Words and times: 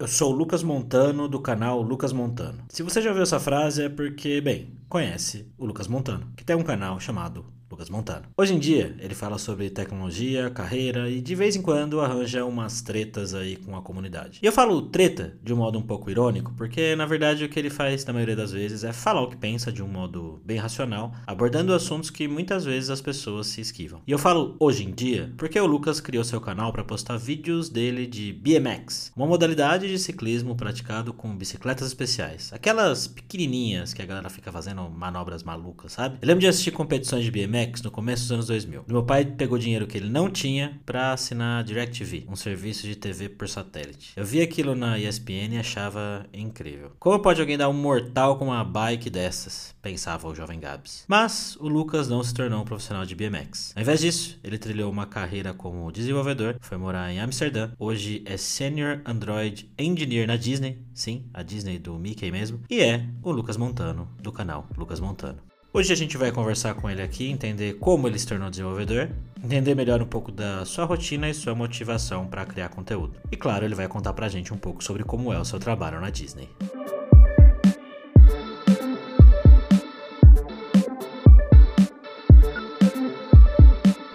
Eu 0.00 0.08
sou 0.08 0.32
o 0.32 0.34
Lucas 0.34 0.62
Montano 0.62 1.28
do 1.28 1.38
canal 1.38 1.82
Lucas 1.82 2.10
Montano. 2.10 2.64
Se 2.70 2.82
você 2.82 3.02
já 3.02 3.10
ouviu 3.10 3.22
essa 3.22 3.38
frase 3.38 3.82
é 3.82 3.88
porque, 3.90 4.40
bem, 4.40 4.74
conhece 4.88 5.52
o 5.58 5.66
Lucas 5.66 5.86
Montano, 5.88 6.32
que 6.34 6.42
tem 6.42 6.56
um 6.56 6.62
canal 6.62 6.98
chamado 6.98 7.44
Lucas 7.70 7.88
Montano. 7.88 8.26
Hoje 8.36 8.52
em 8.52 8.58
dia, 8.58 8.96
ele 8.98 9.14
fala 9.14 9.38
sobre 9.38 9.70
tecnologia, 9.70 10.50
carreira 10.50 11.08
e 11.08 11.20
de 11.20 11.34
vez 11.36 11.54
em 11.54 11.62
quando 11.62 12.00
arranja 12.00 12.44
umas 12.44 12.82
tretas 12.82 13.32
aí 13.32 13.54
com 13.56 13.76
a 13.76 13.82
comunidade. 13.82 14.40
E 14.42 14.46
eu 14.46 14.52
falo 14.52 14.82
treta 14.82 15.38
de 15.42 15.54
um 15.54 15.58
modo 15.58 15.78
um 15.78 15.82
pouco 15.82 16.10
irônico, 16.10 16.52
porque 16.56 16.96
na 16.96 17.06
verdade 17.06 17.44
o 17.44 17.48
que 17.48 17.58
ele 17.58 17.70
faz 17.70 18.04
na 18.04 18.12
maioria 18.12 18.34
das 18.34 18.50
vezes 18.50 18.82
é 18.82 18.92
falar 18.92 19.22
o 19.22 19.28
que 19.28 19.36
pensa 19.36 19.70
de 19.70 19.82
um 19.82 19.86
modo 19.86 20.42
bem 20.44 20.58
racional, 20.58 21.12
abordando 21.26 21.72
assuntos 21.72 22.10
que 22.10 22.26
muitas 22.26 22.64
vezes 22.64 22.90
as 22.90 23.00
pessoas 23.00 23.46
se 23.46 23.60
esquivam. 23.60 24.02
E 24.04 24.10
eu 24.10 24.18
falo 24.18 24.56
hoje 24.58 24.84
em 24.84 24.90
dia 24.90 25.32
porque 25.38 25.58
o 25.60 25.66
Lucas 25.66 26.00
criou 26.00 26.24
seu 26.24 26.40
canal 26.40 26.72
para 26.72 26.82
postar 26.82 27.16
vídeos 27.18 27.68
dele 27.68 28.06
de 28.06 28.32
BMX, 28.32 29.12
uma 29.14 29.26
modalidade 29.26 29.86
de 29.86 29.98
ciclismo 29.98 30.56
praticado 30.56 31.12
com 31.12 31.36
bicicletas 31.36 31.86
especiais, 31.86 32.52
aquelas 32.52 33.06
pequenininhas 33.06 33.94
que 33.94 34.02
a 34.02 34.06
galera 34.06 34.28
fica 34.28 34.50
fazendo 34.50 34.88
manobras 34.90 35.44
malucas, 35.44 35.92
sabe? 35.92 36.18
Eu 36.20 36.26
lembro 36.26 36.40
de 36.40 36.48
assistir 36.48 36.72
competições 36.72 37.24
de 37.24 37.30
BMX 37.30 37.59
no 37.82 37.90
começo 37.90 38.22
dos 38.22 38.32
anos 38.32 38.46
2000. 38.46 38.84
Meu 38.88 39.02
pai 39.02 39.24
pegou 39.24 39.58
dinheiro 39.58 39.86
que 39.86 39.96
ele 39.96 40.08
não 40.08 40.30
tinha 40.30 40.80
para 40.86 41.12
assinar 41.12 41.62
DirecTV, 41.62 42.26
um 42.28 42.36
serviço 42.36 42.86
de 42.86 42.96
TV 42.96 43.28
por 43.28 43.48
satélite. 43.48 44.12
Eu 44.16 44.24
vi 44.24 44.40
aquilo 44.40 44.74
na 44.74 44.98
ESPN 44.98 45.54
e 45.54 45.58
achava 45.58 46.26
incrível. 46.32 46.92
Como 46.98 47.18
pode 47.20 47.40
alguém 47.40 47.58
dar 47.58 47.68
um 47.68 47.72
mortal 47.72 48.38
com 48.38 48.46
uma 48.46 48.64
bike 48.64 49.10
dessas? 49.10 49.74
Pensava 49.82 50.28
o 50.28 50.34
jovem 50.34 50.58
Gabs. 50.58 51.04
Mas 51.06 51.56
o 51.56 51.68
Lucas 51.68 52.08
não 52.08 52.22
se 52.22 52.34
tornou 52.34 52.62
um 52.62 52.64
profissional 52.64 53.04
de 53.04 53.14
BMX. 53.14 53.72
Ao 53.76 53.82
invés 53.82 54.00
disso, 54.00 54.38
ele 54.42 54.58
trilhou 54.58 54.90
uma 54.90 55.06
carreira 55.06 55.52
como 55.52 55.92
desenvolvedor, 55.92 56.56
foi 56.60 56.78
morar 56.78 57.12
em 57.12 57.20
Amsterdã, 57.20 57.70
hoje 57.78 58.22
é 58.26 58.36
Senior 58.36 59.00
Android 59.04 59.70
Engineer 59.78 60.26
na 60.26 60.36
Disney, 60.36 60.82
sim, 60.94 61.28
a 61.34 61.42
Disney 61.42 61.78
do 61.78 61.98
Mickey 61.98 62.30
mesmo, 62.30 62.60
e 62.70 62.80
é 62.80 63.06
o 63.22 63.30
Lucas 63.30 63.56
Montano, 63.56 64.08
do 64.20 64.32
canal 64.32 64.68
Lucas 64.76 65.00
Montano. 65.00 65.49
Hoje 65.72 65.92
a 65.92 65.96
gente 65.96 66.16
vai 66.16 66.32
conversar 66.32 66.74
com 66.74 66.90
ele 66.90 67.00
aqui, 67.00 67.30
entender 67.30 67.74
como 67.74 68.08
ele 68.08 68.18
se 68.18 68.26
tornou 68.26 68.50
desenvolvedor, 68.50 69.08
entender 69.40 69.76
melhor 69.76 70.02
um 70.02 70.06
pouco 70.06 70.32
da 70.32 70.64
sua 70.64 70.84
rotina 70.84 71.30
e 71.30 71.34
sua 71.34 71.54
motivação 71.54 72.26
para 72.26 72.44
criar 72.44 72.70
conteúdo. 72.70 73.14
E 73.30 73.36
claro, 73.36 73.64
ele 73.64 73.76
vai 73.76 73.86
contar 73.86 74.12
pra 74.12 74.28
gente 74.28 74.52
um 74.52 74.56
pouco 74.56 74.82
sobre 74.82 75.04
como 75.04 75.32
é 75.32 75.38
o 75.38 75.44
seu 75.44 75.60
trabalho 75.60 76.00
na 76.00 76.10
Disney. 76.10 76.48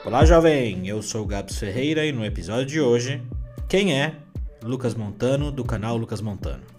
Olá, 0.04 0.26
jovem! 0.26 0.86
Eu 0.86 1.02
sou 1.02 1.24
o 1.24 1.26
Gabs 1.26 1.58
Ferreira 1.58 2.06
e 2.06 2.12
no 2.12 2.26
episódio 2.26 2.66
de 2.66 2.82
hoje, 2.82 3.24
quem 3.70 3.98
é 3.98 4.16
Lucas 4.62 4.94
Montano 4.94 5.54
do 5.54 5.64
canal 5.64 5.96
Lucas 5.96 6.20
Montano? 6.20 6.75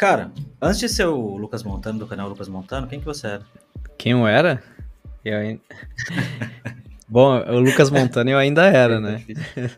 Cara, 0.00 0.32
antes 0.62 0.80
de 0.80 0.88
ser 0.88 1.04
o 1.04 1.36
Lucas 1.36 1.62
Montano, 1.62 1.98
do 1.98 2.06
canal 2.06 2.26
Lucas 2.26 2.48
Montano, 2.48 2.86
quem 2.86 2.98
que 2.98 3.04
você 3.04 3.26
era? 3.26 3.42
Quem 3.98 4.12
eu 4.12 4.26
era? 4.26 4.62
Eu... 5.22 5.60
Bom, 7.10 7.40
o 7.40 7.58
Lucas 7.58 7.90
Montano 7.90 8.30
eu 8.30 8.38
ainda 8.38 8.66
era, 8.66 8.94
é, 8.94 9.00
né? 9.00 9.24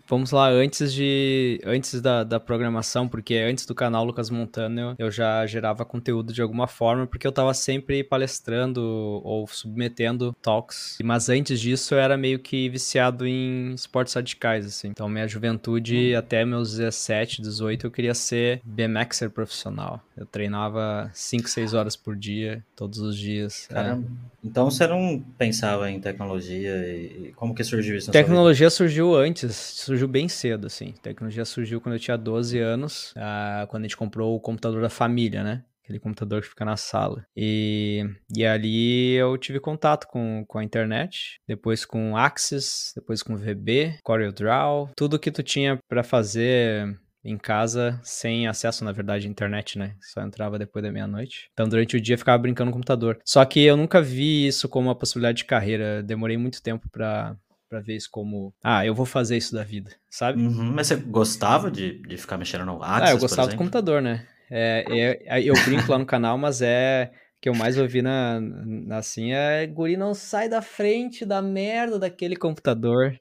Vamos 0.07 0.31
lá, 0.33 0.51
antes 0.51 0.93
de. 0.93 1.59
Antes 1.65 2.01
da, 2.03 2.23
da 2.23 2.39
programação, 2.39 3.09
porque 3.09 3.37
antes 3.37 3.65
do 3.65 3.75
canal 3.75 4.05
Lucas 4.05 4.29
Montano 4.29 4.95
eu 4.99 5.11
já 5.11 5.47
gerava 5.47 5.83
conteúdo 5.85 6.31
de 6.33 6.43
alguma 6.43 6.67
forma, 6.67 7.07
porque 7.07 7.27
eu 7.27 7.33
tava 7.33 7.55
sempre 7.55 8.05
palestrando 8.05 8.83
ou 9.25 9.47
submetendo 9.47 10.37
talks. 10.43 10.99
Mas 11.03 11.31
antes 11.31 11.59
disso 11.59 11.95
eu 11.95 11.99
era 11.99 12.19
meio 12.19 12.39
que 12.39 12.69
viciado 12.69 13.27
em 13.27 13.73
esportes 13.73 14.13
radicais, 14.13 14.67
assim. 14.67 14.89
Então 14.89 15.09
minha 15.09 15.27
juventude, 15.27 16.13
hum. 16.15 16.19
até 16.19 16.45
meus 16.45 16.77
17, 16.77 17.41
18, 17.41 17.87
eu 17.87 17.91
queria 17.91 18.15
ser 18.15 18.61
BMXer 18.63 19.31
profissional. 19.31 20.03
Eu 20.15 20.27
treinava 20.27 21.11
5, 21.15 21.49
6 21.49 21.73
horas 21.73 21.97
por 21.97 22.15
dia, 22.15 22.63
todos 22.77 22.99
os 22.99 23.17
dias. 23.17 23.67
É. 23.71 23.75
Caramba. 23.75 24.07
É. 24.07 24.33
Então 24.45 24.71
você 24.71 24.87
não 24.87 25.25
pensava 25.39 25.91
em 25.91 26.01
tecnologia 26.01 26.77
e 26.87 27.22
como 27.37 27.55
que 27.55 27.63
surgiu 27.63 27.97
isso? 27.97 28.11
tecnologia 28.11 28.71
surgiu 28.71 29.15
antes, 29.15 29.55
surgiu 29.55 30.09
bem 30.09 30.29
cedo, 30.29 30.67
assim. 30.67 30.93
Tecnologia 31.03 31.45
surgiu 31.45 31.81
quando 31.81 31.95
eu 31.95 32.01
tinha 32.01 32.17
12 32.17 32.59
anos, 32.59 33.15
ah, 33.17 33.67
quando 33.71 33.85
a 33.85 33.87
gente 33.87 33.97
comprou 33.97 34.35
o 34.35 34.41
computador 34.41 34.83
da 34.83 34.91
família, 34.91 35.43
né? 35.43 35.65
Aquele 35.85 35.99
computador 35.99 36.41
que 36.41 36.49
fica 36.49 36.65
na 36.65 36.77
sala. 36.77 37.27
E, 37.37 38.05
e 38.35 38.47
ali 38.47 39.15
eu 39.15 39.37
tive 39.37 39.59
contato 39.59 40.07
com, 40.07 40.45
com 40.47 40.59
a 40.59 40.65
internet, 40.65 41.41
depois 41.47 41.85
com 41.85 42.17
Axis, 42.17 42.93
depois 42.95 43.23
com 43.23 43.37
VB, 43.37 43.99
CorelDRAW, 44.05 44.91
tudo 44.97 45.19
que 45.19 45.33
tu 45.33 45.43
tinha 45.43 45.79
para 45.89 46.05
fazer 46.05 46.97
em 47.25 47.39
casa 47.39 48.01
sem 48.03 48.47
acesso, 48.47 48.85
na 48.85 48.93
verdade, 48.93 49.27
à 49.27 49.31
internet, 49.31 49.79
né? 49.79 49.95
Só 50.01 50.23
entrava 50.23 50.59
depois 50.59 50.85
da 50.85 50.91
meia-noite. 50.91 51.49
Então, 51.53 51.69
durante 51.69 51.97
o 51.97 52.01
dia, 52.01 52.19
ficava 52.19 52.39
brincando 52.39 52.71
no 52.71 52.73
computador. 52.73 53.19
Só 53.25 53.45
que 53.45 53.63
eu 53.63 53.77
nunca 53.77 54.03
vi 54.03 54.47
isso 54.47 54.69
como 54.69 54.89
uma 54.89 54.95
possibilidade 54.95 55.39
de 55.39 55.45
carreira. 55.45 56.03
Demorei 56.03 56.37
muito 56.37 56.63
tempo 56.63 56.89
para 56.91 57.37
para 57.69 57.81
ver 57.81 57.97
isso 57.97 58.09
como, 58.13 58.53
ah, 58.63 58.85
eu 58.85 58.95
vou 58.95 59.07
fazer 59.07 59.35
isso 59.35 59.55
da 59.55 59.65
vida, 59.65 59.91
sabe? 60.11 60.43
Uhum, 60.43 60.73
mas 60.75 60.89
você 60.89 60.97
gostava 60.97 61.71
de, 61.71 62.03
de 62.03 62.19
ficar 62.19 62.37
mexendo 62.37 62.67
no 62.67 62.83
Axis, 62.83 63.09
Ah, 63.09 63.13
eu 63.13 63.19
gostava 63.19 63.49
do 63.49 63.57
computador, 63.57 64.03
né? 64.03 64.27
É, 64.51 64.85
é, 64.91 65.39
é, 65.39 65.43
eu 65.43 65.55
brinco 65.65 65.91
lá 65.91 65.99
no 65.99 66.05
canal, 66.05 66.37
mas 66.37 66.61
é 66.61 67.11
que 67.41 67.49
eu 67.49 67.55
mais 67.55 67.79
ouvi 67.79 68.03
na, 68.03 68.39
na 68.41 68.99
assim 68.99 69.33
é 69.33 69.67
guri 69.67 69.97
não 69.97 70.15
sai 70.15 70.49
da 70.49 70.63
frente 70.63 71.25
da 71.25 71.41
merda 71.43 71.99
daquele 71.99 72.37
computador. 72.37 73.19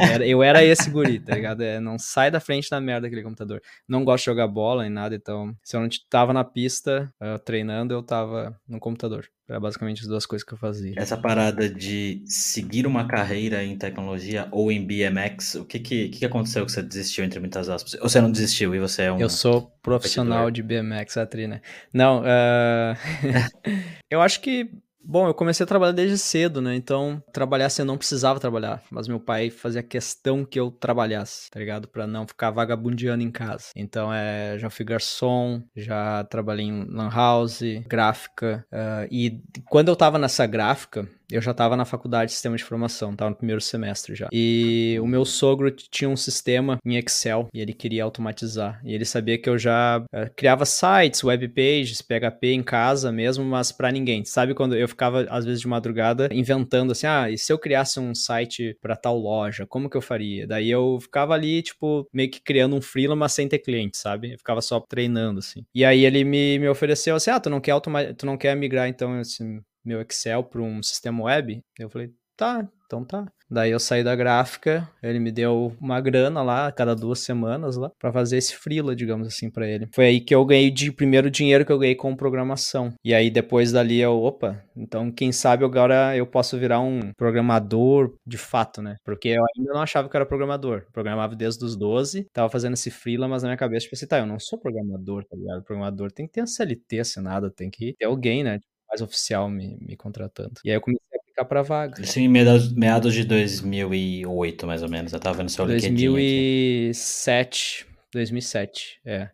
Era, 0.00 0.26
eu 0.26 0.42
era 0.42 0.64
esse 0.64 0.90
guri, 0.90 1.18
tá 1.20 1.34
ligado? 1.34 1.62
É, 1.62 1.80
não 1.80 1.98
sai 1.98 2.30
da 2.30 2.40
frente 2.40 2.68
da 2.70 2.80
merda 2.80 3.02
daquele 3.02 3.22
computador. 3.22 3.60
Não 3.88 4.04
gosto 4.04 4.24
de 4.24 4.26
jogar 4.26 4.48
bola 4.48 4.82
nem 4.82 4.90
nada, 4.90 5.14
então 5.14 5.54
se 5.62 5.76
eu 5.76 5.80
não 5.80 5.88
tava 6.08 6.32
na 6.32 6.44
pista 6.44 7.12
uh, 7.20 7.38
treinando, 7.38 7.94
eu 7.94 8.02
tava 8.02 8.58
no 8.68 8.78
computador. 8.78 9.28
Era 9.48 9.60
basicamente 9.60 10.00
as 10.00 10.08
duas 10.08 10.24
coisas 10.24 10.46
que 10.46 10.54
eu 10.54 10.58
fazia. 10.58 10.94
Essa 10.96 11.18
parada 11.18 11.68
de 11.68 12.22
seguir 12.24 12.86
uma 12.86 13.06
carreira 13.06 13.62
em 13.62 13.76
tecnologia 13.76 14.48
ou 14.50 14.72
em 14.72 14.82
BMX, 14.82 15.56
o 15.56 15.66
que 15.66 15.78
que, 15.78 16.08
que 16.08 16.24
aconteceu 16.24 16.64
que 16.64 16.72
você 16.72 16.82
desistiu, 16.82 17.24
entre 17.24 17.38
muitas 17.38 17.68
aspas? 17.68 17.92
Ou 17.94 18.08
você 18.08 18.22
não 18.22 18.32
desistiu 18.32 18.74
e 18.74 18.78
você 18.78 19.02
é 19.02 19.12
um. 19.12 19.20
Eu 19.20 19.28
sou 19.28 19.70
profissional 19.82 20.46
competidor? 20.46 20.52
de 20.52 20.62
BMX, 20.62 21.16
a 21.18 21.26
Trina. 21.26 21.60
Não, 21.92 22.22
uh... 22.22 22.96
eu 24.10 24.22
acho 24.22 24.40
que 24.40 24.70
Bom, 25.06 25.26
eu 25.26 25.34
comecei 25.34 25.64
a 25.64 25.66
trabalhar 25.66 25.92
desde 25.92 26.16
cedo, 26.16 26.62
né? 26.62 26.74
Então, 26.74 27.22
trabalhar 27.32 27.66
assim, 27.66 27.82
eu 27.82 27.86
não 27.86 27.98
precisava 27.98 28.40
trabalhar. 28.40 28.82
Mas 28.90 29.06
meu 29.06 29.20
pai 29.20 29.50
fazia 29.50 29.82
questão 29.82 30.44
que 30.44 30.58
eu 30.58 30.70
trabalhasse, 30.70 31.50
tá 31.50 31.60
ligado? 31.60 31.86
Pra 31.86 32.06
não 32.06 32.26
ficar 32.26 32.50
vagabundeando 32.50 33.22
em 33.22 33.30
casa. 33.30 33.66
Então, 33.76 34.12
é, 34.12 34.58
já 34.58 34.70
fui 34.70 34.84
garçom, 34.84 35.62
já 35.76 36.24
trabalhei 36.24 36.66
em 36.66 36.84
lan 36.88 37.10
house, 37.10 37.62
gráfica. 37.86 38.64
Uh, 38.72 39.06
e 39.10 39.42
quando 39.68 39.88
eu 39.88 39.96
tava 39.96 40.18
nessa 40.18 40.46
gráfica, 40.46 41.06
eu 41.30 41.40
já 41.40 41.50
estava 41.50 41.76
na 41.76 41.84
faculdade 41.84 42.30
de 42.30 42.32
sistema 42.32 42.56
de 42.56 42.62
informação, 42.62 43.12
estava 43.12 43.30
no 43.30 43.36
primeiro 43.36 43.60
semestre 43.60 44.14
já. 44.14 44.28
E 44.32 44.98
o 45.00 45.06
meu 45.06 45.24
sogro 45.24 45.70
tinha 45.70 46.08
um 46.08 46.16
sistema 46.16 46.78
em 46.84 46.96
Excel 46.96 47.48
e 47.52 47.60
ele 47.60 47.72
queria 47.72 48.04
automatizar. 48.04 48.80
E 48.84 48.94
ele 48.94 49.04
sabia 49.04 49.38
que 49.38 49.48
eu 49.48 49.58
já 49.58 49.98
uh, 49.98 50.34
criava 50.36 50.64
sites, 50.64 51.22
web 51.24 51.48
pages, 51.48 52.02
PHP 52.02 52.52
em 52.52 52.62
casa 52.62 53.10
mesmo, 53.10 53.44
mas 53.44 53.72
para 53.72 53.90
ninguém. 53.90 54.24
Sabe 54.24 54.54
quando 54.54 54.76
eu 54.76 54.88
ficava 54.88 55.26
às 55.30 55.44
vezes 55.44 55.60
de 55.60 55.68
madrugada 55.68 56.28
inventando 56.32 56.92
assim, 56.92 57.06
ah, 57.06 57.30
e 57.30 57.38
se 57.38 57.52
eu 57.52 57.58
criasse 57.58 57.98
um 57.98 58.14
site 58.14 58.76
para 58.80 58.96
tal 58.96 59.18
loja, 59.18 59.66
como 59.66 59.88
que 59.88 59.96
eu 59.96 60.02
faria? 60.02 60.46
Daí 60.46 60.70
eu 60.70 60.98
ficava 61.00 61.34
ali, 61.34 61.62
tipo, 61.62 62.08
meio 62.12 62.30
que 62.30 62.40
criando 62.40 62.76
um 62.76 62.80
freela, 62.80 63.16
mas 63.16 63.32
sem 63.32 63.48
ter 63.48 63.58
cliente, 63.58 63.96
sabe? 63.96 64.32
Eu 64.32 64.38
ficava 64.38 64.60
só 64.60 64.80
treinando 64.80 65.38
assim. 65.38 65.64
E 65.74 65.84
aí 65.84 66.04
ele 66.04 66.24
me, 66.24 66.58
me 66.58 66.68
ofereceu 66.68 67.16
assim, 67.16 67.30
ah, 67.30 67.40
tu 67.40 67.50
não 67.50 67.60
quer 67.60 67.72
automa 67.72 68.04
tu 68.14 68.26
não 68.26 68.36
quer 68.36 68.54
migrar 68.56 68.88
então 68.88 69.18
assim, 69.18 69.60
meu 69.84 70.00
Excel 70.00 70.44
para 70.44 70.62
um 70.62 70.82
sistema 70.82 71.24
web? 71.24 71.60
Eu 71.78 71.90
falei, 71.90 72.10
tá, 72.36 72.68
então 72.86 73.04
tá. 73.04 73.26
Daí 73.50 73.70
eu 73.70 73.78
saí 73.78 74.02
da 74.02 74.16
gráfica, 74.16 74.88
ele 75.02 75.20
me 75.20 75.30
deu 75.30 75.76
uma 75.80 76.00
grana 76.00 76.42
lá, 76.42 76.66
a 76.66 76.72
cada 76.72 76.96
duas 76.96 77.20
semanas 77.20 77.76
lá, 77.76 77.90
para 78.00 78.12
fazer 78.12 78.38
esse 78.38 78.56
freela, 78.56 78.96
digamos 78.96 79.28
assim, 79.28 79.50
para 79.50 79.68
ele. 79.68 79.88
Foi 79.94 80.06
aí 80.06 80.20
que 80.20 80.34
eu 80.34 80.44
ganhei 80.44 80.70
de 80.70 80.90
primeiro 80.90 81.30
dinheiro 81.30 81.64
que 81.64 81.70
eu 81.70 81.78
ganhei 81.78 81.94
com 81.94 82.16
programação. 82.16 82.92
E 83.04 83.14
aí 83.14 83.30
depois 83.30 83.70
dali 83.70 84.00
eu, 84.00 84.14
opa, 84.22 84.62
então 84.74 85.12
quem 85.12 85.30
sabe 85.30 85.64
agora 85.64 86.16
eu 86.16 86.26
posso 86.26 86.58
virar 86.58 86.80
um 86.80 87.12
programador 87.16 88.14
de 88.26 88.38
fato, 88.38 88.82
né? 88.82 88.96
Porque 89.04 89.28
eu 89.28 89.44
ainda 89.56 89.72
não 89.74 89.82
achava 89.82 90.08
que 90.08 90.16
eu 90.16 90.18
era 90.18 90.26
programador. 90.26 90.86
Programava 90.92 91.36
desde 91.36 91.64
os 91.64 91.76
12, 91.76 92.26
tava 92.32 92.48
fazendo 92.48 92.74
esse 92.74 92.90
freela, 92.90 93.28
mas 93.28 93.42
na 93.42 93.50
minha 93.50 93.58
cabeça 93.58 93.86
eu 93.86 93.90
pensei, 93.90 94.08
tá, 94.08 94.18
eu 94.18 94.26
não 94.26 94.38
sou 94.40 94.58
programador, 94.58 95.24
tá 95.24 95.36
ligado? 95.36 95.62
Programador 95.62 96.10
tem 96.10 96.26
que 96.26 96.32
ter 96.32 96.42
um 96.42 96.46
CLT 96.46 96.98
assinado, 97.00 97.50
tem 97.50 97.70
que 97.70 97.94
ter 97.98 98.06
alguém, 98.06 98.42
né? 98.42 98.58
Mais 98.94 99.02
oficial 99.02 99.50
me, 99.50 99.76
me 99.80 99.96
contratando. 99.96 100.60
E 100.64 100.70
aí 100.70 100.76
eu 100.76 100.80
comecei 100.80 101.04
a 101.12 101.16
aplicar 101.20 101.44
para 101.44 101.62
vaga. 101.62 102.00
Isso 102.00 102.20
em 102.20 102.28
meados, 102.28 102.72
meados 102.72 103.12
de 103.12 103.24
2008, 103.24 104.64
mais 104.66 104.82
ou 104.82 104.88
menos. 104.88 105.12
Eu 105.12 105.18
tava 105.18 105.38
vendo 105.38 105.48
seu 105.50 105.66
2007, 105.66 107.86
2007, 108.12 109.00
é. 109.04 109.30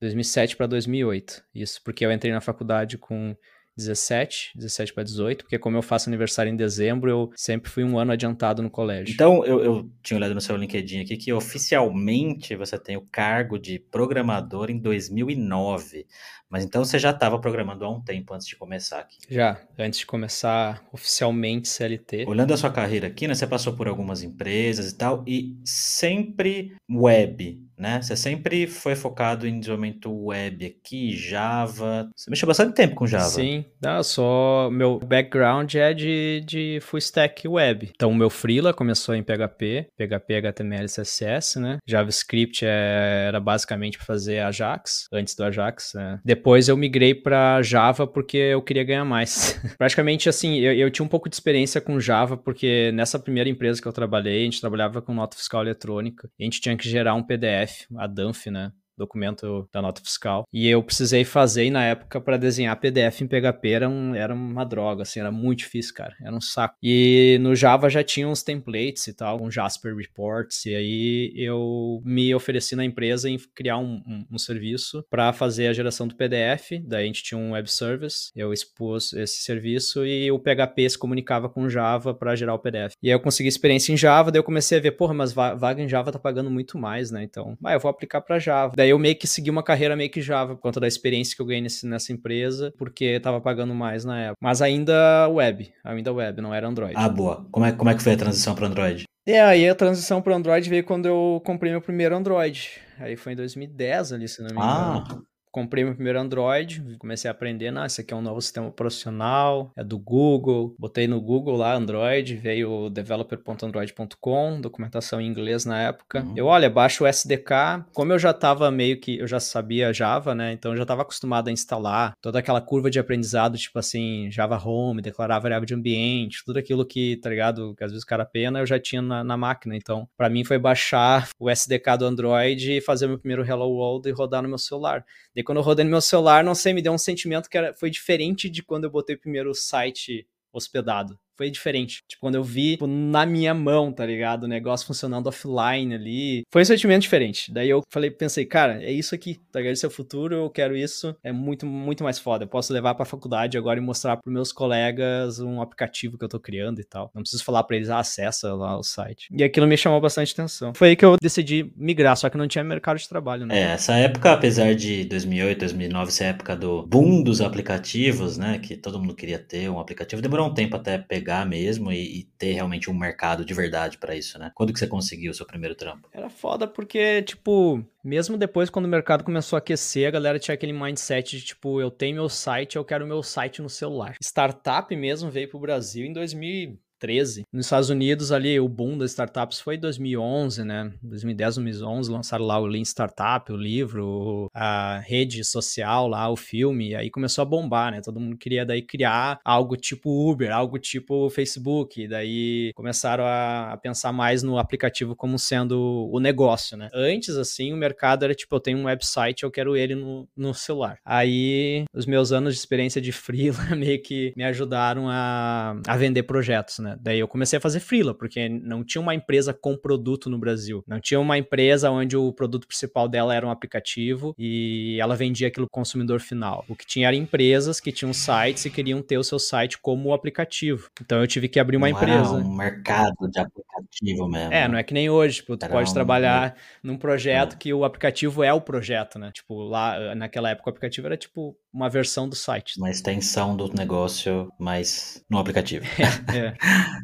2007 0.00 0.56
para 0.56 0.66
2008. 0.66 1.42
Isso 1.54 1.80
porque 1.84 2.06
eu 2.06 2.12
entrei 2.12 2.32
na 2.32 2.40
faculdade 2.40 2.96
com 2.96 3.36
17, 3.80 4.52
17 4.54 4.94
para 4.94 5.02
18, 5.02 5.44
porque 5.44 5.58
como 5.58 5.76
eu 5.76 5.82
faço 5.82 6.08
aniversário 6.08 6.52
em 6.52 6.56
dezembro, 6.56 7.10
eu 7.10 7.30
sempre 7.34 7.70
fui 7.70 7.84
um 7.84 7.98
ano 7.98 8.12
adiantado 8.12 8.62
no 8.62 8.70
colégio. 8.70 9.12
Então, 9.12 9.44
eu, 9.44 9.62
eu 9.62 9.90
tinha 10.02 10.16
olhado 10.16 10.34
no 10.34 10.40
seu 10.40 10.56
LinkedIn 10.56 11.00
aqui 11.00 11.16
que 11.16 11.32
oficialmente 11.32 12.54
você 12.56 12.78
tem 12.78 12.96
o 12.96 13.06
cargo 13.10 13.58
de 13.58 13.78
programador 13.78 14.70
em 14.70 14.78
2009. 14.78 16.06
Mas 16.50 16.64
então 16.64 16.84
você 16.84 16.98
já 16.98 17.10
estava 17.10 17.38
programando 17.38 17.84
há 17.84 17.90
um 17.90 18.02
tempo 18.02 18.34
antes 18.34 18.46
de 18.46 18.56
começar 18.56 18.98
aqui. 18.98 19.18
Já, 19.28 19.60
antes 19.78 20.00
de 20.00 20.06
começar 20.06 20.84
oficialmente 20.92 21.68
CLT. 21.68 22.24
Olhando 22.26 22.52
a 22.52 22.56
sua 22.56 22.70
carreira 22.70 23.06
aqui, 23.06 23.28
né, 23.28 23.34
você 23.34 23.46
passou 23.46 23.74
por 23.74 23.86
algumas 23.86 24.24
empresas 24.24 24.90
e 24.90 24.96
tal, 24.96 25.22
e 25.28 25.56
sempre 25.64 26.74
web, 26.90 27.62
né? 27.80 28.00
Você 28.02 28.14
sempre 28.14 28.66
foi 28.66 28.94
focado 28.94 29.46
em 29.46 29.58
desenvolvimento 29.58 30.12
web 30.26 30.66
aqui, 30.66 31.16
Java. 31.16 32.10
Você 32.14 32.30
mexeu 32.30 32.46
bastante 32.46 32.74
tempo 32.74 32.94
com 32.94 33.06
Java. 33.06 33.24
Sim, 33.24 33.64
não, 33.82 34.02
só 34.02 34.68
meu 34.70 34.98
background 34.98 35.74
é 35.74 35.94
de, 35.94 36.44
de 36.46 36.78
full 36.82 36.98
stack 36.98 37.48
web. 37.48 37.90
Então, 37.94 38.10
o 38.10 38.14
meu 38.14 38.28
freela 38.28 38.74
começou 38.74 39.14
em 39.14 39.22
PHP, 39.22 39.88
PHP, 39.96 40.34
HTML, 40.34 40.86
CSS, 40.86 41.58
né? 41.58 41.78
JavaScript 41.86 42.64
é, 42.64 43.24
era 43.28 43.40
basicamente 43.40 43.96
para 43.96 44.06
fazer 44.06 44.40
Ajax, 44.40 45.06
antes 45.12 45.34
do 45.34 45.44
Ajax. 45.44 45.92
Né? 45.94 46.20
Depois 46.24 46.68
eu 46.68 46.76
migrei 46.76 47.14
para 47.14 47.62
Java 47.62 48.06
porque 48.06 48.36
eu 48.36 48.60
queria 48.60 48.84
ganhar 48.84 49.04
mais. 49.04 49.58
Praticamente 49.78 50.28
assim, 50.28 50.58
eu, 50.58 50.74
eu 50.74 50.90
tinha 50.90 51.04
um 51.04 51.08
pouco 51.08 51.28
de 51.28 51.36
experiência 51.36 51.80
com 51.80 51.98
Java 51.98 52.36
porque 52.36 52.92
nessa 52.92 53.18
primeira 53.18 53.48
empresa 53.48 53.80
que 53.80 53.88
eu 53.88 53.92
trabalhei, 53.92 54.42
a 54.42 54.44
gente 54.44 54.60
trabalhava 54.60 55.00
com 55.00 55.14
nota 55.14 55.36
fiscal 55.36 55.62
eletrônica. 55.62 56.28
a 56.38 56.42
gente 56.42 56.60
tinha 56.60 56.76
que 56.76 56.88
gerar 56.88 57.14
um 57.14 57.22
PDF 57.22 57.69
a 57.96 58.06
DANF, 58.06 58.50
né? 58.50 58.72
Documento 59.00 59.68
da 59.72 59.82
nota 59.82 60.00
fiscal. 60.00 60.44
E 60.52 60.68
eu 60.68 60.82
precisei 60.82 61.24
fazer, 61.24 61.64
e 61.64 61.70
na 61.70 61.84
época, 61.84 62.20
para 62.20 62.36
desenhar 62.36 62.78
PDF 62.78 63.22
em 63.22 63.26
PHP 63.26 63.70
era, 63.70 63.88
um, 63.88 64.14
era 64.14 64.34
uma 64.34 64.64
droga, 64.64 65.02
assim, 65.02 65.20
era 65.20 65.32
muito 65.32 65.60
difícil, 65.60 65.94
cara. 65.94 66.14
Era 66.22 66.34
um 66.34 66.40
saco. 66.40 66.76
E 66.82 67.38
no 67.40 67.54
Java 67.54 67.88
já 67.88 68.02
tinha 68.02 68.28
uns 68.28 68.42
templates 68.42 69.06
e 69.06 69.14
tal, 69.14 69.42
um 69.42 69.50
Jasper 69.50 69.94
Reports, 69.94 70.66
e 70.66 70.74
aí 70.74 71.32
eu 71.36 72.00
me 72.04 72.34
ofereci 72.34 72.76
na 72.76 72.84
empresa 72.84 73.28
em 73.28 73.38
criar 73.54 73.78
um, 73.78 74.02
um, 74.06 74.26
um 74.32 74.38
serviço 74.38 75.04
para 75.10 75.32
fazer 75.32 75.68
a 75.68 75.72
geração 75.72 76.06
do 76.06 76.14
PDF. 76.14 76.72
Daí 76.84 77.04
a 77.04 77.06
gente 77.06 77.22
tinha 77.22 77.38
um 77.38 77.52
web 77.52 77.70
service, 77.70 78.30
eu 78.36 78.52
expus 78.52 79.12
esse 79.12 79.42
serviço 79.42 80.04
e 80.06 80.30
o 80.30 80.38
PHP 80.38 80.90
se 80.90 80.98
comunicava 80.98 81.48
com 81.48 81.68
Java 81.68 82.14
para 82.14 82.36
gerar 82.36 82.54
o 82.54 82.58
PDF. 82.58 82.94
E 83.02 83.08
aí 83.08 83.14
eu 83.14 83.20
consegui 83.20 83.48
experiência 83.48 83.92
em 83.92 83.96
Java, 83.96 84.30
daí 84.30 84.38
eu 84.38 84.44
comecei 84.44 84.78
a 84.78 84.80
ver, 84.80 84.92
porra, 84.92 85.14
mas 85.14 85.32
vaga 85.32 85.82
em 85.82 85.88
Java 85.88 86.12
tá 86.12 86.18
pagando 86.18 86.50
muito 86.50 86.78
mais, 86.78 87.10
né? 87.10 87.22
Então, 87.22 87.56
ah, 87.64 87.72
eu 87.72 87.80
vou 87.80 87.90
aplicar 87.90 88.20
para 88.20 88.38
Java. 88.38 88.74
Daí 88.76 88.89
eu 88.90 88.98
meio 88.98 89.16
que 89.16 89.26
segui 89.26 89.50
uma 89.50 89.62
carreira 89.62 89.96
meio 89.96 90.10
que 90.10 90.20
Java, 90.20 90.54
por 90.54 90.60
conta 90.62 90.80
da 90.80 90.88
experiência 90.88 91.34
que 91.34 91.42
eu 91.42 91.46
ganhei 91.46 91.62
nesse, 91.62 91.86
nessa 91.86 92.12
empresa, 92.12 92.72
porque 92.76 93.18
tava 93.20 93.40
pagando 93.40 93.74
mais 93.74 94.04
na 94.04 94.20
época. 94.20 94.38
Mas 94.40 94.60
ainda 94.62 95.28
web, 95.28 95.72
ainda 95.84 96.12
web, 96.12 96.40
não 96.40 96.54
era 96.54 96.68
Android. 96.68 96.94
Ah, 96.96 97.08
boa. 97.08 97.46
Como 97.50 97.66
é, 97.66 97.72
como 97.72 97.90
é 97.90 97.94
que 97.94 98.02
foi 98.02 98.12
a 98.12 98.16
transição 98.16 98.54
para 98.54 98.66
Android? 98.66 99.04
É, 99.26 99.40
aí 99.40 99.68
a 99.68 99.74
transição 99.74 100.20
para 100.20 100.34
Android 100.34 100.68
veio 100.68 100.84
quando 100.84 101.06
eu 101.06 101.42
comprei 101.44 101.70
meu 101.70 101.80
primeiro 101.80 102.16
Android. 102.16 102.70
Aí 102.98 103.16
foi 103.16 103.32
em 103.32 103.36
2010 103.36 104.12
ali, 104.12 104.28
se 104.28 104.42
não 104.42 104.48
me 104.48 104.56
engano. 104.56 105.04
Ah, 105.08 105.18
comprei 105.50 105.84
meu 105.84 105.94
primeiro 105.94 106.20
Android, 106.20 106.96
comecei 106.98 107.28
a 107.28 107.32
aprender, 107.32 107.70
não, 107.70 107.84
esse 107.84 108.00
aqui 108.00 108.14
é 108.14 108.16
um 108.16 108.22
novo 108.22 108.40
sistema 108.40 108.70
profissional, 108.70 109.70
é 109.76 109.82
do 109.82 109.98
Google, 109.98 110.74
botei 110.78 111.06
no 111.06 111.20
Google 111.20 111.56
lá 111.56 111.74
Android, 111.74 112.36
veio 112.36 112.88
developer.android.com, 112.90 114.60
documentação 114.60 115.20
em 115.20 115.26
inglês 115.26 115.64
na 115.64 115.80
época. 115.80 116.22
Uhum. 116.22 116.34
Eu, 116.36 116.46
olha, 116.46 116.70
baixo 116.70 117.04
o 117.04 117.06
SDK, 117.06 117.84
como 117.92 118.12
eu 118.12 118.18
já 118.18 118.32
tava 118.32 118.70
meio 118.70 119.00
que, 119.00 119.18
eu 119.18 119.26
já 119.26 119.40
sabia 119.40 119.92
Java, 119.92 120.34
né, 120.34 120.52
então 120.52 120.72
eu 120.72 120.78
já 120.78 120.86
tava 120.86 121.02
acostumado 121.02 121.48
a 121.48 121.52
instalar 121.52 122.14
toda 122.20 122.38
aquela 122.38 122.60
curva 122.60 122.90
de 122.90 122.98
aprendizado, 122.98 123.58
tipo 123.58 123.78
assim, 123.78 124.30
Java 124.30 124.56
Home, 124.56 125.02
declarar 125.02 125.38
variável 125.38 125.66
de 125.66 125.74
ambiente, 125.74 126.44
tudo 126.44 126.58
aquilo 126.58 126.86
que, 126.86 127.16
tá 127.16 127.28
ligado, 127.28 127.74
que 127.76 127.84
às 127.84 127.90
vezes 127.90 128.04
o 128.04 128.06
cara 128.06 128.24
pena, 128.24 128.60
eu 128.60 128.66
já 128.66 128.78
tinha 128.78 129.02
na, 129.02 129.24
na 129.24 129.36
máquina, 129.36 129.76
então 129.76 130.08
para 130.16 130.28
mim 130.28 130.44
foi 130.44 130.58
baixar 130.58 131.28
o 131.38 131.50
SDK 131.50 131.98
do 131.98 132.04
Android 132.04 132.72
e 132.72 132.80
fazer 132.80 133.06
meu 133.06 133.18
primeiro 133.18 133.44
Hello 133.44 133.68
World 133.68 134.08
e 134.08 134.12
rodar 134.12 134.42
no 134.42 134.48
meu 134.48 134.58
celular. 134.58 135.04
E 135.40 135.42
quando 135.42 135.56
eu 135.56 135.64
rodei 135.64 135.86
no 135.86 135.90
meu 135.90 136.02
celular, 136.02 136.44
não 136.44 136.54
sei, 136.54 136.74
me 136.74 136.82
deu 136.82 136.92
um 136.92 136.98
sentimento 136.98 137.48
que 137.48 137.56
era, 137.56 137.72
foi 137.72 137.88
diferente 137.88 138.50
de 138.50 138.62
quando 138.62 138.84
eu 138.84 138.90
botei 138.90 139.16
o 139.16 139.18
primeiro 139.18 139.54
site 139.54 140.28
hospedado 140.52 141.18
foi 141.40 141.50
diferente. 141.50 142.02
Tipo, 142.06 142.20
quando 142.20 142.34
eu 142.34 142.44
vi 142.44 142.72
tipo, 142.72 142.86
na 142.86 143.24
minha 143.24 143.54
mão, 143.54 143.90
tá 143.90 144.04
ligado? 144.04 144.44
O 144.44 144.48
negócio 144.48 144.86
funcionando 144.86 145.26
offline 145.26 145.94
ali. 145.94 146.42
Foi 146.52 146.60
um 146.60 146.64
sentimento 146.66 147.00
diferente. 147.00 147.50
Daí 147.50 147.70
eu 147.70 147.82
falei, 147.88 148.10
pensei, 148.10 148.44
cara, 148.44 148.84
é 148.84 148.92
isso 148.92 149.14
aqui, 149.14 149.40
tá 149.50 149.58
ligado? 149.58 149.72
Esse 149.72 149.86
é 149.86 149.88
o 149.88 149.90
futuro, 149.90 150.34
eu 150.34 150.50
quero 150.50 150.76
isso. 150.76 151.16
É 151.24 151.32
muito, 151.32 151.64
muito 151.64 152.04
mais 152.04 152.18
foda. 152.18 152.44
Eu 152.44 152.48
posso 152.48 152.74
levar 152.74 152.94
pra 152.94 153.06
faculdade 153.06 153.56
agora 153.56 153.78
e 153.78 153.82
mostrar 153.82 154.18
pros 154.18 154.30
meus 154.30 154.52
colegas 154.52 155.40
um 155.40 155.62
aplicativo 155.62 156.18
que 156.18 156.24
eu 156.24 156.28
tô 156.28 156.38
criando 156.38 156.78
e 156.78 156.84
tal. 156.84 157.10
Não 157.14 157.22
preciso 157.22 157.42
falar 157.42 157.64
pra 157.64 157.76
eles, 157.76 157.88
ah, 157.88 158.00
acessa 158.00 158.54
lá 158.54 158.76
o 158.76 158.82
site. 158.82 159.26
E 159.32 159.42
aquilo 159.42 159.66
me 159.66 159.78
chamou 159.78 159.98
bastante 159.98 160.34
atenção. 160.34 160.74
Foi 160.74 160.90
aí 160.90 160.96
que 160.96 161.04
eu 161.06 161.16
decidi 161.18 161.72
migrar, 161.74 162.18
só 162.18 162.28
que 162.28 162.36
não 162.36 162.46
tinha 162.46 162.62
mercado 162.62 162.98
de 162.98 163.08
trabalho, 163.08 163.46
né? 163.46 163.58
É, 163.58 163.62
essa 163.72 163.94
época, 163.94 164.32
apesar 164.32 164.74
de 164.74 165.06
2008, 165.06 165.60
2009 165.60 166.12
ser 166.12 166.24
a 166.24 166.26
época 166.28 166.54
do 166.54 166.86
boom 166.86 167.22
dos 167.22 167.40
aplicativos, 167.40 168.36
né? 168.36 168.58
Que 168.58 168.76
todo 168.76 168.98
mundo 168.98 169.14
queria 169.14 169.38
ter 169.38 169.70
um 169.70 169.80
aplicativo, 169.80 170.20
demorou 170.20 170.46
um 170.46 170.52
tempo 170.52 170.76
até 170.76 170.98
pegar 170.98 171.29
mesmo 171.46 171.92
e, 171.92 172.20
e 172.20 172.24
ter 172.38 172.52
realmente 172.52 172.90
um 172.90 172.94
mercado 172.94 173.44
de 173.44 173.54
verdade 173.54 173.98
para 173.98 174.14
isso, 174.14 174.38
né? 174.38 174.50
Quando 174.54 174.72
que 174.72 174.78
você 174.78 174.86
conseguiu 174.86 175.30
o 175.30 175.34
seu 175.34 175.46
primeiro 175.46 175.74
trampo? 175.74 176.08
Era 176.12 176.28
foda 176.28 176.66
porque, 176.66 177.22
tipo, 177.22 177.84
mesmo 178.04 178.36
depois 178.36 178.70
quando 178.70 178.86
o 178.86 178.88
mercado 178.88 179.24
começou 179.24 179.56
a 179.56 179.58
aquecer, 179.60 180.08
a 180.08 180.10
galera 180.10 180.38
tinha 180.38 180.54
aquele 180.54 180.72
mindset 180.72 181.38
de, 181.38 181.44
tipo, 181.44 181.80
eu 181.80 181.90
tenho 181.90 182.16
meu 182.16 182.28
site, 182.28 182.76
eu 182.76 182.84
quero 182.84 183.06
meu 183.06 183.22
site 183.22 183.62
no 183.62 183.68
celular. 183.68 184.16
Startup 184.22 184.94
mesmo 184.94 185.30
veio 185.30 185.48
pro 185.48 185.58
Brasil 185.58 186.04
em 186.04 186.12
2000 186.12 186.78
2013. 187.00 187.46
Nos 187.52 187.66
Estados 187.66 187.90
Unidos, 187.90 188.30
ali, 188.30 188.60
o 188.60 188.68
boom 188.68 188.98
das 188.98 189.10
startups 189.10 189.60
foi 189.60 189.76
2011, 189.76 190.64
né? 190.64 190.92
2010, 191.02 191.56
2011, 191.56 192.10
lançaram 192.10 192.44
lá 192.44 192.58
o 192.58 192.66
Lean 192.66 192.82
Startup, 192.82 193.50
o 193.50 193.56
livro, 193.56 194.48
a 194.54 194.98
rede 194.98 195.42
social 195.42 196.06
lá, 196.06 196.28
o 196.28 196.36
filme, 196.36 196.90
e 196.90 196.94
aí 196.94 197.10
começou 197.10 197.42
a 197.42 197.46
bombar, 197.46 197.92
né? 197.92 198.00
Todo 198.02 198.20
mundo 198.20 198.36
queria 198.36 198.64
daí 198.64 198.82
criar 198.82 199.40
algo 199.44 199.76
tipo 199.76 200.30
Uber, 200.30 200.52
algo 200.52 200.78
tipo 200.78 201.30
Facebook, 201.30 202.02
e 202.02 202.08
daí 202.08 202.72
começaram 202.74 203.24
a, 203.24 203.72
a 203.72 203.76
pensar 203.76 204.12
mais 204.12 204.42
no 204.42 204.58
aplicativo 204.58 205.16
como 205.16 205.38
sendo 205.38 206.08
o 206.12 206.20
negócio, 206.20 206.76
né? 206.76 206.90
Antes, 206.92 207.36
assim, 207.36 207.72
o 207.72 207.76
mercado 207.76 208.24
era 208.24 208.34
tipo, 208.34 208.54
eu 208.54 208.60
tenho 208.60 208.78
um 208.78 208.84
website, 208.84 209.42
eu 209.42 209.50
quero 209.50 209.76
ele 209.76 209.94
no, 209.94 210.28
no 210.36 210.52
celular. 210.52 210.98
Aí, 211.04 211.84
os 211.94 212.06
meus 212.06 212.32
anos 212.32 212.54
de 212.54 212.60
experiência 212.60 213.00
de 213.00 213.12
freela 213.30 213.74
meio 213.76 214.00
que 214.02 214.32
me 214.36 214.44
ajudaram 214.44 215.08
a, 215.08 215.76
a 215.86 215.96
vender 215.96 216.24
projetos, 216.24 216.78
né? 216.78 216.89
Né? 216.90 216.98
Daí 217.00 217.18
eu 217.18 217.28
comecei 217.28 217.56
a 217.56 217.60
fazer 217.60 217.80
freela, 217.80 218.14
porque 218.14 218.48
não 218.48 218.84
tinha 218.84 219.00
uma 219.00 219.14
empresa 219.14 219.54
com 219.54 219.76
produto 219.76 220.28
no 220.28 220.38
Brasil. 220.38 220.82
Não 220.86 221.00
tinha 221.00 221.20
uma 221.20 221.38
empresa 221.38 221.90
onde 221.90 222.16
o 222.16 222.32
produto 222.32 222.66
principal 222.66 223.08
dela 223.08 223.34
era 223.34 223.46
um 223.46 223.50
aplicativo 223.50 224.34
e 224.38 224.98
ela 225.00 225.16
vendia 225.16 225.48
aquilo 225.48 225.66
pro 225.66 225.80
consumidor 225.80 226.20
final. 226.20 226.64
O 226.68 226.74
que 226.74 226.86
tinha 226.86 227.08
eram 227.08 227.18
empresas 227.18 227.80
que 227.80 227.92
tinham 227.92 228.12
sites 228.12 228.64
e 228.64 228.70
queriam 228.70 229.02
ter 229.02 229.18
o 229.18 229.24
seu 229.24 229.38
site 229.38 229.78
como 229.78 230.12
aplicativo. 230.12 230.90
Então 231.00 231.20
eu 231.20 231.26
tive 231.26 231.48
que 231.48 231.58
abrir 231.58 231.76
uma 231.76 231.88
não 231.88 231.96
empresa. 231.96 232.32
um 232.32 232.54
mercado 232.54 233.28
de 233.30 233.38
aplicativo 233.38 234.28
mesmo. 234.28 234.52
É, 234.52 234.68
não 234.68 234.78
é 234.78 234.82
que 234.82 234.94
nem 234.94 235.08
hoje, 235.08 235.36
tipo, 235.36 235.56
tu 235.56 235.64
era 235.64 235.72
pode 235.72 235.90
um... 235.90 235.94
trabalhar 235.94 236.54
num 236.82 236.96
projeto 236.96 237.54
é. 237.54 237.56
que 237.56 237.72
o 237.72 237.84
aplicativo 237.84 238.42
é 238.42 238.52
o 238.52 238.60
projeto, 238.60 239.18
né? 239.18 239.30
Tipo, 239.32 239.62
lá 239.62 240.14
naquela 240.14 240.50
época 240.50 240.68
o 240.68 240.70
aplicativo 240.70 241.06
era 241.06 241.16
tipo 241.16 241.56
uma 241.72 241.88
versão 241.88 242.28
do 242.28 242.34
site. 242.34 242.76
Uma 242.78 242.90
extensão 242.90 243.56
do 243.56 243.72
negócio, 243.72 244.52
mas 244.58 245.24
no 245.30 245.38
aplicativo. 245.38 245.86
É, 246.00 246.38
é. 246.38 246.54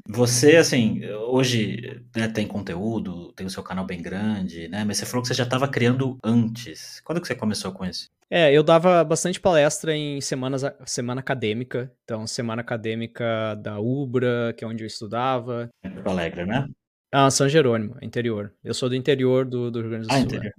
Você, 0.09 0.57
assim, 0.57 1.05
hoje 1.29 2.03
né, 2.15 2.29
tem 2.29 2.47
conteúdo, 2.47 3.33
tem 3.33 3.47
o 3.47 3.51
seu 3.51 3.63
canal 3.63 3.85
bem 3.85 4.01
grande, 4.01 4.69
né? 4.69 4.85
Mas 4.85 4.99
você 4.99 5.07
falou 5.07 5.23
que 5.23 5.29
você 5.29 5.35
já 5.35 5.45
estava 5.45 5.69
criando 5.69 6.19
antes. 6.23 7.01
Quando 7.05 7.21
que 7.21 7.27
você 7.27 7.35
começou 7.35 7.73
com 7.73 7.85
isso? 7.85 8.09
É, 8.29 8.53
eu 8.53 8.63
dava 8.63 9.05
bastante 9.05 9.41
palestra 9.41 9.95
em 9.95 10.21
semanas, 10.21 10.63
semana 10.85 11.21
acadêmica. 11.21 11.93
Então, 12.05 12.27
semana 12.27 12.61
acadêmica 12.61 13.55
da 13.57 13.79
Ubra, 13.79 14.53
que 14.57 14.65
é 14.65 14.67
onde 14.67 14.83
eu 14.83 14.87
estudava. 14.87 15.69
Porto 15.83 16.09
Alegre, 16.09 16.45
né? 16.45 16.67
Ah, 17.13 17.31
São 17.31 17.49
Jerônimo, 17.49 17.97
interior. 18.03 18.53
Eu 18.65 18.75
sou 18.75 18.89
do 18.89 18.97
interior 18.97 19.45
do, 19.45 19.71
do 19.71 19.81
Rio 19.81 19.91
Grande 19.91 20.09
do 20.09 20.13
ah, 20.13 20.17
Sul. 20.17 20.25
Interior. 20.25 20.53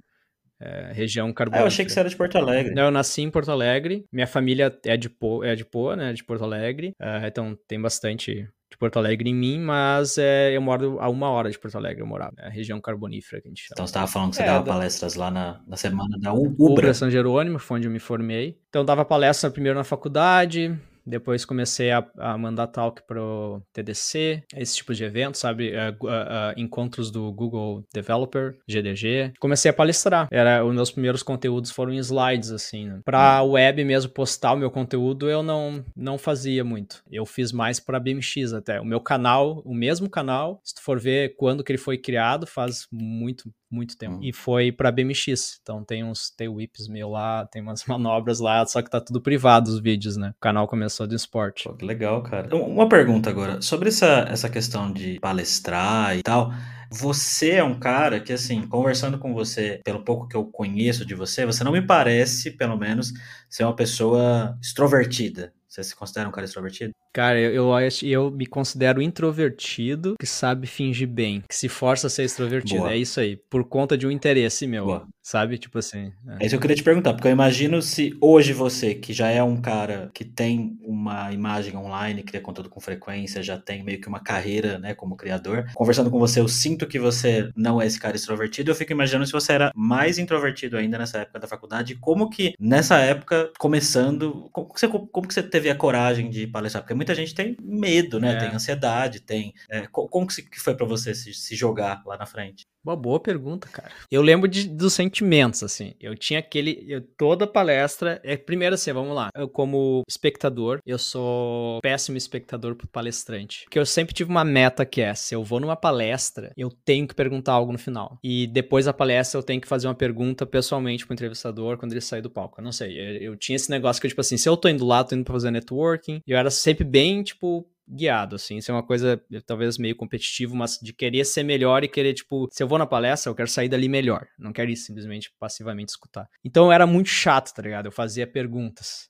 É, 0.59 0.91
região 0.91 1.31
carbonífera. 1.31 1.63
Ah, 1.63 1.65
eu 1.65 1.67
achei 1.67 1.85
que 1.85 1.91
você 1.91 1.99
era 1.99 2.09
de 2.09 2.15
Porto 2.15 2.37
Alegre. 2.37 2.73
Não, 2.73 2.85
eu 2.85 2.91
nasci 2.91 3.21
em 3.21 3.29
Porto 3.29 3.51
Alegre. 3.51 4.05
Minha 4.11 4.25
família 4.25 4.75
é 4.85 4.97
de 4.97 5.09
Poa, 5.09 5.45
é 5.45 5.55
de 5.55 5.63
Poa 5.63 5.95
né? 5.95 6.13
De 6.13 6.23
Porto 6.23 6.43
Alegre. 6.43 6.93
Uh, 6.99 7.27
então 7.27 7.57
tem 7.67 7.79
bastante 7.79 8.47
de 8.69 8.77
Porto 8.77 8.97
Alegre 8.97 9.29
em 9.29 9.35
mim, 9.35 9.59
mas 9.59 10.17
é, 10.17 10.55
eu 10.55 10.61
moro 10.61 10.99
a 10.99 11.09
uma 11.09 11.29
hora 11.29 11.49
de 11.49 11.57
Porto 11.57 11.77
Alegre, 11.77 12.01
eu 12.01 12.07
morava, 12.07 12.33
é 12.37 12.47
a 12.47 12.49
região 12.49 12.81
carbonífera 12.81 13.41
que 13.41 13.47
a 13.47 13.51
gente 13.51 13.61
chama. 13.61 13.75
Então 13.75 13.87
você 13.87 13.91
estava 13.91 14.07
falando 14.07 14.31
que 14.31 14.37
você 14.37 14.43
é, 14.43 14.45
dava 14.47 14.63
da... 14.63 14.71
palestras 14.73 15.15
lá 15.15 15.31
na, 15.31 15.61
na 15.65 15.77
semana 15.77 16.17
da 16.19 16.33
Ubra. 16.33 16.55
Ubra 16.59 16.93
São 16.93 17.09
Jerônimo, 17.09 17.59
foi 17.59 17.77
onde 17.77 17.87
eu 17.87 17.91
me 17.91 17.99
formei. 17.99 18.59
Então 18.69 18.83
dava 18.83 19.05
palestra 19.05 19.49
primeiro 19.49 19.77
na 19.77 19.83
faculdade, 19.83 20.77
Depois 21.07 21.45
comecei 21.45 21.91
a, 21.91 22.05
a 22.17 22.37
mandar 22.37 22.67
talk 22.67 23.01
pro 23.07 23.61
TDC, 23.73 24.43
esse 24.55 24.75
tipo 24.75 24.93
de 24.93 25.03
evento, 25.03 25.37
sabe? 25.37 25.71
Uh, 25.71 26.05
uh, 26.05 26.53
encontros 26.57 27.09
do 27.09 27.31
Google 27.31 27.83
Developer, 27.93 28.57
GDG. 28.67 29.33
Comecei 29.39 29.71
a 29.71 29.73
palestrar. 29.73 30.27
Era, 30.29 30.65
os 30.65 30.75
meus 30.75 30.91
primeiros 30.91 31.23
conteúdos 31.23 31.71
foram 31.71 31.93
em 31.93 31.97
slides, 31.97 32.51
assim, 32.51 32.87
né? 32.87 32.99
Pra 33.05 33.41
hum. 33.41 33.51
web 33.51 33.83
mesmo 33.85 34.11
postar 34.11 34.53
o 34.53 34.57
meu 34.57 34.69
conteúdo, 34.69 35.29
eu 35.29 35.41
não, 35.41 35.85
não 35.95 36.17
fazia 36.17 36.63
muito. 36.63 37.01
Eu 37.09 37.25
fiz 37.25 37.51
mais 37.51 37.79
pra 37.79 37.99
BMX 37.99 38.53
até. 38.53 38.81
O 38.81 38.85
meu 38.85 38.99
canal, 38.99 39.61
o 39.65 39.73
mesmo 39.73 40.09
canal, 40.09 40.59
se 40.63 40.75
tu 40.75 40.81
for 40.81 40.99
ver 40.99 41.35
quando 41.37 41.63
que 41.63 41.71
ele 41.71 41.77
foi 41.77 41.97
criado, 41.97 42.45
faz 42.45 42.87
muito, 42.91 43.49
muito 43.69 43.97
tempo. 43.97 44.15
Hum. 44.15 44.19
E 44.23 44.33
foi 44.33 44.71
pra 44.71 44.91
BMX. 44.91 45.59
Então 45.61 45.83
tem 45.83 46.03
uns 46.03 46.29
tem 46.29 46.47
whips 46.47 46.87
meu 46.87 47.09
lá, 47.09 47.45
tem 47.45 47.61
umas 47.61 47.83
manobras 47.85 48.39
lá, 48.39 48.65
só 48.65 48.81
que 48.81 48.89
tá 48.89 48.99
tudo 48.99 49.21
privado 49.21 49.69
os 49.69 49.79
vídeos, 49.79 50.17
né? 50.17 50.33
O 50.37 50.41
canal 50.41 50.67
começou 50.67 51.07
do 51.07 51.15
esporte. 51.15 51.65
Pô, 51.65 51.73
que 51.73 51.85
legal, 51.85 52.21
cara. 52.23 52.55
Uma 52.55 52.87
pergunta 52.87 53.29
agora. 53.29 53.61
Sobre 53.61 53.89
essa, 53.89 54.25
essa 54.29 54.49
questão 54.49 54.91
de 54.91 55.19
palestrar 55.19 56.17
e 56.17 56.23
tal. 56.23 56.51
Você 56.89 57.51
é 57.51 57.63
um 57.63 57.77
cara 57.77 58.19
que, 58.21 58.31
assim, 58.31 58.65
conversando 58.65 59.17
com 59.17 59.33
você, 59.33 59.81
pelo 59.83 60.05
pouco 60.05 60.25
que 60.25 60.37
eu 60.37 60.45
conheço 60.45 61.05
de 61.05 61.13
você, 61.13 61.45
você 61.45 61.61
não 61.61 61.73
me 61.73 61.85
parece, 61.85 62.51
pelo 62.51 62.77
menos, 62.77 63.11
ser 63.49 63.65
uma 63.65 63.75
pessoa 63.75 64.57
extrovertida. 64.61 65.53
Você 65.67 65.83
se 65.83 65.95
considera 65.95 66.29
um 66.29 66.31
cara 66.31 66.45
extrovertido? 66.45 66.93
Cara, 67.17 67.39
eu, 67.39 67.51
eu, 67.71 67.89
eu 68.03 68.29
me 68.29 68.45
considero 68.45 69.01
introvertido 69.01 70.13
que 70.19 70.27
sabe 70.27 70.67
fingir 70.67 71.07
bem, 71.07 71.41
que 71.49 71.55
se 71.55 71.67
força 71.67 72.05
a 72.05 72.09
ser 72.11 72.25
extrovertido. 72.25 72.81
Boa. 72.81 72.93
É 72.93 72.97
isso 72.97 73.19
aí, 73.19 73.35
por 73.35 73.63
conta 73.63 73.97
de 73.97 74.05
um 74.05 74.11
interesse 74.11 74.67
meu, 74.67 74.85
Boa. 74.85 75.07
sabe? 75.23 75.57
Tipo 75.57 75.79
assim. 75.79 76.11
É. 76.27 76.43
é 76.43 76.45
isso 76.45 76.49
que 76.49 76.55
eu 76.57 76.59
queria 76.59 76.75
te 76.75 76.83
perguntar, 76.83 77.13
porque 77.13 77.27
eu 77.27 77.31
imagino 77.31 77.81
se 77.81 78.15
hoje 78.21 78.53
você, 78.53 78.93
que 78.93 79.13
já 79.13 79.31
é 79.31 79.41
um 79.41 79.59
cara 79.59 80.11
que 80.13 80.23
tem 80.23 80.77
uma 80.79 81.33
imagem 81.33 81.75
online, 81.75 82.21
cria 82.21 82.39
conteúdo 82.39 82.69
com 82.69 82.79
frequência, 82.79 83.41
já 83.41 83.57
tem 83.57 83.83
meio 83.83 83.99
que 83.99 84.07
uma 84.07 84.19
carreira, 84.19 84.77
né, 84.77 84.93
como 84.93 85.17
criador, 85.17 85.65
conversando 85.73 86.11
com 86.11 86.19
você, 86.19 86.39
eu 86.39 86.47
sinto 86.47 86.85
que 86.85 86.99
você 86.99 87.49
não 87.55 87.81
é 87.81 87.87
esse 87.87 87.99
cara 87.99 88.15
extrovertido, 88.15 88.69
eu 88.69 88.75
fico 88.75 88.91
imaginando 88.91 89.25
se 89.25 89.31
você 89.31 89.53
era 89.53 89.71
mais 89.75 90.19
introvertido 90.19 90.77
ainda 90.77 90.99
nessa 90.99 91.17
época 91.17 91.39
da 91.39 91.47
faculdade, 91.47 91.95
como 91.95 92.29
que 92.29 92.53
nessa 92.59 92.99
época, 92.99 93.49
começando, 93.57 94.47
como 94.51 94.71
que 94.71 94.79
você, 94.79 94.87
como 94.87 95.27
que 95.27 95.33
você 95.33 95.41
teve 95.41 95.67
a 95.71 95.75
coragem 95.75 96.29
de 96.29 96.45
palestrar? 96.45 96.83
Porque 96.83 96.93
muita 97.07 97.15
gente 97.15 97.33
tem 97.33 97.55
medo, 97.61 98.19
né? 98.19 98.33
É. 98.33 98.35
Tem 98.37 98.49
ansiedade, 98.49 99.21
tem. 99.21 99.53
É, 99.69 99.87
como 99.87 100.27
que 100.27 100.59
foi 100.59 100.75
para 100.75 100.85
você 100.85 101.13
se, 101.15 101.33
se 101.33 101.55
jogar 101.55 102.03
lá 102.05 102.17
na 102.17 102.25
frente? 102.25 102.65
Uma 102.87 102.95
boa 102.95 103.19
pergunta, 103.19 103.67
cara. 103.67 103.91
Eu 104.09 104.21
lembro 104.21 104.47
de, 104.47 104.65
dos 104.69 104.93
sentimentos, 104.93 105.61
assim. 105.61 105.93
Eu 105.99 106.15
tinha 106.15 106.39
aquele. 106.39 106.85
Eu, 106.87 107.01
toda 107.01 107.45
palestra. 107.45 108.21
É, 108.23 108.37
primeiro, 108.37 108.75
assim, 108.75 108.93
vamos 108.93 109.13
lá. 109.13 109.29
Eu, 109.35 109.49
como 109.49 110.03
espectador, 110.07 110.79
eu 110.85 110.97
sou 110.97 111.81
péssimo 111.81 112.17
espectador 112.17 112.75
pro 112.75 112.87
palestrante. 112.87 113.65
Porque 113.65 113.77
eu 113.77 113.85
sempre 113.85 114.13
tive 114.13 114.29
uma 114.29 114.45
meta 114.45 114.85
que 114.85 115.01
é: 115.01 115.13
se 115.13 115.35
eu 115.35 115.43
vou 115.43 115.59
numa 115.59 115.75
palestra, 115.75 116.53
eu 116.55 116.69
tenho 116.69 117.05
que 117.05 117.13
perguntar 117.13 117.51
algo 117.51 117.73
no 117.73 117.77
final. 117.77 118.17
E 118.23 118.47
depois 118.47 118.85
da 118.85 118.93
palestra, 118.93 119.37
eu 119.37 119.43
tenho 119.43 119.59
que 119.59 119.67
fazer 119.67 119.89
uma 119.89 119.95
pergunta 119.95 120.45
pessoalmente 120.45 121.05
pro 121.05 121.13
entrevistador 121.13 121.77
quando 121.77 121.91
ele 121.91 121.99
sair 121.99 122.21
do 122.21 122.29
palco. 122.29 122.61
Eu 122.61 122.63
não 122.63 122.71
sei. 122.71 122.97
Eu, 122.97 123.31
eu 123.33 123.35
tinha 123.35 123.57
esse 123.57 123.69
negócio 123.69 124.01
que, 124.01 124.07
tipo 124.07 124.21
assim, 124.21 124.37
se 124.37 124.47
eu 124.47 124.55
tô 124.55 124.69
indo 124.69 124.85
lá, 124.85 125.03
tô 125.03 125.13
indo 125.13 125.25
pra 125.25 125.33
fazer 125.33 125.51
networking. 125.51 126.21
Eu 126.25 126.37
era 126.37 126.49
sempre 126.49 126.85
bem, 126.85 126.96
tipo, 127.23 127.69
guiado, 127.87 128.35
assim. 128.35 128.57
Isso 128.57 128.69
é 128.69 128.73
uma 128.73 128.83
coisa 128.83 129.21
talvez 129.45 129.77
meio 129.77 129.95
competitivo, 129.95 130.55
mas 130.55 130.77
de 130.81 130.93
querer 130.93 131.23
ser 131.25 131.43
melhor 131.43 131.83
e 131.83 131.87
querer, 131.87 132.13
tipo, 132.13 132.47
se 132.51 132.61
eu 132.61 132.67
vou 132.67 132.77
na 132.77 132.85
palestra, 132.85 133.29
eu 133.29 133.35
quero 133.35 133.49
sair 133.49 133.69
dali 133.69 133.87
melhor. 133.87 134.27
Não 134.37 134.51
quero 134.51 134.69
ir 134.69 134.75
simplesmente 134.75 135.31
passivamente 135.39 135.89
escutar. 135.89 136.27
Então 136.43 136.71
era 136.71 136.85
muito 136.85 137.09
chato, 137.09 137.53
tá 137.53 137.61
ligado? 137.61 137.85
Eu 137.85 137.91
fazia 137.91 138.27
perguntas. 138.27 139.09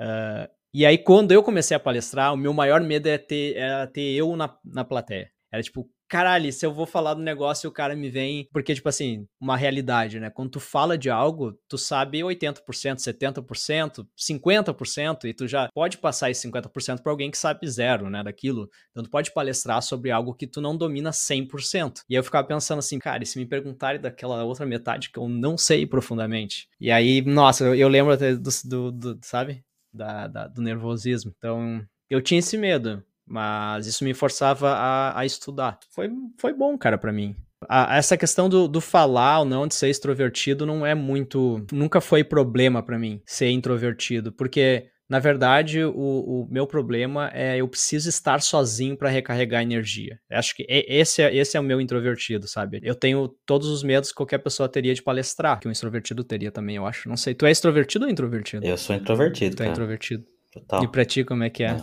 Uh, 0.00 0.48
e 0.74 0.86
aí, 0.86 0.98
quando 0.98 1.32
eu 1.32 1.42
comecei 1.42 1.76
a 1.76 1.80
palestrar, 1.80 2.32
o 2.32 2.36
meu 2.36 2.52
maior 2.52 2.80
medo 2.80 3.06
é 3.06 3.18
ter, 3.18 3.56
era 3.56 3.86
ter 3.86 4.12
eu 4.12 4.34
na, 4.36 4.56
na 4.64 4.84
plateia. 4.84 5.30
Era 5.52 5.62
tipo, 5.62 5.88
caralho, 6.08 6.52
se 6.52 6.64
eu 6.64 6.72
vou 6.72 6.86
falar 6.86 7.14
do 7.14 7.22
negócio 7.22 7.68
o 7.68 7.72
cara 7.72 7.94
me 7.94 8.08
vem. 8.08 8.48
Porque, 8.52 8.74
tipo 8.74 8.88
assim, 8.88 9.26
uma 9.40 9.56
realidade, 9.56 10.18
né? 10.18 10.30
Quando 10.30 10.52
tu 10.52 10.60
fala 10.60 10.96
de 10.96 11.10
algo, 11.10 11.52
tu 11.68 11.76
sabe 11.76 12.20
80%, 12.20 12.62
70%, 12.96 14.06
50%, 14.18 15.24
e 15.24 15.34
tu 15.34 15.46
já 15.46 15.68
pode 15.74 15.98
passar 15.98 16.30
esse 16.30 16.48
50% 16.48 17.02
para 17.02 17.12
alguém 17.12 17.30
que 17.30 17.38
sabe 17.38 17.68
zero, 17.68 18.08
né? 18.08 18.22
Daquilo. 18.22 18.68
Então 18.90 19.02
tu 19.02 19.10
pode 19.10 19.32
palestrar 19.32 19.82
sobre 19.82 20.10
algo 20.10 20.34
que 20.34 20.46
tu 20.46 20.60
não 20.60 20.76
domina 20.76 21.10
100%. 21.10 22.00
E 22.08 22.14
eu 22.14 22.24
ficava 22.24 22.46
pensando 22.46 22.78
assim, 22.78 22.98
cara, 22.98 23.22
e 23.22 23.26
se 23.26 23.38
me 23.38 23.46
perguntarem 23.46 24.00
daquela 24.00 24.44
outra 24.44 24.64
metade 24.64 25.10
que 25.10 25.18
eu 25.18 25.28
não 25.28 25.58
sei 25.58 25.86
profundamente? 25.86 26.66
E 26.80 26.90
aí, 26.90 27.22
nossa, 27.22 27.64
eu, 27.64 27.74
eu 27.74 27.88
lembro 27.88 28.12
até 28.12 28.34
do, 28.34 28.50
do, 28.64 28.92
do 28.92 29.18
sabe? 29.22 29.62
Da, 29.92 30.26
da, 30.26 30.48
do 30.48 30.62
nervosismo. 30.62 31.32
Então, 31.36 31.84
eu 32.08 32.22
tinha 32.22 32.38
esse 32.38 32.56
medo. 32.56 33.02
Mas 33.32 33.86
isso 33.86 34.04
me 34.04 34.12
forçava 34.12 34.72
a, 34.72 35.18
a 35.18 35.24
estudar. 35.24 35.78
Foi, 35.88 36.10
foi 36.36 36.52
bom, 36.52 36.76
cara, 36.76 36.98
para 36.98 37.10
mim. 37.10 37.34
A, 37.66 37.96
essa 37.96 38.14
questão 38.14 38.46
do, 38.46 38.68
do 38.68 38.78
falar 38.78 39.38
ou 39.38 39.46
não, 39.46 39.66
de 39.66 39.74
ser 39.74 39.88
extrovertido, 39.88 40.66
não 40.66 40.84
é 40.84 40.94
muito. 40.94 41.64
Nunca 41.72 41.98
foi 41.98 42.22
problema 42.22 42.82
para 42.82 42.98
mim 42.98 43.22
ser 43.24 43.48
introvertido, 43.48 44.32
porque 44.32 44.88
na 45.08 45.18
verdade, 45.18 45.82
o, 45.82 45.92
o, 45.94 46.48
meu 46.50 46.66
problema 46.66 47.30
é 47.32 47.58
eu 47.58 47.68
preciso 47.68 48.08
estar 48.08 48.42
sozinho 48.42 48.96
para 48.96 49.08
recarregar 49.08 49.62
energia. 49.62 50.18
Acho 50.30 50.54
que 50.54 50.66
esse 50.68 51.22
é, 51.22 51.34
esse 51.34 51.56
é 51.56 51.60
o 51.60 51.62
meu 51.62 51.80
introvertido, 51.80 52.46
sabe? 52.46 52.80
Eu 52.82 52.94
tenho 52.94 53.28
todos 53.46 53.68
os 53.68 53.82
medos 53.82 54.10
que 54.10 54.16
qualquer 54.16 54.38
pessoa 54.38 54.68
teria 54.68 54.94
de 54.94 55.02
palestrar, 55.02 55.58
que 55.58 55.68
um 55.68 55.70
extrovertido 55.70 56.22
teria 56.22 56.50
também, 56.50 56.76
eu 56.76 56.86
acho. 56.86 57.08
Não 57.08 57.16
sei, 57.16 57.34
tu 57.34 57.46
é 57.46 57.50
extrovertido 57.50 58.04
ou 58.04 58.10
introvertido? 58.10 58.66
Eu 58.66 58.76
sou 58.76 58.94
introvertido. 58.94 59.56
Tu 59.56 59.62
é 59.62 59.68
introvertido. 59.68 60.24
Total. 60.52 60.84
E 60.84 60.88
pra 60.88 61.04
ti, 61.04 61.24
como 61.24 61.42
é 61.42 61.48
que 61.50 61.62
é? 61.62 61.68
é. 61.68 61.82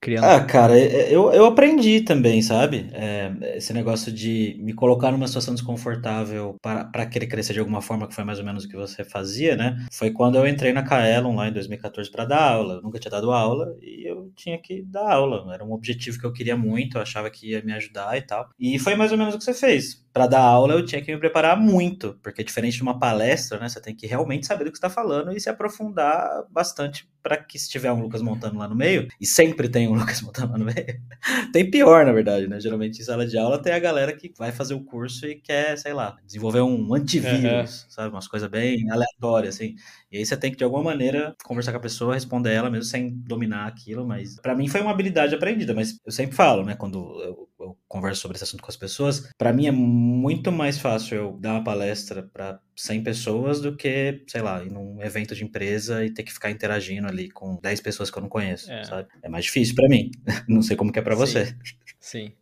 Criando... 0.00 0.24
Ah, 0.24 0.44
cara, 0.44 0.78
é, 0.78 0.84
é, 0.84 1.14
eu, 1.14 1.32
eu 1.32 1.44
aprendi 1.44 2.00
também, 2.02 2.40
sabe? 2.40 2.88
É, 2.92 3.32
esse 3.56 3.72
negócio 3.72 4.12
de 4.12 4.56
me 4.60 4.72
colocar 4.72 5.10
numa 5.10 5.26
situação 5.26 5.54
desconfortável 5.54 6.56
para 6.62 7.06
querer 7.06 7.26
crescer 7.26 7.52
de 7.52 7.58
alguma 7.58 7.82
forma, 7.82 8.06
que 8.06 8.14
foi 8.14 8.22
mais 8.22 8.38
ou 8.38 8.44
menos 8.44 8.64
o 8.64 8.68
que 8.68 8.76
você 8.76 9.04
fazia, 9.04 9.56
né? 9.56 9.76
Foi 9.92 10.12
quando 10.12 10.36
eu 10.36 10.46
entrei 10.46 10.72
na 10.72 10.84
Kaelon 10.84 11.34
lá 11.34 11.48
em 11.48 11.52
2014 11.52 12.10
para 12.12 12.24
dar 12.24 12.52
aula. 12.52 12.74
Eu 12.74 12.82
nunca 12.82 13.00
tinha 13.00 13.10
dado 13.10 13.32
aula 13.32 13.76
e 13.82 14.08
eu 14.08 14.30
tinha 14.36 14.56
que 14.56 14.82
dar 14.82 15.10
aula. 15.10 15.52
Era 15.52 15.64
um 15.64 15.72
objetivo 15.72 16.20
que 16.20 16.26
eu 16.26 16.32
queria 16.32 16.56
muito, 16.56 16.96
eu 16.96 17.02
achava 17.02 17.28
que 17.28 17.50
ia 17.50 17.62
me 17.62 17.72
ajudar 17.72 18.16
e 18.16 18.22
tal. 18.22 18.48
E 18.58 18.78
foi 18.78 18.94
mais 18.94 19.10
ou 19.10 19.18
menos 19.18 19.34
o 19.34 19.38
que 19.38 19.44
você 19.44 19.54
fez 19.54 20.06
para 20.18 20.26
dar 20.26 20.40
aula 20.40 20.74
eu 20.74 20.84
tinha 20.84 21.00
que 21.00 21.12
me 21.12 21.20
preparar 21.20 21.56
muito, 21.56 22.18
porque 22.20 22.42
diferente 22.42 22.74
de 22.74 22.82
uma 22.82 22.98
palestra, 22.98 23.56
né, 23.60 23.68
você 23.68 23.80
tem 23.80 23.94
que 23.94 24.04
realmente 24.04 24.48
saber 24.48 24.64
do 24.64 24.72
que 24.72 24.76
está 24.76 24.90
falando 24.90 25.30
e 25.30 25.38
se 25.38 25.48
aprofundar 25.48 26.44
bastante 26.50 27.08
para 27.22 27.36
que 27.36 27.56
se 27.56 27.70
tiver 27.70 27.92
um 27.92 28.00
Lucas 28.00 28.20
Montano 28.20 28.58
lá 28.58 28.66
no 28.66 28.74
meio, 28.74 29.06
e 29.20 29.24
sempre 29.24 29.68
tem 29.68 29.86
um 29.86 29.94
Lucas 29.94 30.20
Montano 30.20 30.50
lá 30.50 30.58
no 30.58 30.64
meio, 30.64 31.00
tem 31.52 31.70
pior, 31.70 32.04
na 32.04 32.12
verdade, 32.12 32.48
né? 32.48 32.58
Geralmente 32.58 33.00
em 33.00 33.04
sala 33.04 33.24
de 33.24 33.38
aula 33.38 33.62
tem 33.62 33.72
a 33.72 33.78
galera 33.78 34.12
que 34.12 34.32
vai 34.36 34.50
fazer 34.50 34.74
o 34.74 34.82
curso 34.82 35.24
e 35.24 35.36
quer, 35.36 35.78
sei 35.78 35.92
lá, 35.92 36.16
desenvolver 36.26 36.62
um 36.62 36.92
antivírus, 36.92 37.84
uhum. 37.84 37.90
sabe? 37.90 38.08
Umas 38.12 38.26
coisas 38.26 38.50
bem 38.50 38.90
aleatórias, 38.90 39.54
assim. 39.54 39.76
E 40.10 40.18
aí 40.18 40.26
você 40.26 40.36
tem 40.36 40.50
que, 40.50 40.56
de 40.56 40.64
alguma 40.64 40.82
maneira, 40.82 41.34
conversar 41.44 41.72
com 41.72 41.78
a 41.78 41.82
pessoa, 41.82 42.14
responder 42.14 42.52
ela, 42.52 42.70
mesmo 42.70 42.84
sem 42.84 43.10
dominar 43.10 43.66
aquilo, 43.66 44.06
mas 44.06 44.36
para 44.40 44.54
mim 44.54 44.68
foi 44.68 44.80
uma 44.80 44.90
habilidade 44.90 45.34
aprendida, 45.34 45.74
mas 45.74 45.98
eu 46.04 46.10
sempre 46.10 46.34
falo, 46.34 46.64
né, 46.64 46.74
quando 46.74 46.98
eu, 47.22 47.48
eu 47.60 47.78
converso 47.86 48.22
sobre 48.22 48.36
esse 48.36 48.44
assunto 48.44 48.62
com 48.62 48.70
as 48.70 48.76
pessoas, 48.76 49.30
para 49.36 49.52
mim 49.52 49.66
é 49.66 49.72
muito 49.72 50.50
mais 50.50 50.78
fácil 50.78 51.16
eu 51.16 51.38
dar 51.38 51.52
uma 51.52 51.64
palestra 51.64 52.22
para 52.22 52.58
100 52.74 53.02
pessoas 53.02 53.60
do 53.60 53.76
que, 53.76 54.22
sei 54.26 54.40
lá, 54.40 54.64
ir 54.64 54.70
num 54.70 55.02
evento 55.02 55.34
de 55.34 55.44
empresa 55.44 56.04
e 56.04 56.12
ter 56.12 56.22
que 56.22 56.32
ficar 56.32 56.50
interagindo 56.50 57.06
ali 57.06 57.30
com 57.30 57.58
10 57.60 57.80
pessoas 57.80 58.10
que 58.10 58.16
eu 58.16 58.22
não 58.22 58.28
conheço, 58.28 58.70
é. 58.72 58.84
sabe? 58.84 59.08
É 59.22 59.28
mais 59.28 59.44
difícil 59.44 59.74
para 59.74 59.88
mim. 59.88 60.10
não 60.48 60.62
sei 60.62 60.76
como 60.76 60.92
que 60.92 60.98
é 60.98 61.02
para 61.02 61.14
você. 61.14 61.54
Sim. 62.00 62.32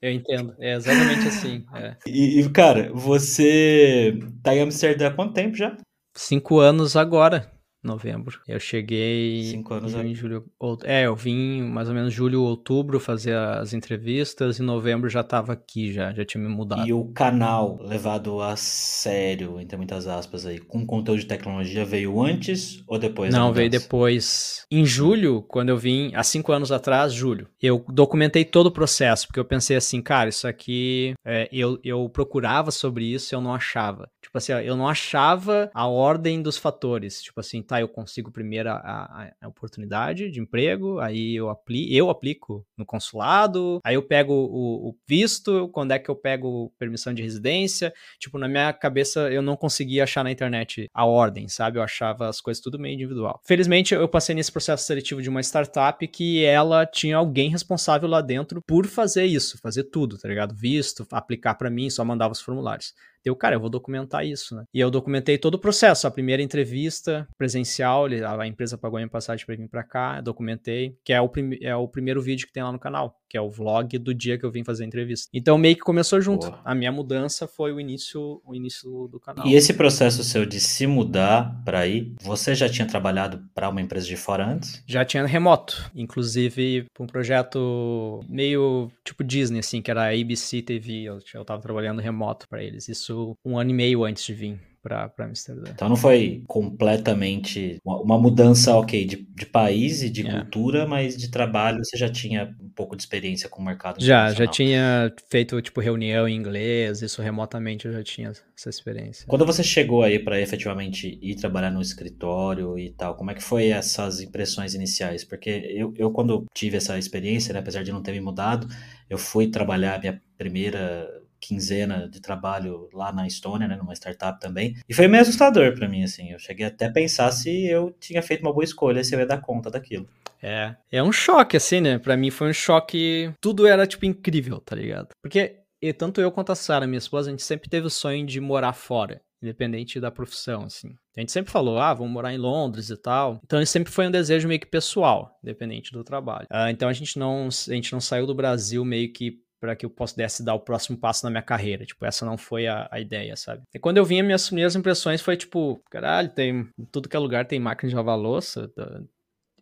Eu 0.00 0.12
entendo. 0.12 0.54
É 0.58 0.74
exatamente 0.74 1.28
assim. 1.28 1.64
É. 1.74 1.96
E, 2.06 2.46
cara, 2.50 2.92
você 2.92 4.18
tá 4.42 4.54
em 4.54 4.60
Amsterdã 4.60 5.08
há 5.08 5.10
quanto 5.10 5.32
tempo 5.32 5.56
já? 5.56 5.76
Cinco 6.16 6.60
anos 6.60 6.94
agora 6.96 7.53
novembro. 7.86 8.40
Eu 8.46 8.58
cheguei 8.60 9.44
Cinco 9.44 9.74
anos 9.74 9.94
em 9.94 10.14
julho, 10.14 10.44
é, 10.84 11.06
eu 11.06 11.14
vim 11.14 11.62
mais 11.62 11.88
ou 11.88 11.94
menos 11.94 12.12
julho, 12.12 12.42
outubro 12.42 12.98
fazer 12.98 13.36
as 13.36 13.72
entrevistas, 13.72 14.58
em 14.60 14.62
novembro 14.62 15.08
já 15.08 15.20
estava 15.20 15.52
aqui 15.52 15.92
já, 15.92 16.12
já 16.12 16.24
tinha 16.24 16.42
me 16.42 16.48
mudado. 16.48 16.86
E 16.86 16.92
o 16.92 17.04
canal 17.12 17.78
levado 17.80 18.40
a 18.40 18.56
sério, 18.56 19.60
entre 19.60 19.76
muitas 19.76 20.06
aspas 20.06 20.46
aí, 20.46 20.58
com 20.58 20.84
conteúdo 20.86 21.20
de 21.20 21.26
tecnologia 21.26 21.84
veio 21.84 22.22
antes 22.22 22.82
ou 22.86 22.98
depois? 22.98 23.32
Não, 23.32 23.52
veio 23.52 23.70
depois. 23.70 24.66
Em 24.70 24.84
julho, 24.84 25.42
quando 25.42 25.68
eu 25.68 25.76
vim, 25.76 26.12
há 26.14 26.22
cinco 26.22 26.52
anos 26.52 26.72
atrás, 26.72 27.12
julho, 27.12 27.48
eu 27.62 27.84
documentei 27.88 28.44
todo 28.44 28.66
o 28.66 28.72
processo, 28.72 29.26
porque 29.26 29.40
eu 29.40 29.44
pensei 29.44 29.76
assim, 29.76 30.00
cara, 30.00 30.28
isso 30.28 30.46
aqui, 30.46 31.14
é, 31.24 31.48
eu, 31.52 31.78
eu 31.84 32.08
procurava 32.08 32.70
sobre 32.70 33.04
isso 33.04 33.34
e 33.34 33.36
eu 33.36 33.40
não 33.40 33.54
achava. 33.54 34.08
Tipo 34.22 34.38
assim, 34.38 34.52
eu 34.52 34.76
não 34.76 34.88
achava 34.88 35.70
a 35.74 35.86
ordem 35.86 36.42
dos 36.42 36.56
fatores, 36.56 37.22
tipo 37.22 37.40
assim, 37.40 37.62
tá 37.62 37.73
tá, 37.74 37.80
eu 37.80 37.88
consigo 37.88 38.30
primeiro 38.30 38.70
a, 38.70 38.76
a, 38.76 39.32
a 39.40 39.48
oportunidade 39.48 40.30
de 40.30 40.40
emprego, 40.40 41.00
aí 41.00 41.34
eu, 41.34 41.48
apli 41.50 41.94
eu 41.94 42.08
aplico 42.08 42.64
no 42.76 42.86
consulado, 42.86 43.80
aí 43.84 43.94
eu 43.96 44.02
pego 44.02 44.32
o, 44.32 44.88
o, 44.88 44.96
visto, 45.06 45.68
quando 45.68 45.92
é 45.92 45.98
que 45.98 46.08
eu 46.08 46.16
pego 46.16 46.72
permissão 46.78 47.12
de 47.12 47.22
residência. 47.22 47.92
Tipo, 48.18 48.38
na 48.38 48.48
minha 48.48 48.72
cabeça 48.72 49.30
eu 49.30 49.42
não 49.42 49.56
conseguia 49.56 50.04
achar 50.04 50.22
na 50.22 50.30
internet 50.30 50.88
a 50.92 51.04
ordem, 51.04 51.48
sabe? 51.48 51.78
Eu 51.78 51.82
achava 51.82 52.28
as 52.28 52.40
coisas 52.40 52.62
tudo 52.62 52.78
meio 52.78 52.94
individual. 52.94 53.40
Felizmente 53.44 53.94
eu 53.94 54.08
passei 54.08 54.34
nesse 54.34 54.52
processo 54.52 54.84
seletivo 54.84 55.20
de 55.20 55.28
uma 55.28 55.40
startup 55.40 56.06
que 56.06 56.44
ela 56.44 56.86
tinha 56.86 57.16
alguém 57.16 57.50
responsável 57.50 58.08
lá 58.08 58.20
dentro 58.20 58.62
por 58.62 58.86
fazer 58.86 59.24
isso, 59.24 59.58
fazer 59.58 59.84
tudo, 59.84 60.18
tá 60.18 60.28
ligado? 60.28 60.54
Visto, 60.54 61.06
aplicar 61.10 61.54
para 61.54 61.70
mim, 61.70 61.90
só 61.90 62.04
mandava 62.04 62.32
os 62.32 62.40
formulários. 62.40 62.94
Eu, 63.24 63.34
cara, 63.34 63.56
eu 63.56 63.60
vou 63.60 63.70
documentar 63.70 64.26
isso, 64.26 64.54
né? 64.54 64.64
E 64.72 64.80
eu 64.80 64.90
documentei 64.90 65.38
todo 65.38 65.54
o 65.54 65.58
processo, 65.58 66.06
a 66.06 66.10
primeira 66.10 66.42
entrevista 66.42 67.26
presencial, 67.38 68.06
a 68.38 68.46
empresa 68.46 68.76
pagou 68.76 68.98
a 68.98 69.00
minha 69.00 69.08
passagem 69.08 69.46
para 69.46 69.56
vir 69.56 69.68
para 69.68 69.82
cá, 69.82 70.20
documentei, 70.20 70.96
que 71.02 71.12
é 71.12 71.20
o, 71.20 71.30
é 71.62 71.74
o 71.74 71.88
primeiro 71.88 72.20
vídeo 72.20 72.46
que 72.46 72.52
tem 72.52 72.62
lá 72.62 72.70
no 72.70 72.78
canal, 72.78 73.18
que 73.28 73.38
é 73.38 73.40
o 73.40 73.48
vlog 73.48 73.96
do 73.98 74.14
dia 74.14 74.38
que 74.38 74.44
eu 74.44 74.50
vim 74.50 74.62
fazer 74.62 74.84
a 74.84 74.86
entrevista. 74.86 75.28
Então 75.32 75.56
meio 75.56 75.74
que 75.74 75.80
começou 75.80 76.20
junto. 76.20 76.48
Boa. 76.48 76.60
A 76.64 76.74
minha 76.74 76.92
mudança 76.92 77.46
foi 77.46 77.72
o 77.72 77.80
início, 77.80 78.42
o 78.44 78.54
início 78.54 79.08
do 79.08 79.18
canal. 79.18 79.46
E 79.46 79.54
esse 79.54 79.72
processo 79.72 80.22
seu 80.22 80.44
de 80.44 80.60
se 80.60 80.86
mudar 80.86 81.62
para 81.64 81.80
aí, 81.80 82.14
você 82.22 82.54
já 82.54 82.68
tinha 82.68 82.86
trabalhado 82.86 83.42
para 83.54 83.68
uma 83.68 83.80
empresa 83.80 84.06
de 84.06 84.16
fora 84.16 84.46
antes? 84.46 84.82
Já 84.86 85.04
tinha 85.04 85.24
remoto, 85.26 85.90
inclusive 85.94 86.86
para 86.92 87.04
um 87.04 87.06
projeto 87.06 88.20
meio 88.28 88.90
tipo 89.02 89.24
Disney 89.24 89.60
assim, 89.60 89.80
que 89.80 89.90
era 89.90 90.04
a 90.04 90.20
ABC 90.20 90.62
TV, 90.62 91.04
eu, 91.04 91.18
eu 91.32 91.44
tava 91.44 91.62
trabalhando 91.62 92.00
remoto 92.00 92.46
para 92.48 92.62
eles. 92.62 92.88
Isso 92.88 93.13
isso 93.14 93.38
um 93.44 93.58
ano 93.58 93.70
e 93.70 93.74
meio 93.74 94.04
antes 94.04 94.24
de 94.24 94.34
vir 94.34 94.60
para 94.84 95.10
Amsterdã. 95.20 95.70
Então 95.70 95.88
não 95.88 95.96
foi 95.96 96.42
completamente 96.46 97.78
uma, 97.82 98.02
uma 98.02 98.18
mudança, 98.18 98.76
ok, 98.76 99.06
de, 99.06 99.26
de 99.34 99.46
país 99.46 100.02
e 100.02 100.10
de 100.10 100.26
é. 100.26 100.30
cultura, 100.30 100.86
mas 100.86 101.16
de 101.16 101.30
trabalho 101.30 101.82
você 101.82 101.96
já 101.96 102.08
tinha 102.10 102.54
um 102.60 102.68
pouco 102.68 102.94
de 102.94 103.02
experiência 103.02 103.48
com 103.48 103.62
o 103.62 103.64
mercado 103.64 104.04
Já, 104.04 104.30
já 104.34 104.46
tinha 104.46 105.10
feito 105.30 105.60
tipo 105.62 105.80
reunião 105.80 106.28
em 106.28 106.36
inglês, 106.36 107.00
isso 107.00 107.22
remotamente 107.22 107.86
eu 107.86 107.92
já 107.92 108.02
tinha 108.02 108.30
essa 108.30 108.68
experiência. 108.68 109.26
Quando 109.26 109.46
você 109.46 109.62
chegou 109.62 110.02
aí 110.02 110.18
para 110.18 110.38
efetivamente 110.38 111.18
ir 111.22 111.36
trabalhar 111.36 111.70
no 111.70 111.80
escritório 111.80 112.78
e 112.78 112.90
tal, 112.90 113.16
como 113.16 113.30
é 113.30 113.34
que 113.34 113.42
foi 113.42 113.68
essas 113.68 114.20
impressões 114.20 114.74
iniciais? 114.74 115.24
Porque 115.24 115.48
eu, 115.74 115.94
eu 115.96 116.10
quando 116.10 116.44
tive 116.52 116.76
essa 116.76 116.98
experiência, 116.98 117.54
né, 117.54 117.60
apesar 117.60 117.82
de 117.82 117.90
não 117.90 118.02
ter 118.02 118.12
me 118.12 118.20
mudado, 118.20 118.68
eu 119.08 119.16
fui 119.16 119.48
trabalhar 119.48 119.98
minha 119.98 120.20
primeira 120.36 121.08
quinzena 121.46 122.08
de 122.08 122.20
trabalho 122.20 122.88
lá 122.92 123.12
na 123.12 123.26
Estônia, 123.26 123.68
né, 123.68 123.76
numa 123.76 123.94
startup 123.94 124.40
também. 124.40 124.76
E 124.88 124.94
foi 124.94 125.06
meio 125.08 125.22
assustador 125.22 125.74
para 125.74 125.88
mim, 125.88 126.02
assim. 126.02 126.32
Eu 126.32 126.38
cheguei 126.38 126.66
até 126.66 126.86
a 126.86 126.92
pensar 126.92 127.30
se 127.32 127.66
eu 127.66 127.94
tinha 128.00 128.22
feito 128.22 128.40
uma 128.40 128.52
boa 128.52 128.64
escolha, 128.64 129.04
se 129.04 129.14
eu 129.14 129.18
ia 129.18 129.26
dar 129.26 129.40
conta 129.40 129.70
daquilo. 129.70 130.08
É, 130.42 130.74
é 130.92 131.02
um 131.02 131.12
choque, 131.12 131.56
assim, 131.56 131.80
né? 131.80 131.98
Para 131.98 132.16
mim 132.16 132.30
foi 132.30 132.50
um 132.50 132.52
choque. 132.52 133.32
Tudo 133.40 133.66
era, 133.66 133.86
tipo, 133.86 134.04
incrível, 134.04 134.60
tá 134.60 134.76
ligado? 134.76 135.08
Porque 135.22 135.64
e 135.84 135.92
tanto 135.92 136.18
eu 136.18 136.32
quanto 136.32 136.50
a 136.50 136.54
Sara, 136.54 136.86
minha 136.86 136.96
esposa, 136.96 137.28
a 137.28 137.30
gente 137.30 137.42
sempre 137.42 137.68
teve 137.68 137.86
o 137.86 137.90
sonho 137.90 138.24
de 138.24 138.40
morar 138.40 138.72
fora, 138.72 139.20
independente 139.42 140.00
da 140.00 140.10
profissão, 140.10 140.62
assim. 140.62 140.96
A 141.14 141.20
gente 141.20 141.30
sempre 141.30 141.52
falou, 141.52 141.78
ah, 141.78 141.92
vamos 141.92 142.10
morar 142.10 142.32
em 142.32 142.38
Londres 142.38 142.88
e 142.88 142.96
tal. 142.96 143.38
Então, 143.44 143.60
isso 143.60 143.72
sempre 143.72 143.92
foi 143.92 144.06
um 144.06 144.10
desejo 144.10 144.48
meio 144.48 144.58
que 144.58 144.66
pessoal, 144.66 145.38
independente 145.42 145.92
do 145.92 146.02
trabalho. 146.02 146.46
Uh, 146.50 146.70
então, 146.70 146.88
a 146.88 146.92
gente 146.94 147.18
não, 147.18 147.48
a 147.48 147.74
gente 147.74 147.92
não 147.92 148.00
saiu 148.00 148.26
do 148.26 148.34
Brasil 148.34 148.82
meio 148.82 149.12
que 149.12 149.43
para 149.64 149.74
que 149.74 149.86
eu 149.86 149.90
pudesse 149.90 150.44
dar 150.44 150.52
o 150.52 150.60
próximo 150.60 150.98
passo 150.98 151.24
na 151.24 151.30
minha 151.30 151.42
carreira. 151.42 151.86
Tipo, 151.86 152.04
essa 152.04 152.26
não 152.26 152.36
foi 152.36 152.66
a, 152.66 152.86
a 152.90 153.00
ideia, 153.00 153.34
sabe? 153.34 153.62
E 153.74 153.78
quando 153.78 153.96
eu 153.96 154.04
vinha, 154.04 154.22
minhas 154.22 154.46
primeiras 154.46 154.76
impressões 154.76 155.22
foi 155.22 155.38
tipo, 155.38 155.82
caralho, 155.90 156.28
tem 156.28 156.68
tudo 156.92 157.08
que 157.08 157.16
é 157.16 157.18
lugar 157.18 157.46
tem 157.46 157.58
máquina 157.58 157.88
de 157.88 157.96
lavar 157.96 158.18
louça. 158.18 158.70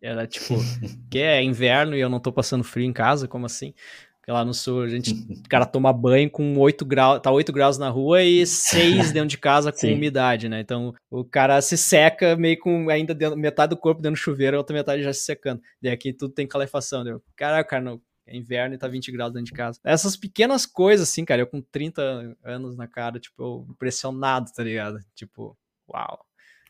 Era 0.02 0.26
tipo, 0.26 0.54
que 1.08 1.20
é 1.20 1.40
inverno 1.40 1.94
e 1.94 2.00
eu 2.00 2.08
não 2.08 2.18
tô 2.18 2.32
passando 2.32 2.64
frio 2.64 2.84
em 2.84 2.92
casa, 2.92 3.28
como 3.28 3.46
assim? 3.46 3.74
Porque 4.18 4.32
lá 4.32 4.44
no 4.44 4.52
sul 4.52 4.82
a 4.82 4.88
gente, 4.88 5.12
o 5.12 5.42
cara 5.48 5.64
toma 5.64 5.92
banho 5.92 6.28
com 6.28 6.58
8 6.58 6.84
graus, 6.84 7.20
tá 7.20 7.30
8 7.30 7.52
graus 7.52 7.78
na 7.78 7.88
rua 7.88 8.24
e 8.24 8.44
6 8.44 9.12
dentro 9.14 9.28
de 9.28 9.38
casa 9.38 9.70
com 9.70 9.78
Sim. 9.78 9.94
umidade, 9.94 10.48
né? 10.48 10.58
Então 10.58 10.92
o 11.08 11.24
cara 11.24 11.60
se 11.60 11.78
seca 11.78 12.34
meio 12.34 12.58
com 12.58 12.90
ainda 12.90 13.14
dentro, 13.14 13.38
metade 13.38 13.70
do 13.70 13.76
corpo 13.76 14.02
dentro 14.02 14.18
do 14.18 14.22
chuveiro, 14.22 14.56
a 14.56 14.58
outra 14.60 14.74
metade 14.74 15.04
já 15.04 15.12
se 15.12 15.20
secando. 15.20 15.62
E 15.80 15.88
aqui 15.88 16.12
tudo 16.12 16.34
tem 16.34 16.44
calefação. 16.44 17.04
Né? 17.04 17.16
Caraca, 17.36 17.70
cara, 17.70 17.82
não, 17.82 18.00
é 18.26 18.36
inverno 18.36 18.74
e 18.74 18.78
tá 18.78 18.88
20 18.88 19.10
graus 19.12 19.32
dentro 19.32 19.46
de 19.46 19.52
casa. 19.52 19.78
Essas 19.84 20.16
pequenas 20.16 20.66
coisas, 20.66 21.08
assim, 21.08 21.24
cara, 21.24 21.42
eu 21.42 21.46
com 21.46 21.60
30 21.60 22.36
anos 22.44 22.76
na 22.76 22.86
cara, 22.86 23.18
tipo, 23.18 23.66
impressionado, 23.70 24.50
tá 24.52 24.62
ligado? 24.62 24.98
Tipo, 25.14 25.56
uau. 25.88 26.24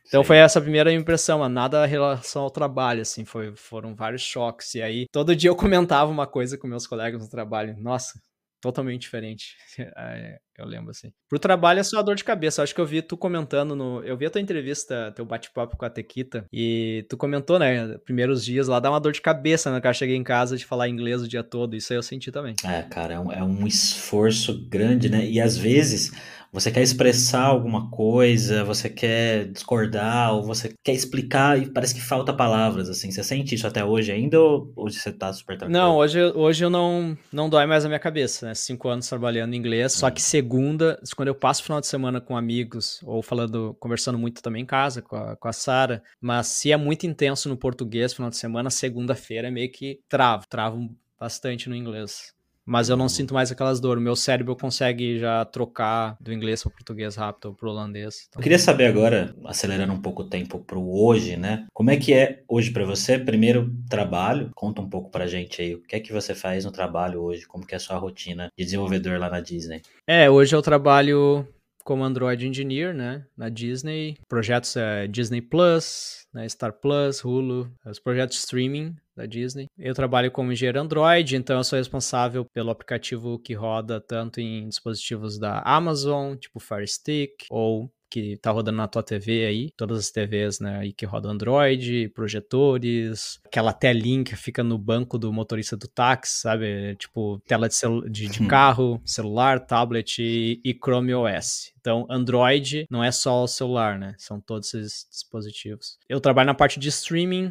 Então 0.07 0.23
Sim. 0.23 0.27
foi 0.27 0.37
essa 0.39 0.59
a 0.59 0.63
primeira 0.63 0.93
impressão, 0.93 1.39
mano. 1.39 1.55
nada 1.55 1.87
em 1.87 1.91
relação 1.91 2.43
ao 2.43 2.51
trabalho, 2.51 3.03
assim, 3.03 3.25
foi, 3.25 3.55
foram 3.55 3.95
vários 3.95 4.23
choques. 4.23 4.75
E 4.75 4.83
aí, 4.83 5.07
todo 5.13 5.37
dia 5.37 5.51
eu 5.51 5.57
comentava 5.57 6.11
uma 6.11 6.27
coisa 6.27 6.59
com 6.59 6.67
meus 6.67 6.87
colegas 6.87 7.23
no 7.23 7.29
trabalho. 7.29 7.77
Nossa, 7.79 8.21
totalmente 8.61 9.03
diferente. 9.03 9.57
Eu 10.63 10.69
lembro 10.69 10.91
assim. 10.91 11.13
Pro 11.29 11.39
trabalho 11.39 11.81
é 11.81 11.83
só 11.83 12.03
dor 12.03 12.15
de 12.15 12.25
cabeça. 12.25 12.63
Acho 12.63 12.75
que 12.75 12.81
eu 12.81 12.87
vi 12.87 13.03
tu 13.03 13.17
comentando 13.17 13.75
no. 13.75 14.03
Eu 14.05 14.17
vi 14.17 14.27
a 14.27 14.31
tua 14.31 14.41
entrevista, 14.41 15.13
teu 15.15 15.25
bate-papo 15.25 15.77
com 15.77 15.85
a 15.85 15.91
Tequita, 15.91 16.47
e 16.53 17.05
tu 17.09 17.17
comentou, 17.17 17.59
né? 17.59 17.99
Primeiros 17.99 18.45
dias 18.45 18.69
lá 18.69 18.81
dá 18.81 18.91
uma 18.91 19.01
dor 19.01 19.13
de 19.13 19.21
cabeça, 19.21 19.71
né? 19.71 19.81
Que 19.81 19.87
eu 19.87 19.95
cheguei 19.95 20.17
em 20.17 20.25
casa 20.25 20.57
de 20.57 20.65
falar 20.65 20.89
inglês 20.89 21.23
o 21.23 21.29
dia 21.29 21.43
todo. 21.43 21.77
Isso 21.77 21.93
aí 21.93 21.99
eu 21.99 22.03
senti 22.03 22.31
também. 22.31 22.55
É, 22.65 22.83
cara, 22.83 23.15
é 23.15 23.21
um, 23.21 23.33
é 23.33 23.43
um 23.43 23.67
esforço 23.67 24.67
grande, 24.69 25.09
né? 25.09 25.27
E 25.27 25.41
às 25.41 25.57
vezes 25.57 26.13
você 26.53 26.71
quer 26.71 26.83
expressar 26.83 27.45
alguma 27.45 27.89
coisa, 27.89 28.63
você 28.63 28.91
quer 28.91 29.47
discordar, 29.47 30.35
ou 30.35 30.43
você 30.43 30.75
quer 30.85 30.93
explicar 30.93 31.59
e 31.59 31.73
parece 31.73 31.95
que 31.95 32.03
falta 32.03 32.31
palavras, 32.31 32.91
assim. 32.91 33.11
Você 33.11 33.25
sente 33.25 33.55
isso 33.55 33.67
até 33.67 33.83
hoje 33.83 34.13
ainda 34.13 34.39
ou 34.39 34.71
hoje 34.77 34.99
você 34.99 35.11
tá 35.11 35.33
super 35.33 35.57
tranquilo? 35.57 35.81
Não, 35.81 35.97
hoje, 35.97 36.21
hoje 36.23 36.63
eu 36.63 36.69
não, 36.69 37.17
não 37.33 37.49
dói 37.49 37.65
mais 37.65 37.87
a 37.87 37.89
minha 37.89 37.99
cabeça, 37.99 38.49
né? 38.49 38.55
Cinco 38.55 38.91
anos 38.91 39.09
trabalhando 39.09 39.55
em 39.55 39.57
inglês, 39.57 39.95
hum. 39.95 40.01
só 40.01 40.11
que 40.11 40.21
segunda, 40.53 41.01
quando 41.17 41.29
eu 41.29 41.35
passo 41.35 41.63
o 41.63 41.65
final 41.65 41.81
de 41.81 41.87
semana 41.87 42.21
com 42.21 42.37
amigos, 42.37 43.01
ou 43.05 43.23
falando, 43.23 43.75
conversando 43.81 44.19
muito 44.19 44.43
também 44.43 44.63
em 44.63 44.67
casa 44.67 45.01
com 45.01 45.17
a, 45.17 45.35
com 45.35 45.49
a 45.49 45.53
Sara, 45.53 46.03
mas 46.21 46.49
se 46.49 46.71
é 46.71 46.77
muito 46.77 47.07
intenso 47.07 47.49
no 47.49 47.57
português 47.57 48.13
final 48.13 48.29
de 48.29 48.37
semana, 48.37 48.69
segunda-feira 48.69 49.49
é 49.49 49.51
meio 49.51 49.73
que 49.73 50.01
travo, 50.11 50.47
travo 50.47 50.95
bastante 51.19 51.71
no 51.71 51.75
inglês. 51.75 52.35
Mas 52.65 52.89
eu 52.89 52.97
não 52.97 53.09
sinto 53.09 53.35
mais 53.35 53.51
aquelas 53.51 53.81
dores. 53.81 54.03
Meu 54.03 54.15
cérebro 54.15 54.57
consegue 54.57 55.19
já 55.19 55.45
trocar 55.45 56.17
do 56.21 56.33
inglês 56.33 56.63
para 56.63 56.71
o 56.71 56.73
português 56.73 57.17
rápido 57.17 57.47
ou 57.47 57.55
para 57.55 57.69
o 57.69 57.71
holandês. 57.71 58.27
Então... 58.29 58.41
Eu 58.41 58.43
queria 58.43 58.59
saber 58.59 58.87
agora, 58.87 59.35
acelerando 59.45 59.93
um 59.93 60.01
pouco 60.01 60.23
o 60.23 60.29
tempo 60.29 60.59
para 60.61 60.79
o 60.79 61.05
hoje, 61.05 61.37
né? 61.37 61.67
Como 61.73 61.91
é 61.91 61.97
que 61.97 62.13
é 62.13 62.43
hoje 62.49 62.71
para 62.71 62.85
você? 62.85 63.19
Primeiro, 63.19 63.73
trabalho. 63.89 64.51
Conta 64.55 64.81
um 64.81 64.89
pouco 64.89 65.11
para 65.11 65.27
gente 65.27 65.61
aí. 65.61 65.75
O 65.75 65.83
que 65.83 65.97
é 65.97 66.01
que 66.01 66.13
você 66.13 66.35
faz 66.35 66.65
no 66.65 66.73
trabalho 66.73 67.21
hoje? 67.21 67.47
Como 67.47 67.67
que 67.67 67.75
é 67.75 67.77
a 67.77 67.81
sua 67.81 67.97
rotina 67.97 68.49
de 68.57 68.65
desenvolvedor 68.65 69.19
lá 69.19 69.29
na 69.29 69.41
Disney? 69.41 69.83
É, 70.07 70.31
hoje 70.31 70.55
eu 70.55 70.63
trabalho 70.63 71.47
como 71.85 72.05
Android 72.05 72.47
Engineer, 72.47 72.95
né, 72.95 73.25
na 73.37 73.49
Disney. 73.49 74.17
Projetos 74.29 74.77
é 74.77 75.07
Disney 75.07 75.41
Plus, 75.41 76.27
né, 76.33 76.49
Star 76.49 76.73
Plus, 76.73 77.25
Hulu, 77.25 77.71
os 77.87 77.99
projetos 77.99 78.39
streaming 78.39 78.95
da 79.17 79.27
Disney. 79.27 79.67
Eu 79.79 79.95
trabalho 79.95 80.31
como 80.31 80.53
engenheiro 80.53 80.81
Android, 80.81 81.37
então 81.37 81.59
eu 81.59 81.65
sou 81.65 81.79
responsável 81.79 82.45
pelo 82.45 82.71
aplicativo 82.71 83.39
que 83.39 83.55
roda 83.55 84.01
tanto 84.01 84.41
em 84.41 84.69
dispositivos 84.69 85.39
da 85.39 85.61
Amazon, 85.61 86.37
tipo 86.37 86.59
Fire 86.59 86.87
Stick, 86.87 87.33
ou 87.51 87.93
que 88.13 88.37
tá 88.37 88.51
rodando 88.51 88.77
na 88.77 88.87
tua 88.87 89.03
TV 89.03 89.47
aí, 89.47 89.71
todas 89.75 89.99
as 89.99 90.11
TVs, 90.11 90.61
né, 90.61 90.81
aí 90.81 90.93
que 90.93 91.07
rodam 91.07 91.31
Android, 91.31 92.11
projetores, 92.11 93.41
aquela 93.47 93.73
telinha 93.73 94.23
que 94.23 94.37
fica 94.37 94.63
no 94.63 94.77
banco 94.77 95.19
do 95.19 95.33
motorista 95.33 95.79
do 95.79 95.89
táxi, 95.89 96.43
sabe? 96.43 96.95
Tipo, 96.97 97.41
tela 97.49 97.71
de, 97.71 98.11
de, 98.11 98.29
de 98.29 98.47
carro, 98.47 99.01
celular, 99.03 99.61
tablet 99.61 100.19
e, 100.19 100.61
e 100.63 100.75
Chrome 100.75 101.15
OS. 101.15 101.73
Então, 101.81 102.07
Android 102.11 102.87
não 102.91 103.03
é 103.03 103.11
só 103.11 103.45
o 103.45 103.49
celular, 103.49 103.99
né? 103.99 104.15
São 104.19 104.39
todos 104.39 104.75
esses 104.75 105.07
dispositivos. 105.11 105.97
Eu 106.07 106.21
trabalho 106.21 106.49
na 106.49 106.55
parte 106.55 106.79
de 106.79 106.91
streaming, 106.91 107.51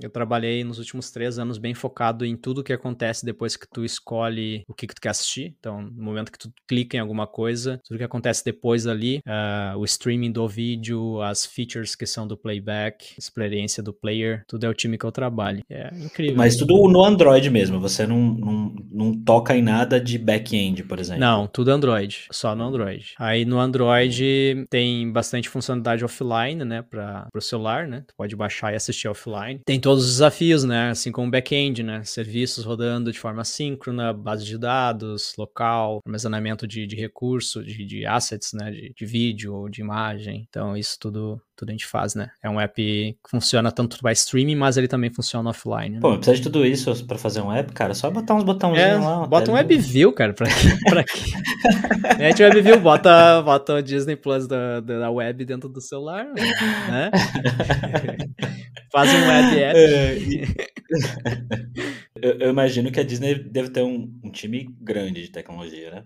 eu 0.00 0.08
trabalhei 0.08 0.64
nos 0.64 0.78
últimos 0.78 1.10
três 1.10 1.38
anos 1.38 1.58
bem 1.58 1.74
focado 1.74 2.24
em 2.24 2.36
tudo 2.36 2.64
que 2.64 2.72
acontece 2.72 3.24
depois 3.24 3.56
que 3.56 3.66
tu 3.72 3.84
escolhe 3.84 4.62
o 4.68 4.74
que, 4.74 4.86
que 4.86 4.94
tu 4.94 5.00
quer 5.00 5.10
assistir. 5.10 5.54
Então, 5.58 5.82
no 5.82 6.02
momento 6.02 6.32
que 6.32 6.38
tu 6.38 6.52
clica 6.66 6.96
em 6.96 7.00
alguma 7.00 7.26
coisa, 7.26 7.80
tudo 7.86 7.98
que 7.98 8.04
acontece 8.04 8.44
depois 8.44 8.86
ali, 8.86 9.20
uh, 9.26 9.78
o 9.78 9.84
streaming 9.84 10.32
do 10.32 10.48
vídeo, 10.48 11.20
as 11.20 11.44
features 11.44 11.94
que 11.94 12.06
são 12.06 12.26
do 12.26 12.36
playback, 12.36 13.14
experiência 13.18 13.82
do 13.82 13.92
player, 13.92 14.44
tudo 14.48 14.64
é 14.64 14.68
o 14.68 14.74
time 14.74 14.96
que 14.96 15.04
eu 15.04 15.12
trabalho. 15.12 15.62
É 15.70 15.90
incrível. 15.94 16.36
Mas 16.36 16.56
tudo 16.56 16.88
no 16.88 17.04
Android 17.04 17.50
mesmo, 17.50 17.78
você 17.78 18.06
não, 18.06 18.18
não, 18.34 18.74
não 18.90 19.12
toca 19.24 19.56
em 19.56 19.62
nada 19.62 20.00
de 20.00 20.16
back-end, 20.16 20.84
por 20.84 20.98
exemplo? 20.98 21.20
Não, 21.20 21.46
tudo 21.46 21.70
Android, 21.70 22.26
só 22.30 22.54
no 22.54 22.64
Android. 22.64 23.14
Aí 23.18 23.44
no 23.44 23.58
Android 23.58 24.66
tem 24.70 25.10
bastante 25.12 25.48
funcionalidade 25.48 26.04
offline, 26.04 26.64
né, 26.64 26.82
para 26.82 27.26
o 27.34 27.40
celular, 27.40 27.86
né? 27.86 28.04
Tu 28.06 28.14
pode 28.16 28.34
baixar 28.34 28.72
e 28.72 28.76
assistir 28.76 29.08
offline. 29.08 29.60
Tem 29.66 29.80
todos 29.82 30.04
os 30.04 30.10
desafios, 30.12 30.64
né? 30.64 30.90
Assim 30.90 31.12
como 31.12 31.30
back-end, 31.30 31.82
né? 31.82 32.02
Serviços 32.04 32.64
rodando 32.64 33.12
de 33.12 33.18
forma 33.18 33.44
síncrona, 33.44 34.12
base 34.12 34.44
de 34.44 34.56
dados, 34.56 35.34
local, 35.36 36.00
armazenamento 36.06 36.66
de, 36.66 36.86
de 36.86 36.96
recurso, 36.96 37.62
de, 37.62 37.84
de 37.84 38.06
assets, 38.06 38.52
né? 38.54 38.70
De, 38.70 38.94
de 38.96 39.06
vídeo 39.06 39.54
ou 39.54 39.68
de 39.68 39.80
imagem. 39.80 40.46
Então, 40.48 40.76
isso 40.76 40.98
tudo 40.98 41.40
tudo 41.62 41.68
a 41.68 41.72
gente 41.72 41.86
faz, 41.86 42.14
né? 42.16 42.30
É 42.42 42.50
um 42.50 42.60
app 42.60 42.74
que 42.74 43.16
funciona 43.30 43.70
tanto 43.70 43.98
para 44.00 44.10
streaming, 44.12 44.56
mas 44.56 44.76
ele 44.76 44.88
também 44.88 45.10
funciona 45.10 45.50
offline. 45.50 45.90
Né? 45.90 46.00
Pô, 46.00 46.16
precisa 46.16 46.36
de 46.36 46.42
tudo 46.42 46.66
isso 46.66 47.06
para 47.06 47.16
fazer 47.16 47.40
um 47.40 47.52
app, 47.52 47.72
cara? 47.72 47.94
Só 47.94 48.10
botar 48.10 48.34
uns 48.34 48.42
botãozinhos 48.42 48.88
é, 48.88 48.96
lá. 48.96 49.26
Bota 49.26 49.50
um 49.50 49.54
WebView, 49.54 50.12
cara, 50.12 50.32
pra 50.32 50.48
quê? 50.48 50.76
pra 50.88 51.04
quê? 51.04 51.20
Mete 52.18 52.42
o 52.42 52.46
WebView, 52.46 52.80
bota, 52.80 53.42
bota 53.42 53.74
o 53.74 53.82
Disney 53.82 54.16
Plus 54.16 54.48
da, 54.48 54.80
da 54.80 55.10
web 55.10 55.44
dentro 55.44 55.68
do 55.68 55.80
celular, 55.80 56.26
né? 56.34 57.10
Faz 58.92 59.10
um 59.10 59.26
web 59.26 59.58
app. 59.64 59.78
É, 59.78 60.18
e... 60.18 60.42
eu, 62.20 62.38
eu, 62.40 62.50
imagino 62.50 62.92
que 62.92 63.00
a 63.00 63.02
Disney 63.02 63.34
deve 63.34 63.70
ter 63.70 63.82
um, 63.82 64.20
um 64.22 64.30
time 64.30 64.68
grande 64.80 65.22
de 65.22 65.30
tecnologia, 65.30 65.90
né? 65.90 66.04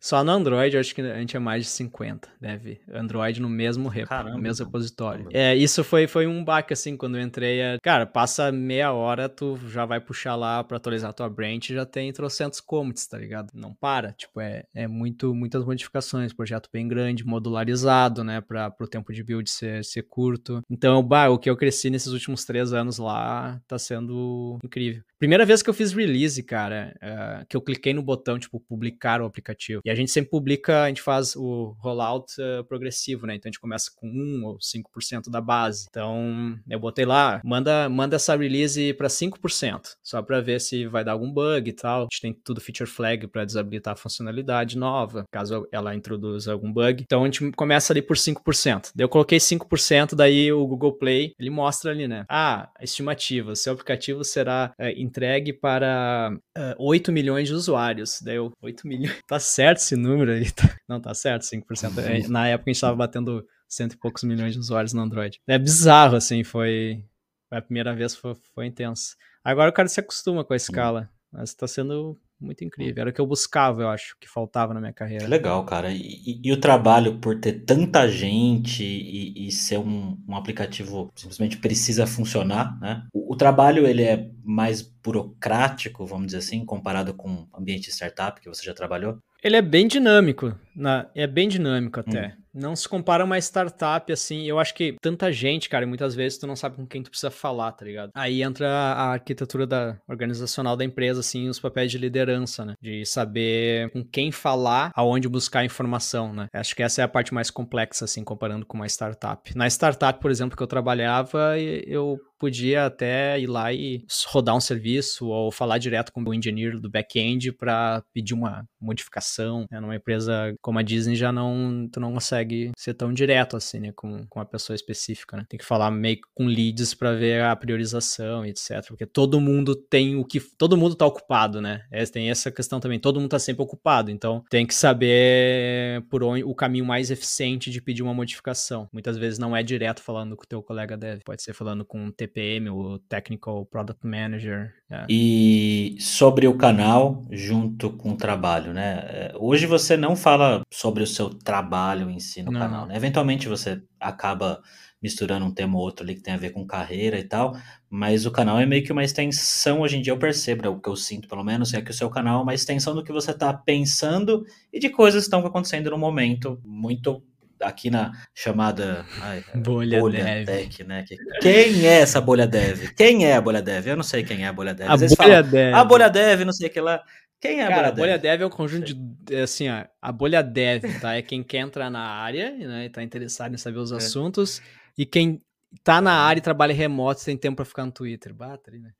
Só 0.00 0.24
no 0.24 0.32
Android, 0.32 0.74
eu 0.74 0.80
acho 0.80 0.94
que 0.94 1.02
a 1.02 1.18
gente 1.18 1.36
é 1.36 1.38
mais 1.38 1.64
de 1.64 1.70
50, 1.70 2.28
deve. 2.40 2.80
Android 2.90 3.40
no 3.40 3.50
mesmo 3.50 3.86
repo, 3.88 4.08
Caramba, 4.08 4.36
no 4.36 4.42
mesmo 4.42 4.64
repositório. 4.64 5.28
É, 5.30 5.54
isso 5.54 5.84
foi, 5.84 6.06
foi 6.06 6.26
um 6.26 6.42
baque, 6.42 6.72
assim, 6.72 6.96
quando 6.96 7.18
eu 7.18 7.22
entrei. 7.22 7.60
É, 7.60 7.78
cara, 7.82 8.06
passa 8.06 8.50
meia 8.50 8.92
hora, 8.92 9.28
tu 9.28 9.58
já 9.68 9.84
vai 9.84 10.00
puxar 10.00 10.36
lá 10.36 10.64
pra 10.64 10.78
atualizar 10.78 11.12
tua 11.12 11.28
branch 11.28 11.68
já 11.68 11.84
tem 11.84 12.10
trocentos 12.12 12.60
commits, 12.60 13.06
tá 13.06 13.18
ligado? 13.18 13.50
Não 13.52 13.74
para, 13.74 14.12
tipo, 14.12 14.40
é, 14.40 14.64
é 14.74 14.88
muito, 14.88 15.34
muitas 15.34 15.64
modificações, 15.64 16.32
projeto 16.32 16.70
bem 16.72 16.88
grande, 16.88 17.24
modularizado, 17.24 18.24
né, 18.24 18.40
pra, 18.40 18.70
pro 18.70 18.88
tempo 18.88 19.12
de 19.12 19.22
build 19.22 19.50
ser, 19.50 19.84
ser 19.84 20.02
curto. 20.04 20.62
Então, 20.70 21.02
bah, 21.02 21.28
o 21.28 21.38
que 21.38 21.50
eu 21.50 21.56
cresci 21.56 21.90
nesses 21.90 22.12
últimos 22.12 22.44
três 22.46 22.72
anos 22.72 22.96
lá 22.98 23.60
tá 23.68 23.78
sendo 23.78 24.58
incrível. 24.64 25.02
Primeira 25.20 25.44
vez 25.44 25.62
que 25.62 25.68
eu 25.68 25.74
fiz 25.74 25.92
release, 25.92 26.42
cara, 26.42 26.96
uh, 26.96 27.46
que 27.46 27.54
eu 27.54 27.60
cliquei 27.60 27.92
no 27.92 28.02
botão, 28.02 28.38
tipo, 28.38 28.58
publicar 28.58 29.20
o 29.20 29.26
aplicativo. 29.26 29.82
E 29.84 29.90
a 29.90 29.94
gente 29.94 30.10
sempre 30.10 30.30
publica, 30.30 30.84
a 30.84 30.88
gente 30.88 31.02
faz 31.02 31.36
o 31.36 31.76
rollout 31.78 32.32
uh, 32.40 32.64
progressivo, 32.64 33.26
né? 33.26 33.34
Então 33.34 33.46
a 33.46 33.52
gente 33.52 33.60
começa 33.60 33.90
com 33.94 34.06
1 34.08 34.46
ou 34.46 34.56
5% 34.56 35.28
da 35.30 35.38
base. 35.42 35.88
Então 35.90 36.58
eu 36.70 36.80
botei 36.80 37.04
lá, 37.04 37.38
manda, 37.44 37.86
manda 37.90 38.16
essa 38.16 38.34
release 38.34 38.94
para 38.94 39.08
5%, 39.08 39.96
só 40.02 40.22
para 40.22 40.40
ver 40.40 40.58
se 40.58 40.86
vai 40.86 41.04
dar 41.04 41.12
algum 41.12 41.30
bug 41.30 41.68
e 41.68 41.74
tal. 41.74 42.00
A 42.00 42.04
gente 42.04 42.22
tem 42.22 42.32
tudo 42.32 42.58
feature 42.58 42.88
flag 42.88 43.26
para 43.26 43.44
desabilitar 43.44 43.92
a 43.92 43.96
funcionalidade 43.96 44.78
nova, 44.78 45.26
caso 45.30 45.68
ela 45.70 45.94
introduza 45.94 46.50
algum 46.50 46.72
bug. 46.72 47.02
Então 47.04 47.24
a 47.24 47.26
gente 47.26 47.52
começa 47.52 47.92
ali 47.92 48.00
por 48.00 48.16
5%. 48.16 48.92
Daí 48.94 49.04
eu 49.04 49.08
coloquei 49.10 49.36
5%, 49.36 50.14
daí 50.14 50.50
o 50.50 50.66
Google 50.66 50.96
Play, 50.96 51.34
ele 51.38 51.50
mostra 51.50 51.90
ali, 51.90 52.08
né? 52.08 52.24
Ah, 52.26 52.70
estimativa, 52.80 53.54
seu 53.54 53.74
aplicativo 53.74 54.24
será 54.24 54.72
uh, 54.80 55.09
entregue 55.10 55.52
para 55.52 56.32
uh, 56.32 56.40
eh, 56.56 56.76
8 56.78 57.12
milhões 57.12 57.48
de 57.48 57.54
usuários. 57.54 58.20
Daí 58.22 58.36
eu, 58.36 58.52
8 58.62 58.86
milhões. 58.86 59.18
Tá 59.26 59.38
certo 59.38 59.78
esse 59.78 59.96
número 59.96 60.32
aí? 60.32 60.50
Tá... 60.50 60.74
Não, 60.88 61.00
tá 61.00 61.12
certo, 61.14 61.42
5%. 61.42 61.98
É, 61.98 62.28
na 62.28 62.48
época 62.48 62.70
a 62.70 62.72
gente 62.72 62.80
tava 62.80 62.96
batendo 62.96 63.44
cento 63.68 63.92
e 63.92 63.96
poucos 63.96 64.24
milhões 64.24 64.54
de 64.54 64.58
usuários 64.58 64.92
no 64.92 65.02
Android. 65.02 65.38
É 65.46 65.58
bizarro, 65.58 66.16
assim, 66.16 66.42
foi. 66.42 67.04
A 67.50 67.60
primeira 67.60 67.94
vez 67.94 68.14
foi, 68.16 68.34
foi 68.54 68.66
intenso. 68.66 69.16
Agora 69.44 69.70
o 69.70 69.72
cara 69.72 69.88
se 69.88 70.00
acostuma 70.00 70.44
com 70.44 70.52
a 70.52 70.56
escala. 70.56 71.10
Mas 71.32 71.54
tá 71.54 71.66
sendo 71.66 72.18
muito 72.40 72.64
incrível. 72.64 73.02
Era 73.02 73.10
o 73.10 73.12
que 73.12 73.20
eu 73.20 73.26
buscava, 73.26 73.82
eu 73.82 73.88
acho, 73.88 74.16
que 74.18 74.28
faltava 74.28 74.72
na 74.72 74.80
minha 74.80 74.92
carreira. 74.92 75.28
Legal, 75.28 75.64
cara. 75.64 75.92
E, 75.92 76.40
e, 76.42 76.52
o 76.52 76.56
trabalho 76.56 77.18
por 77.18 77.38
ter 77.38 77.64
tanta 77.64 78.08
gente 78.08 78.82
e, 78.82 79.46
e 79.46 79.52
ser 79.52 79.78
um, 79.78 80.16
um, 80.26 80.34
aplicativo 80.34 81.10
simplesmente 81.14 81.58
precisa 81.58 82.06
funcionar, 82.06 82.78
né? 82.80 83.04
O, 83.12 83.34
o, 83.34 83.36
trabalho 83.36 83.86
ele 83.86 84.02
é 84.02 84.30
mais 84.42 84.80
burocrático, 84.82 86.06
vamos 86.06 86.26
dizer 86.26 86.38
assim, 86.38 86.64
comparado 86.64 87.14
com 87.14 87.46
ambiente 87.56 87.90
startup 87.90 88.40
que 88.40 88.48
você 88.48 88.64
já 88.64 88.74
trabalhou? 88.74 89.18
Ele 89.42 89.56
é 89.56 89.62
bem 89.62 89.86
dinâmico, 89.86 90.54
na, 90.74 91.08
é 91.14 91.26
bem 91.26 91.48
dinâmico 91.48 92.00
até. 92.00 92.28
Hum. 92.28 92.39
Não 92.52 92.74
se 92.74 92.88
compara 92.88 93.24
uma 93.24 93.38
startup, 93.38 94.12
assim. 94.12 94.44
Eu 94.44 94.58
acho 94.58 94.74
que 94.74 94.96
tanta 95.00 95.32
gente, 95.32 95.68
cara, 95.68 95.84
e 95.84 95.88
muitas 95.88 96.14
vezes 96.14 96.38
tu 96.38 96.46
não 96.46 96.56
sabe 96.56 96.76
com 96.76 96.86
quem 96.86 97.02
tu 97.02 97.10
precisa 97.10 97.30
falar, 97.30 97.72
tá 97.72 97.84
ligado? 97.84 98.10
Aí 98.14 98.42
entra 98.42 98.68
a 98.68 99.12
arquitetura 99.12 99.66
da 99.66 99.96
organizacional 100.08 100.76
da 100.76 100.84
empresa, 100.84 101.20
assim, 101.20 101.48
os 101.48 101.60
papéis 101.60 101.90
de 101.90 101.98
liderança, 101.98 102.64
né? 102.64 102.74
De 102.80 103.04
saber 103.06 103.90
com 103.90 104.04
quem 104.04 104.32
falar, 104.32 104.90
aonde 104.94 105.28
buscar 105.28 105.64
informação, 105.64 106.32
né? 106.32 106.48
Acho 106.52 106.74
que 106.74 106.82
essa 106.82 107.00
é 107.00 107.04
a 107.04 107.08
parte 107.08 107.32
mais 107.32 107.50
complexa, 107.50 108.04
assim, 108.04 108.24
comparando 108.24 108.66
com 108.66 108.76
uma 108.76 108.86
startup. 108.86 109.56
Na 109.56 109.66
startup, 109.68 110.20
por 110.20 110.30
exemplo, 110.30 110.56
que 110.56 110.62
eu 110.62 110.66
trabalhava, 110.66 111.58
eu 111.58 112.18
podia 112.40 112.86
até 112.86 113.38
ir 113.38 113.46
lá 113.46 113.70
e 113.72 114.02
rodar 114.28 114.56
um 114.56 114.60
serviço 114.60 115.28
ou 115.28 115.52
falar 115.52 115.76
direto 115.76 116.10
com 116.10 116.22
o 116.22 116.34
engineer 116.34 116.80
do 116.80 116.90
back-end 116.90 117.52
para 117.52 118.02
pedir 118.14 118.32
uma 118.32 118.64
modificação. 118.80 119.66
Né? 119.70 119.78
Numa 119.78 119.96
empresa 119.96 120.54
como 120.62 120.78
a 120.78 120.82
Disney 120.82 121.14
já 121.14 121.30
não, 121.30 121.86
tu 121.92 122.00
não 122.00 122.14
consegue 122.14 122.72
ser 122.76 122.94
tão 122.94 123.12
direto 123.12 123.56
assim, 123.56 123.78
né, 123.78 123.92
com, 123.94 124.26
com 124.26 124.38
uma 124.38 124.46
pessoa 124.46 124.74
específica, 124.74 125.36
né? 125.36 125.44
Tem 125.48 125.58
que 125.58 125.64
falar 125.64 125.90
meio 125.90 126.18
com 126.34 126.46
leads 126.46 126.94
para 126.94 127.12
ver 127.12 127.42
a 127.42 127.54
priorização, 127.54 128.44
etc, 128.44 128.86
porque 128.88 129.04
todo 129.04 129.40
mundo 129.40 129.76
tem 129.76 130.16
o 130.16 130.24
que 130.24 130.40
todo 130.40 130.76
mundo 130.76 130.94
tá 130.94 131.04
ocupado, 131.04 131.60
né? 131.60 131.82
É, 131.90 132.04
tem 132.06 132.30
essa 132.30 132.50
questão 132.50 132.80
também, 132.80 132.98
todo 132.98 133.20
mundo 133.20 133.30
tá 133.30 133.38
sempre 133.38 133.62
ocupado, 133.62 134.10
então 134.10 134.42
tem 134.48 134.66
que 134.66 134.74
saber 134.74 136.02
por 136.08 136.22
onde 136.22 136.42
o 136.42 136.54
caminho 136.54 136.86
mais 136.86 137.10
eficiente 137.10 137.70
de 137.70 137.82
pedir 137.82 138.02
uma 138.02 138.14
modificação. 138.14 138.88
Muitas 138.92 139.18
vezes 139.18 139.38
não 139.38 139.54
é 139.54 139.62
direto 139.62 140.02
falando 140.02 140.36
com 140.36 140.44
o 140.44 140.48
teu 140.48 140.62
colega 140.62 140.96
dev, 140.96 141.20
pode 141.24 141.42
ser 141.42 141.52
falando 141.52 141.84
com 141.84 142.06
um 142.06 142.10
TP 142.10 142.29
TPM, 142.30 142.70
o 142.70 142.98
Technical 142.98 143.66
Product 143.66 144.06
Manager. 144.06 144.72
É. 144.90 145.06
E 145.08 145.96
sobre 146.00 146.46
o 146.46 146.56
canal 146.56 147.26
junto 147.30 147.90
com 147.90 148.12
o 148.12 148.16
trabalho, 148.16 148.72
né? 148.72 149.04
É, 149.04 149.32
hoje 149.36 149.66
você 149.66 149.96
não 149.96 150.16
fala 150.16 150.62
sobre 150.70 151.02
o 151.02 151.06
seu 151.06 151.30
trabalho 151.30 152.08
em 152.10 152.20
si 152.20 152.42
no 152.42 152.52
não. 152.52 152.60
canal, 152.60 152.86
né? 152.86 152.96
Eventualmente 152.96 153.48
você 153.48 153.82
acaba 153.98 154.60
misturando 155.02 155.46
um 155.46 155.52
tema 155.52 155.78
ou 155.78 155.82
outro 155.82 156.04
ali 156.04 156.14
que 156.14 156.22
tem 156.22 156.34
a 156.34 156.36
ver 156.36 156.50
com 156.50 156.66
carreira 156.66 157.18
e 157.18 157.24
tal, 157.24 157.56
mas 157.88 158.26
o 158.26 158.30
canal 158.30 158.60
é 158.60 158.66
meio 158.66 158.84
que 158.84 158.92
uma 158.92 159.02
extensão, 159.02 159.80
hoje 159.80 159.96
em 159.96 160.02
dia 160.02 160.12
eu 160.12 160.18
percebo, 160.18 160.66
é 160.66 160.68
o 160.68 160.78
que 160.78 160.90
eu 160.90 160.96
sinto 160.96 161.26
pelo 161.26 161.42
menos, 161.42 161.72
é 161.72 161.80
que 161.80 161.90
o 161.90 161.94
seu 161.94 162.10
canal 162.10 162.40
é 162.40 162.42
uma 162.42 162.54
extensão 162.54 162.94
do 162.94 163.02
que 163.02 163.10
você 163.10 163.30
está 163.30 163.52
pensando 163.54 164.44
e 164.70 164.78
de 164.78 164.90
coisas 164.90 165.22
que 165.22 165.26
estão 165.26 165.44
acontecendo 165.44 165.90
no 165.90 165.96
momento, 165.96 166.60
muito 166.62 167.22
aqui 167.60 167.90
na 167.90 168.12
chamada 168.34 169.04
ai, 169.20 169.44
bolha, 169.54 170.00
bolha 170.00 170.24
dev. 170.24 170.46
Tech, 170.46 170.84
né? 170.84 171.04
Quem 171.40 171.86
é 171.86 172.00
essa 172.00 172.20
bolha 172.20 172.46
dev? 172.46 172.92
Quem 172.94 173.26
é 173.26 173.34
a 173.34 173.40
bolha 173.40 173.62
dev? 173.62 173.86
Eu 173.86 173.96
não 173.96 174.02
sei 174.02 174.24
quem 174.24 174.44
é 174.44 174.48
a 174.48 174.52
bolha 174.52 174.74
dev. 174.74 174.88
A 174.88 174.96
bolha 174.96 175.16
falam, 175.16 175.42
dev. 175.42 175.74
A 175.74 175.84
bolha 175.84 176.08
dev, 176.08 176.44
não 176.44 176.52
sei 176.52 176.68
o 176.68 176.70
que 176.70 176.80
lá. 176.80 177.02
Quem 177.40 177.60
é 177.60 177.64
a 177.64 177.68
Cara, 177.68 177.80
bolha 177.80 177.92
dev? 177.92 177.98
A 177.98 178.06
bolha 178.06 178.18
dev 178.18 178.42
é 178.42 178.46
um 178.46 178.50
conjunto 178.50 178.94
de, 178.94 179.34
é 179.34 179.42
assim, 179.42 179.68
ó, 179.68 179.84
a 180.00 180.12
bolha 180.12 180.42
dev, 180.42 180.84
tá? 181.00 181.14
É 181.14 181.22
quem 181.22 181.42
quer 181.42 181.58
entrar 181.58 181.90
na 181.90 182.00
área, 182.00 182.50
né, 182.50 182.86
e 182.86 182.90
tá 182.90 183.02
interessado 183.02 183.54
em 183.54 183.58
saber 183.58 183.78
os 183.78 183.92
é. 183.92 183.96
assuntos, 183.96 184.60
e 184.96 185.06
quem 185.06 185.42
tá 185.82 186.00
na 186.00 186.12
área 186.12 186.40
e 186.40 186.42
trabalha 186.42 186.74
remoto 186.74 187.24
tem 187.24 187.36
tempo 187.36 187.56
para 187.56 187.64
ficar 187.64 187.86
no 187.86 187.92
Twitter. 187.92 188.34
Bata, 188.34 188.70
né? 188.70 188.90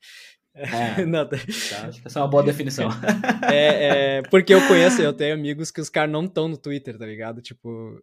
É, 0.55 1.05
não, 1.07 1.29
tá, 1.29 1.37
acho 1.37 2.01
que 2.01 2.07
essa 2.07 2.19
é 2.19 2.23
uma 2.23 2.29
boa 2.29 2.43
definição. 2.43 2.89
É, 3.53 4.19
é, 4.19 4.23
porque 4.23 4.55
eu 4.55 4.67
conheço, 4.69 5.03
eu 5.03 5.13
tenho 5.13 5.35
amigos 5.35 5.71
que 5.73 5.81
os 5.81 5.89
caras 5.89 6.13
não 6.13 6.25
estão 6.25 6.47
no 6.47 6.57
Twitter, 6.57 6.97
tá 6.97 7.05
ligado? 7.05 7.43
Tipo, 7.43 8.01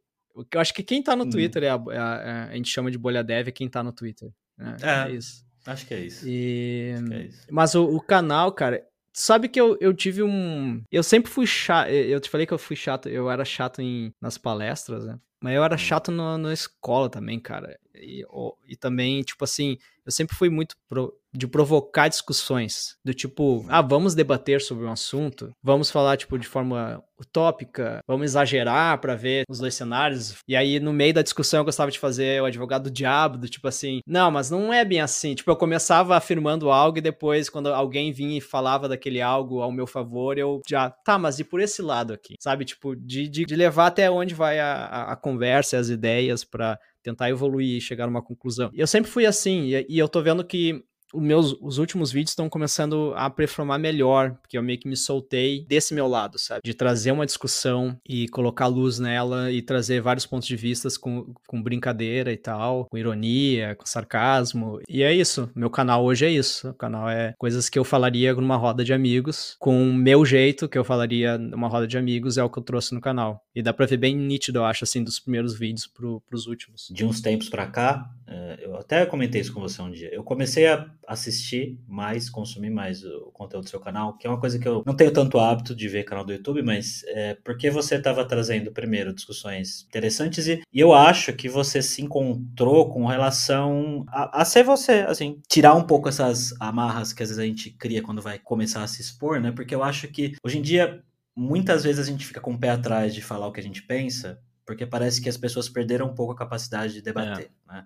eu 0.52 0.62
acho 0.62 0.74
que 0.74 0.84
quem 0.84 1.02
tá 1.02 1.16
no 1.16 1.26
hum. 1.26 1.30
Twitter 1.30 1.64
é 1.64 1.70
a, 1.70 1.84
é 1.90 1.98
a, 1.98 2.22
é 2.24 2.50
a, 2.52 2.56
gente 2.56 2.70
chama 2.70 2.92
de 2.92 2.98
bolha 2.98 3.24
dev 3.24 3.48
é 3.48 3.52
quem 3.52 3.70
tá 3.70 3.84
no 3.84 3.92
Twitter. 3.92 4.30
Né? 4.58 4.76
É, 4.82 5.10
é, 5.10 5.12
isso. 5.12 5.46
Acho 5.66 5.86
que 5.86 5.94
é 5.94 6.00
isso. 6.00 6.28
E... 6.28 6.94
É 7.12 7.22
isso. 7.24 7.48
Mas 7.50 7.76
o, 7.76 7.84
o, 7.84 8.00
canal, 8.00 8.52
cara, 8.52 8.86
sabe 9.14 9.48
que 9.48 9.60
eu, 9.60 9.78
eu 9.82 9.94
tive 9.94 10.24
um. 10.24 10.82
Eu 10.92 11.04
sempre 11.04 11.32
fui 11.32 11.46
chato. 11.46 11.90
Eu 11.90 12.20
te 12.20 12.30
falei 12.30 12.46
que 12.46 12.54
eu 12.54 12.58
fui 12.58 12.76
chato, 12.76 13.10
eu 13.10 13.30
era 13.30 13.44
chato 13.44 13.82
em, 13.82 14.14
nas 14.22 14.38
palestras, 14.38 15.06
né? 15.06 15.20
Mas 15.42 15.56
eu 15.56 15.64
era 15.64 15.76
hum. 15.76 15.80
chato 15.80 16.12
no, 16.12 16.38
na 16.38 16.54
escola 16.54 17.10
também, 17.10 17.40
cara. 17.40 17.78
E, 18.02 18.26
e 18.68 18.76
também, 18.76 19.22
tipo 19.22 19.44
assim, 19.44 19.78
eu 20.08 20.12
sempre 20.12 20.38
fui 20.38 20.50
muito 20.50 20.76
pro, 20.88 21.14
de 21.34 21.46
provocar 21.46 22.08
discussões. 22.08 22.96
Do 23.04 23.14
tipo, 23.14 23.66
ah, 23.68 23.82
vamos 23.82 24.16
debater 24.16 24.62
sobre 24.62 24.86
um 24.86 24.92
assunto, 24.92 25.52
vamos 25.62 25.92
falar, 25.92 26.16
tipo, 26.16 26.40
de 26.40 26.48
forma 26.48 27.04
utópica, 27.20 28.00
vamos 28.08 28.26
exagerar 28.28 29.00
para 29.02 29.16
ver 29.16 29.44
os 29.50 29.60
dois 29.60 29.76
cenários. 29.76 30.38
E 30.48 30.56
aí, 30.56 30.80
no 30.80 30.94
meio 30.94 31.14
da 31.14 31.22
discussão, 31.22 31.60
eu 31.60 31.66
gostava 31.66 31.92
de 31.92 32.00
fazer 32.00 32.42
o 32.42 32.46
advogado 32.46 32.84
do 32.84 32.92
diabo, 32.92 33.38
do 33.38 33.50
tipo 33.50 33.68
assim, 33.68 34.00
não, 34.08 34.32
mas 34.32 34.50
não 34.50 34.72
é 34.74 34.86
bem 34.86 35.02
assim. 35.02 35.36
Tipo, 35.36 35.52
eu 35.52 35.56
começava 35.58 36.16
afirmando 36.16 36.72
algo 36.72 37.00
e 37.00 37.02
depois, 37.02 37.50
quando 37.50 37.68
alguém 37.68 38.14
vinha 38.14 38.38
e 38.38 38.42
falava 38.42 38.88
daquele 38.88 39.22
algo 39.22 39.62
ao 39.62 39.74
meu 39.74 39.88
favor, 39.88 40.38
eu 40.38 40.62
já, 40.68 40.90
tá, 40.90 41.18
mas 41.18 41.38
e 41.38 41.44
por 41.44 41.60
esse 41.60 41.82
lado 41.82 42.14
aqui? 42.14 42.36
Sabe? 42.40 42.64
Tipo, 42.64 42.96
de, 42.96 43.28
de, 43.28 43.46
de 43.46 43.56
levar 43.56 43.88
até 43.88 44.10
onde 44.10 44.34
vai 44.34 44.58
a, 44.60 44.74
a, 44.74 45.12
a 45.12 45.16
conversa 45.18 45.78
as 45.78 45.90
ideias 45.90 46.46
para 46.46 46.80
tentar 47.04 47.30
evoluir 47.30 47.78
e 47.78 47.82
chegar 47.82 48.06
a 48.06 48.10
uma 48.10 48.22
conclusão. 48.22 48.70
Eu 48.74 48.88
sempre 48.88 49.10
fui 49.10 49.26
assim, 49.26 49.74
e, 49.74 49.86
e 49.90 50.00
eu 50.00 50.08
tô 50.08 50.22
vendo 50.22 50.44
que 50.44 50.84
os 51.14 51.22
meus 51.22 51.54
os 51.62 51.78
últimos 51.78 52.12
vídeos 52.12 52.32
estão 52.32 52.50
começando 52.50 53.14
a 53.16 53.30
performar 53.30 53.80
melhor, 53.80 54.36
porque 54.42 54.58
eu 54.58 54.64
meio 54.64 54.80
que 54.80 54.88
me 54.88 54.98
soltei 54.98 55.66
desse 55.68 55.94
meu 55.94 56.08
lado, 56.08 56.38
sabe? 56.38 56.62
De 56.64 56.74
trazer 56.74 57.12
uma 57.12 57.26
discussão 57.26 57.98
e 58.08 58.28
colocar 58.28 58.68
luz 58.68 59.00
nela 59.00 59.52
e 59.52 59.62
trazer 59.62 60.02
vários 60.02 60.26
pontos 60.26 60.48
de 60.48 60.56
vista 60.56 60.88
com, 61.00 61.34
com 61.48 61.62
brincadeira 61.62 62.32
e 62.32 62.38
tal, 62.38 62.86
com 62.90 62.98
ironia, 62.98 63.76
com 63.76 63.86
sarcasmo. 63.86 64.80
E 64.88 65.04
é 65.04 65.14
isso. 65.14 65.50
Meu 65.56 65.70
canal 65.70 66.04
hoje 66.04 66.26
é 66.26 66.30
isso. 66.30 66.70
O 66.70 66.74
canal 66.74 67.10
é 67.10 67.34
coisas 67.38 67.70
que 67.70 67.80
eu 67.80 67.84
falaria 67.84 68.34
numa 68.34 68.58
roda 68.58 68.84
de 68.84 68.94
amigos, 68.94 69.56
com 69.60 69.90
o 69.90 69.94
meu 69.94 70.26
jeito 70.26 70.68
que 70.68 70.78
eu 70.78 70.84
falaria 70.84 71.38
numa 71.38 71.68
roda 71.68 71.88
de 71.88 71.98
amigos, 71.98 72.38
é 72.38 72.44
o 72.44 72.50
que 72.50 72.60
eu 72.60 72.64
trouxe 72.64 72.94
no 72.94 73.02
canal. 73.02 73.42
E 73.58 73.62
dá 73.64 73.74
pra 73.74 73.88
ver 73.88 73.98
bem 73.98 74.16
nítido, 74.16 74.60
eu 74.60 74.66
acho, 74.66 74.84
assim, 74.84 75.04
dos 75.04 75.20
primeiros 75.20 75.58
vídeos 75.58 75.88
pro, 75.88 76.22
pros 76.30 76.46
últimos. 76.46 76.90
De 76.92 77.04
uns 77.04 77.20
tempos 77.20 77.50
pra 77.50 77.66
cá, 77.66 78.08
eh, 78.28 78.60
eu 78.62 78.76
até 78.76 79.04
comentei 79.04 79.42
isso 79.42 79.52
com 79.52 79.60
você 79.60 79.82
um 79.82 79.90
dia. 79.90 80.14
Eu 80.14 80.24
comecei 80.24 80.68
a 80.68 80.88
assistir 81.08 81.76
mais, 81.88 82.30
consumir 82.30 82.70
mais 82.70 83.04
o 83.04 83.32
conteúdo 83.34 83.64
do 83.64 83.70
seu 83.72 83.80
canal, 83.80 84.16
que 84.16 84.28
é 84.28 84.30
uma 84.30 84.40
coisa 84.40 84.60
que 84.60 84.68
eu 84.68 84.84
não 84.86 84.96
tenho 84.96 85.12
tanto 85.12 85.40
hábito 85.40 85.76
de 85.76 85.90
ver 85.90 86.04
canal 86.04 86.24
do 86.24 86.32
YouTube, 86.32 86.62
mas 86.62 87.02
é 87.08 87.36
porque 87.44 87.72
você 87.72 87.96
estava 87.96 88.24
trazendo 88.24 88.72
primeiro 88.72 89.12
discussões 89.12 89.88
interessantes 89.88 90.46
e, 90.46 90.62
e, 90.72 90.80
eu 90.80 90.94
acho 90.94 91.34
que 91.34 91.50
você 91.50 91.82
se 91.82 92.04
encontrou 92.04 92.92
com 92.94 93.08
relação 93.08 94.06
a, 94.10 94.44
a, 94.44 94.46
ser 94.46 94.64
você, 94.64 95.04
assim, 95.08 95.42
tirar 95.50 95.74
um 95.74 95.84
pouco 95.84 96.10
essas 96.10 96.54
amarras 96.60 97.12
que 97.12 97.24
às 97.24 97.30
vezes 97.30 97.44
a 97.44 97.48
gente 97.48 97.72
cria 97.72 98.04
quando 98.04 98.22
vai 98.22 98.38
começar 98.38 98.84
a 98.84 98.88
se 98.88 99.02
expor, 99.02 99.40
né? 99.42 99.52
Porque 99.52 99.74
eu 99.74 99.82
acho 99.82 100.08
que 100.10 100.34
hoje 100.46 100.60
em 100.60 100.62
dia 100.62 101.02
muitas 101.38 101.84
vezes 101.84 102.06
a 102.06 102.12
gente 102.12 102.26
fica 102.26 102.42
com 102.42 102.54
o 102.54 102.60
pé 102.60 102.72
atrás 102.72 103.14
de 103.14 103.22
falar 103.22 103.48
o 103.48 103.52
que 103.52 103.60
a 103.60 103.64
gente 103.64 103.84
pensa, 103.84 104.42
porque 104.66 104.86
parece 104.88 105.22
que 105.22 105.30
as 105.30 105.38
pessoas 105.38 105.70
perderam 105.70 106.08
um 106.08 106.16
pouco 106.16 106.34
a 106.34 106.36
capacidade 106.36 106.94
de 106.94 107.02
debater, 107.02 107.52
é. 107.70 107.74
né? 107.74 107.86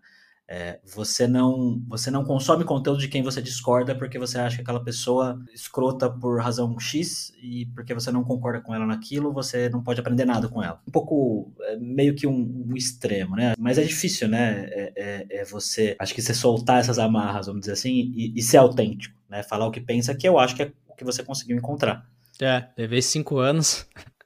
É, 0.54 0.82
você 0.84 1.28
não 1.28 1.82
você 1.88 2.12
não 2.12 2.26
consome 2.26 2.66
conteúdo 2.66 3.00
de 3.00 3.08
quem 3.08 3.24
você 3.24 3.42
discorda 3.42 3.96
porque 3.96 4.20
você 4.20 4.38
acha 4.38 4.58
que 4.58 4.62
aquela 4.62 4.84
pessoa 4.84 5.42
escrota 5.54 6.10
por 6.10 6.42
razão 6.42 6.78
X 6.78 7.32
e 7.42 7.68
porque 7.68 7.94
você 7.94 8.12
não 8.12 8.22
concorda 8.22 8.60
com 8.60 8.76
ela 8.76 8.86
naquilo, 8.86 9.32
você 9.32 9.70
não 9.70 9.82
pode 9.82 10.02
aprender 10.02 10.26
nada 10.26 10.50
com 10.50 10.62
ela. 10.62 10.82
Um 10.86 10.92
pouco, 10.92 11.54
é, 11.62 11.78
meio 11.78 12.14
que 12.16 12.28
um, 12.28 12.66
um, 12.68 12.76
extremo, 12.76 13.38
né? 13.38 13.54
Mas 13.58 13.78
é 13.78 13.84
difícil, 13.84 14.28
né? 14.28 14.66
É, 14.72 14.94
é, 14.98 15.28
é, 15.40 15.46
você, 15.46 15.96
acho 15.98 16.14
que 16.14 16.22
você 16.22 16.34
soltar 16.34 16.82
essas 16.82 17.00
amarras, 17.00 17.46
vamos 17.46 17.62
dizer 17.62 17.74
assim, 17.74 18.12
e, 18.14 18.34
e 18.36 18.42
ser 18.42 18.58
autêntico, 18.58 19.18
né? 19.30 19.44
Falar 19.44 19.68
o 19.68 19.72
que 19.72 19.80
pensa, 19.80 20.14
que 20.14 20.28
eu 20.28 20.38
acho 20.38 20.54
que 20.54 20.64
é 20.64 20.74
o 20.90 20.96
que 20.96 21.06
você 21.06 21.24
conseguiu 21.24 21.56
encontrar. 21.56 22.06
É, 22.40 22.68
levei 22.78 23.02
cinco 23.02 23.40
anos. 23.40 23.88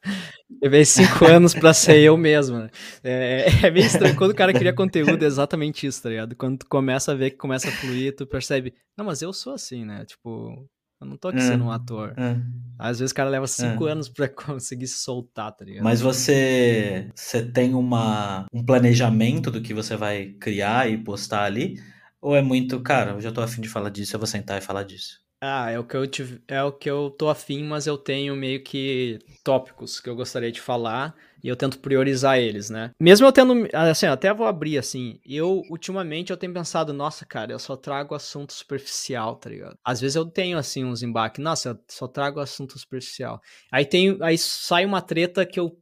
Levei 0.61 0.85
cinco 0.85 1.25
anos 1.25 1.53
pra 1.53 1.73
ser 1.73 1.97
eu 1.99 2.15
mesmo, 2.15 2.59
né? 2.59 2.69
É, 3.03 3.47
é 3.65 3.71
meio 3.71 3.85
estranho. 3.85 4.15
Quando 4.15 4.31
o 4.31 4.35
cara 4.35 4.53
cria 4.53 4.73
conteúdo, 4.73 5.23
é 5.23 5.27
exatamente 5.27 5.85
isso, 5.87 6.01
tá 6.01 6.09
ligado? 6.09 6.35
Quando 6.35 6.59
tu 6.59 6.67
começa 6.67 7.11
a 7.11 7.15
ver 7.15 7.31
que 7.31 7.37
começa 7.37 7.67
a 7.67 7.71
fluir, 7.71 8.15
tu 8.15 8.25
percebe, 8.25 8.73
não, 8.95 9.05
mas 9.05 9.21
eu 9.21 9.33
sou 9.33 9.53
assim, 9.53 9.83
né? 9.83 10.05
Tipo, 10.05 10.67
eu 11.01 11.07
não 11.07 11.17
tô 11.17 11.27
aqui 11.27 11.39
é, 11.39 11.41
sendo 11.41 11.65
um 11.65 11.71
ator. 11.71 12.13
É. 12.17 12.37
Às 12.79 12.99
vezes 12.99 13.11
o 13.11 13.15
cara 13.15 13.29
leva 13.29 13.47
cinco 13.47 13.87
é. 13.87 13.91
anos 13.91 14.07
pra 14.07 14.29
conseguir 14.29 14.87
se 14.87 15.01
soltar, 15.01 15.51
tá 15.51 15.65
ligado? 15.65 15.83
Mas 15.83 16.01
você, 16.01 17.09
você 17.13 17.43
tem 17.43 17.73
uma, 17.73 18.45
um 18.53 18.63
planejamento 18.63 19.51
do 19.51 19.61
que 19.61 19.73
você 19.73 19.95
vai 19.95 20.27
criar 20.39 20.89
e 20.89 20.97
postar 20.97 21.43
ali? 21.43 21.81
Ou 22.21 22.35
é 22.35 22.41
muito, 22.41 22.79
cara, 22.81 23.11
eu 23.11 23.21
já 23.21 23.31
tô 23.31 23.41
afim 23.41 23.61
de 23.61 23.69
falar 23.69 23.89
disso, 23.89 24.15
eu 24.15 24.19
vou 24.19 24.27
sentar 24.27 24.57
e 24.57 24.61
falar 24.61 24.83
disso? 24.83 25.24
Ah, 25.41 25.69
é 25.69 25.77
o 25.77 25.83
que 25.83 25.95
eu 25.95 26.07
tive, 26.07 26.41
é 26.47 26.63
o 26.63 26.71
que 26.71 26.89
eu 26.89 27.09
tô 27.11 27.29
afim, 27.29 27.63
mas 27.63 27.85
eu 27.85 27.97
tenho 27.97 28.35
meio 28.35 28.63
que 28.63 29.19
tópicos 29.43 29.99
que 29.99 30.09
eu 30.09 30.15
gostaria 30.15 30.51
de 30.51 30.61
falar 30.61 31.13
e 31.43 31.47
eu 31.47 31.55
tento 31.55 31.77
priorizar 31.79 32.39
eles, 32.39 32.69
né? 32.69 32.91
Mesmo 32.99 33.27
eu 33.27 33.31
tendo, 33.31 33.67
assim, 33.73 34.07
até 34.07 34.33
vou 34.33 34.47
abrir 34.47 34.77
assim, 34.77 35.19
eu 35.25 35.61
ultimamente 35.69 36.31
eu 36.31 36.37
tenho 36.37 36.53
pensado, 36.53 36.93
nossa, 36.93 37.25
cara, 37.25 37.51
eu 37.51 37.59
só 37.59 37.75
trago 37.75 38.15
assunto 38.15 38.53
superficial, 38.53 39.35
tá 39.35 39.49
ligado? 39.49 39.77
Às 39.83 40.01
vezes 40.01 40.15
eu 40.15 40.25
tenho 40.25 40.57
assim 40.57 40.83
uns 40.83 41.03
embaques, 41.03 41.43
nossa, 41.43 41.69
eu 41.69 41.79
só 41.89 42.07
trago 42.07 42.39
assunto 42.39 42.79
superficial. 42.79 43.39
Aí 43.71 43.85
tem, 43.85 44.17
aí 44.21 44.37
sai 44.37 44.85
uma 44.85 45.01
treta 45.01 45.45
que 45.45 45.59
eu 45.59 45.77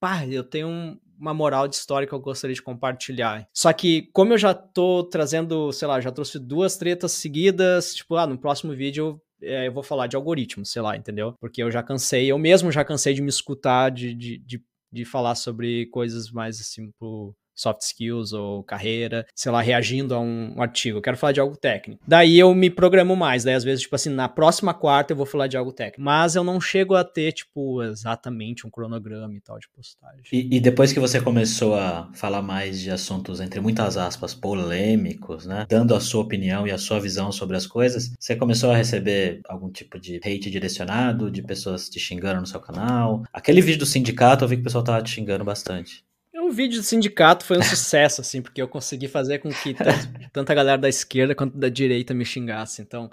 pá, 0.00 0.26
eu 0.26 0.44
tenho 0.44 0.68
um, 0.68 0.98
uma 1.18 1.34
moral 1.34 1.66
de 1.68 1.76
história 1.76 2.06
que 2.06 2.12
eu 2.12 2.20
gostaria 2.20 2.54
de 2.54 2.62
compartilhar. 2.62 3.48
Só 3.52 3.72
que, 3.72 4.08
como 4.12 4.32
eu 4.32 4.38
já 4.38 4.54
tô 4.54 5.04
trazendo, 5.04 5.72
sei 5.72 5.88
lá, 5.88 6.00
já 6.00 6.12
trouxe 6.12 6.38
duas 6.38 6.76
tretas 6.76 7.12
seguidas, 7.12 7.94
tipo, 7.94 8.16
ah, 8.16 8.26
no 8.26 8.38
próximo 8.38 8.74
vídeo 8.74 9.20
é, 9.42 9.66
eu 9.66 9.72
vou 9.72 9.82
falar 9.82 10.06
de 10.06 10.16
algoritmos, 10.16 10.70
sei 10.70 10.82
lá, 10.82 10.96
entendeu? 10.96 11.34
Porque 11.40 11.62
eu 11.62 11.70
já 11.70 11.82
cansei, 11.82 12.30
eu 12.30 12.38
mesmo 12.38 12.72
já 12.72 12.84
cansei 12.84 13.14
de 13.14 13.22
me 13.22 13.28
escutar, 13.28 13.90
de, 13.90 14.14
de, 14.14 14.38
de, 14.38 14.62
de 14.92 15.04
falar 15.04 15.34
sobre 15.34 15.86
coisas 15.86 16.30
mais 16.30 16.60
assim, 16.60 16.90
pro 16.98 17.34
soft 17.56 17.80
skills 17.82 18.32
ou 18.32 18.62
carreira, 18.62 19.26
sei 19.34 19.50
lá, 19.50 19.60
reagindo 19.60 20.14
a 20.14 20.20
um, 20.20 20.54
artigo. 20.60 20.98
Eu 20.98 21.02
quero 21.02 21.16
falar 21.16 21.32
de 21.32 21.40
algo 21.40 21.56
técnico. 21.56 22.02
Daí 22.06 22.38
eu 22.38 22.54
me 22.54 22.70
programo 22.70 23.16
mais. 23.16 23.42
Daí, 23.42 23.54
às 23.54 23.64
vezes, 23.64 23.82
tipo 23.82 23.96
assim, 23.96 24.10
na 24.10 24.28
próxima 24.28 24.74
quarta 24.74 25.12
eu 25.12 25.16
vou 25.16 25.26
falar 25.26 25.46
de 25.46 25.56
algo 25.56 25.72
técnico. 25.72 26.02
Mas 26.02 26.36
eu 26.36 26.44
não 26.44 26.60
chego 26.60 26.94
a 26.94 27.02
ter, 27.02 27.32
tipo, 27.32 27.82
exatamente 27.82 28.66
um 28.66 28.70
cronograma 28.70 29.34
e 29.34 29.40
tal 29.40 29.58
de 29.58 29.68
postagem. 29.74 30.22
E, 30.32 30.56
e 30.56 30.60
depois 30.60 30.92
que 30.92 31.00
você 31.00 31.20
começou 31.20 31.74
a 31.74 32.10
falar 32.14 32.42
mais 32.42 32.80
de 32.80 32.90
assuntos, 32.90 33.40
entre 33.40 33.60
muitas 33.60 33.96
aspas, 33.96 34.34
polêmicos, 34.34 35.46
né? 35.46 35.66
Dando 35.68 35.94
a 35.94 36.00
sua 36.00 36.22
opinião 36.22 36.66
e 36.66 36.70
a 36.70 36.78
sua 36.78 37.00
visão 37.00 37.32
sobre 37.32 37.56
as 37.56 37.66
coisas, 37.66 38.12
você 38.18 38.36
começou 38.36 38.70
a 38.70 38.76
receber 38.76 39.40
algum 39.48 39.70
tipo 39.70 39.98
de 39.98 40.16
hate 40.16 40.50
direcionado, 40.50 41.30
de 41.30 41.42
pessoas 41.42 41.88
te 41.88 41.98
xingando 41.98 42.40
no 42.40 42.46
seu 42.46 42.60
canal? 42.60 43.22
Aquele 43.32 43.60
vídeo 43.60 43.78
do 43.78 43.86
sindicato, 43.86 44.44
eu 44.44 44.48
vi 44.48 44.56
que 44.56 44.60
o 44.60 44.64
pessoal 44.64 44.84
tava 44.84 45.02
te 45.02 45.10
xingando 45.10 45.44
bastante. 45.44 46.05
O 46.46 46.50
vídeo 46.52 46.78
do 46.78 46.84
sindicato 46.84 47.44
foi 47.44 47.58
um 47.58 47.62
sucesso, 47.62 48.20
assim, 48.20 48.40
porque 48.40 48.62
eu 48.62 48.68
consegui 48.68 49.08
fazer 49.08 49.40
com 49.40 49.48
que 49.50 49.74
tanto, 49.74 50.08
tanto 50.32 50.50
a 50.50 50.54
galera 50.54 50.78
da 50.78 50.88
esquerda 50.88 51.34
quanto 51.34 51.58
da 51.58 51.68
direita 51.68 52.14
me 52.14 52.24
xingasse. 52.24 52.80
Então, 52.80 53.10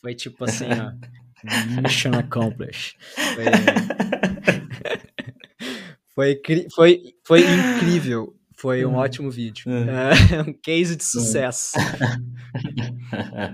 foi 0.00 0.14
tipo 0.14 0.44
assim, 0.44 0.66
ó. 0.66 0.92
Mission 1.82 2.14
accomplished. 2.14 2.96
Foi, 6.14 6.40
foi, 6.40 6.66
foi, 6.74 7.02
foi 7.22 7.40
incrível. 7.42 8.34
Foi 8.56 8.84
um 8.84 8.90
uhum. 8.90 8.96
ótimo 8.96 9.30
vídeo. 9.30 9.64
É. 9.70 10.40
um 10.40 10.52
case 10.54 10.96
de 10.96 11.04
sucesso. 11.04 11.76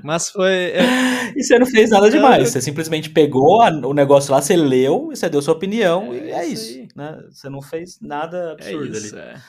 Mas 0.04 0.30
foi. 0.30 0.52
É... 0.52 1.32
E 1.34 1.42
você 1.42 1.58
não 1.58 1.66
fez 1.66 1.90
nada 1.90 2.08
demais. 2.08 2.48
Você 2.48 2.60
simplesmente 2.60 3.10
pegou 3.10 3.60
a, 3.60 3.70
o 3.70 3.92
negócio 3.92 4.30
lá, 4.32 4.40
você 4.40 4.54
leu, 4.54 5.08
você 5.08 5.28
deu 5.28 5.42
sua 5.42 5.54
opinião 5.54 6.12
é, 6.14 6.16
e 6.16 6.30
é 6.30 6.46
isso. 6.46 6.79
Né? 6.96 7.20
Você 7.30 7.48
não 7.48 7.62
fez 7.62 8.00
nada 8.00 8.52
absurdo 8.52 8.94
é 8.94 8.98
isso, 8.98 9.16
ali. 9.16 9.40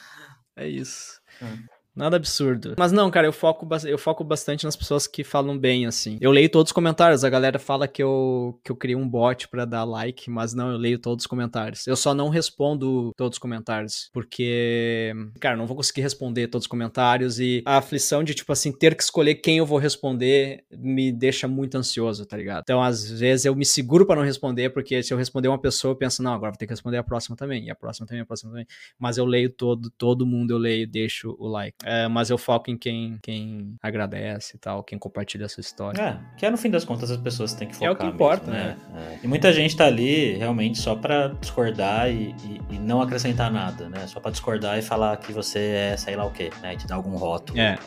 É, 0.56 0.64
é 0.64 0.68
isso. 0.68 1.22
Hum. 1.42 1.66
Nada 1.94 2.16
absurdo. 2.16 2.76
Mas 2.78 2.92
não, 2.92 3.12
cara, 3.12 3.28
eu 3.28 3.34
foco, 3.34 3.68
eu 3.86 3.98
foco 3.98 4.24
bastante 4.24 4.64
nas 4.64 4.76
pessoas 4.76 5.08
que 5.08 5.24
falam 5.24 5.58
bem, 5.58 5.86
assim. 5.86 6.18
Eu 6.22 6.32
leio 6.32 6.50
todos 6.50 6.70
os 6.70 6.74
comentários. 6.74 7.26
A 7.26 7.30
galera 7.30 7.60
fala 7.60 7.88
que 7.88 8.02
eu, 8.02 8.60
que 8.64 8.72
eu 8.72 8.76
criei 8.76 8.96
um 8.96 9.08
bot 9.08 9.50
para 9.50 9.66
dar 9.66 9.84
like, 9.84 10.30
mas 10.30 10.54
não, 10.54 10.72
eu 10.72 10.78
leio 10.78 10.98
todos 10.98 11.24
os 11.24 11.28
comentários. 11.28 11.86
Eu 11.86 11.98
só 11.98 12.14
não 12.14 12.30
respondo 12.30 13.12
todos 13.18 13.36
os 13.36 13.40
comentários, 13.40 14.10
porque, 14.14 15.12
cara, 15.40 15.58
não 15.58 15.68
vou 15.68 15.76
conseguir 15.76 16.02
responder 16.02 16.48
todos 16.48 16.64
os 16.64 16.70
comentários 16.70 17.40
e 17.40 17.62
a 17.66 17.78
aflição 17.78 18.24
de, 18.24 18.34
tipo 18.34 18.54
assim, 18.54 18.72
ter 18.72 18.96
que 18.96 19.04
escolher 19.04 19.36
quem 19.36 19.58
eu 19.58 19.66
vou 19.66 19.78
responder 19.78 20.64
me 20.72 21.12
deixa 21.12 21.48
muito 21.48 21.78
ansioso, 21.78 22.26
tá 22.26 22.38
ligado? 22.38 22.62
Então, 22.64 22.82
às 22.82 23.20
vezes, 23.20 23.46
eu 23.46 23.56
me 23.56 23.66
seguro 23.66 24.06
para 24.06 24.16
não 24.16 24.24
responder, 24.24 24.70
porque 24.70 25.04
se 25.04 25.14
eu 25.14 25.18
responder 25.18 25.50
uma 25.50 25.60
pessoa, 25.60 25.92
eu 25.92 25.96
penso, 25.96 26.24
não, 26.24 26.34
agora 26.34 26.52
vou 26.52 26.58
ter 26.58 26.68
que 26.68 26.74
responder 26.74 26.98
a 26.98 27.04
próxima 27.04 27.36
também, 27.36 27.66
e 27.66 27.70
a 27.70 27.76
próxima 27.76 28.08
também, 28.08 28.22
a 28.22 28.26
próxima 28.26 28.52
também. 28.52 28.66
Mas 28.98 29.18
eu 29.18 29.26
leio 29.26 29.50
todo, 29.50 29.92
todo 29.98 30.26
mundo 30.26 30.52
eu 30.52 30.58
leio, 30.58 30.88
deixo 30.88 31.36
o 31.38 31.48
like. 31.48 31.81
É, 31.84 32.08
mas 32.08 32.30
eu 32.30 32.38
foco 32.38 32.70
em 32.70 32.78
quem, 32.78 33.18
quem 33.22 33.76
agradece 33.82 34.56
e 34.56 34.60
tal, 34.60 34.84
quem 34.84 35.00
compartilha 35.00 35.46
a 35.46 35.50
sua 35.50 35.62
história. 35.62 36.02
É, 36.02 36.18
que 36.38 36.46
é 36.46 36.50
no 36.50 36.58
fim 36.58 36.70
das 36.70 36.86
contas 36.86 37.10
as 37.10 37.18
pessoas 37.18 37.54
têm 37.54 37.68
que 37.68 37.76
focar. 37.76 37.90
É 37.90 37.92
o 37.92 37.96
que 37.96 38.06
importa, 38.06 38.52
mesmo, 38.52 38.68
né? 38.68 38.78
né? 38.94 39.18
É. 39.22 39.26
E 39.26 39.28
muita 39.28 39.52
gente 39.52 39.76
tá 39.76 39.86
ali 39.86 40.36
realmente 40.36 40.80
só 40.80 40.96
para 40.96 41.30
discordar 41.40 42.10
e, 42.10 42.36
e, 42.44 42.62
e, 42.76 42.80
não 42.80 43.02
acrescentar 43.02 43.52
nada, 43.52 43.90
né? 43.90 44.06
Só 44.08 44.20
para 44.20 44.32
discordar 44.32 44.78
e 44.78 44.82
falar 44.82 45.18
que 45.18 45.34
você 45.34 45.60
é 45.60 45.98
sei 45.98 46.16
lá 46.16 46.26
o 46.26 46.32
quê, 46.32 46.52
né? 46.62 46.74
E 46.74 46.78
te 46.78 46.88
dar 46.88 46.96
algum 46.96 47.16
rótulo 47.16 47.60
é. 47.60 47.78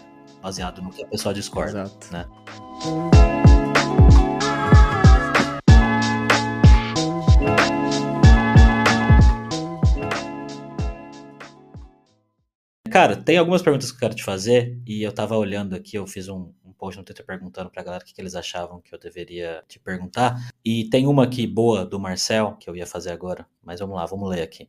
baseado 0.43 0.83
no 0.83 0.91
que 0.91 1.03
a 1.03 1.07
pessoa 1.07 1.33
discorda, 1.33 1.83
Exato. 1.83 2.13
né? 2.13 2.27
Cara, 12.95 13.17
tem 13.17 13.37
algumas 13.37 13.61
perguntas 13.61 13.91
que 13.91 13.97
eu 13.97 13.99
quero 13.99 14.15
te 14.15 14.23
fazer 14.23 14.81
e 14.87 15.03
eu 15.03 15.11
tava 15.11 15.37
olhando 15.37 15.75
aqui, 15.75 15.99
eu 15.99 16.07
fiz 16.07 16.29
um, 16.29 16.53
um 16.65 16.73
post 16.73 16.97
no 16.97 17.05
Twitter 17.05 17.27
perguntando 17.27 17.69
pra 17.69 17.83
galera 17.83 18.05
o 18.05 18.07
que, 18.07 18.15
que, 18.15 18.21
eles 18.21 18.37
achavam 18.37 18.81
que 18.81 18.95
eu 18.95 18.99
deveria 19.01 19.65
te 19.67 19.81
perguntar. 19.81 20.49
E 20.65 20.89
tem 20.89 21.05
uma 21.05 21.25
aqui 21.25 21.45
boa 21.45 21.85
do 21.85 21.99
Marcel, 21.99 22.57
que 22.61 22.71
eu 22.71 22.77
ia 22.77 22.87
fazer 22.87 23.11
agora, 23.11 23.49
mas 23.61 23.81
vamos 23.81 23.97
lá, 23.97 24.07
vamos 24.07 24.31
ler 24.31 24.43
aqui. 24.43 24.69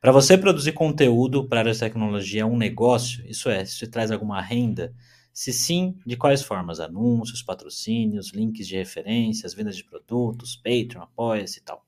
Para 0.00 0.10
você 0.10 0.38
produzir 0.38 0.72
conteúdo 0.72 1.46
para 1.46 1.58
a 1.58 1.60
área 1.60 1.72
de 1.74 1.78
tecnologia 1.78 2.40
é 2.40 2.46
um 2.46 2.56
negócio? 2.56 3.22
Isso 3.28 3.50
é, 3.50 3.62
se 3.66 3.86
traz 3.86 4.10
alguma 4.10 4.40
renda? 4.40 4.94
Se 5.30 5.52
sim, 5.52 5.94
de 6.06 6.16
quais 6.16 6.40
formas? 6.40 6.80
Anúncios, 6.80 7.42
patrocínios, 7.42 8.32
links 8.32 8.66
de 8.66 8.76
referências, 8.76 9.52
vendas 9.52 9.76
de 9.76 9.84
produtos, 9.84 10.56
Patreon, 10.56 11.02
apoia-se 11.02 11.58
e 11.58 11.62
tal. 11.62 11.84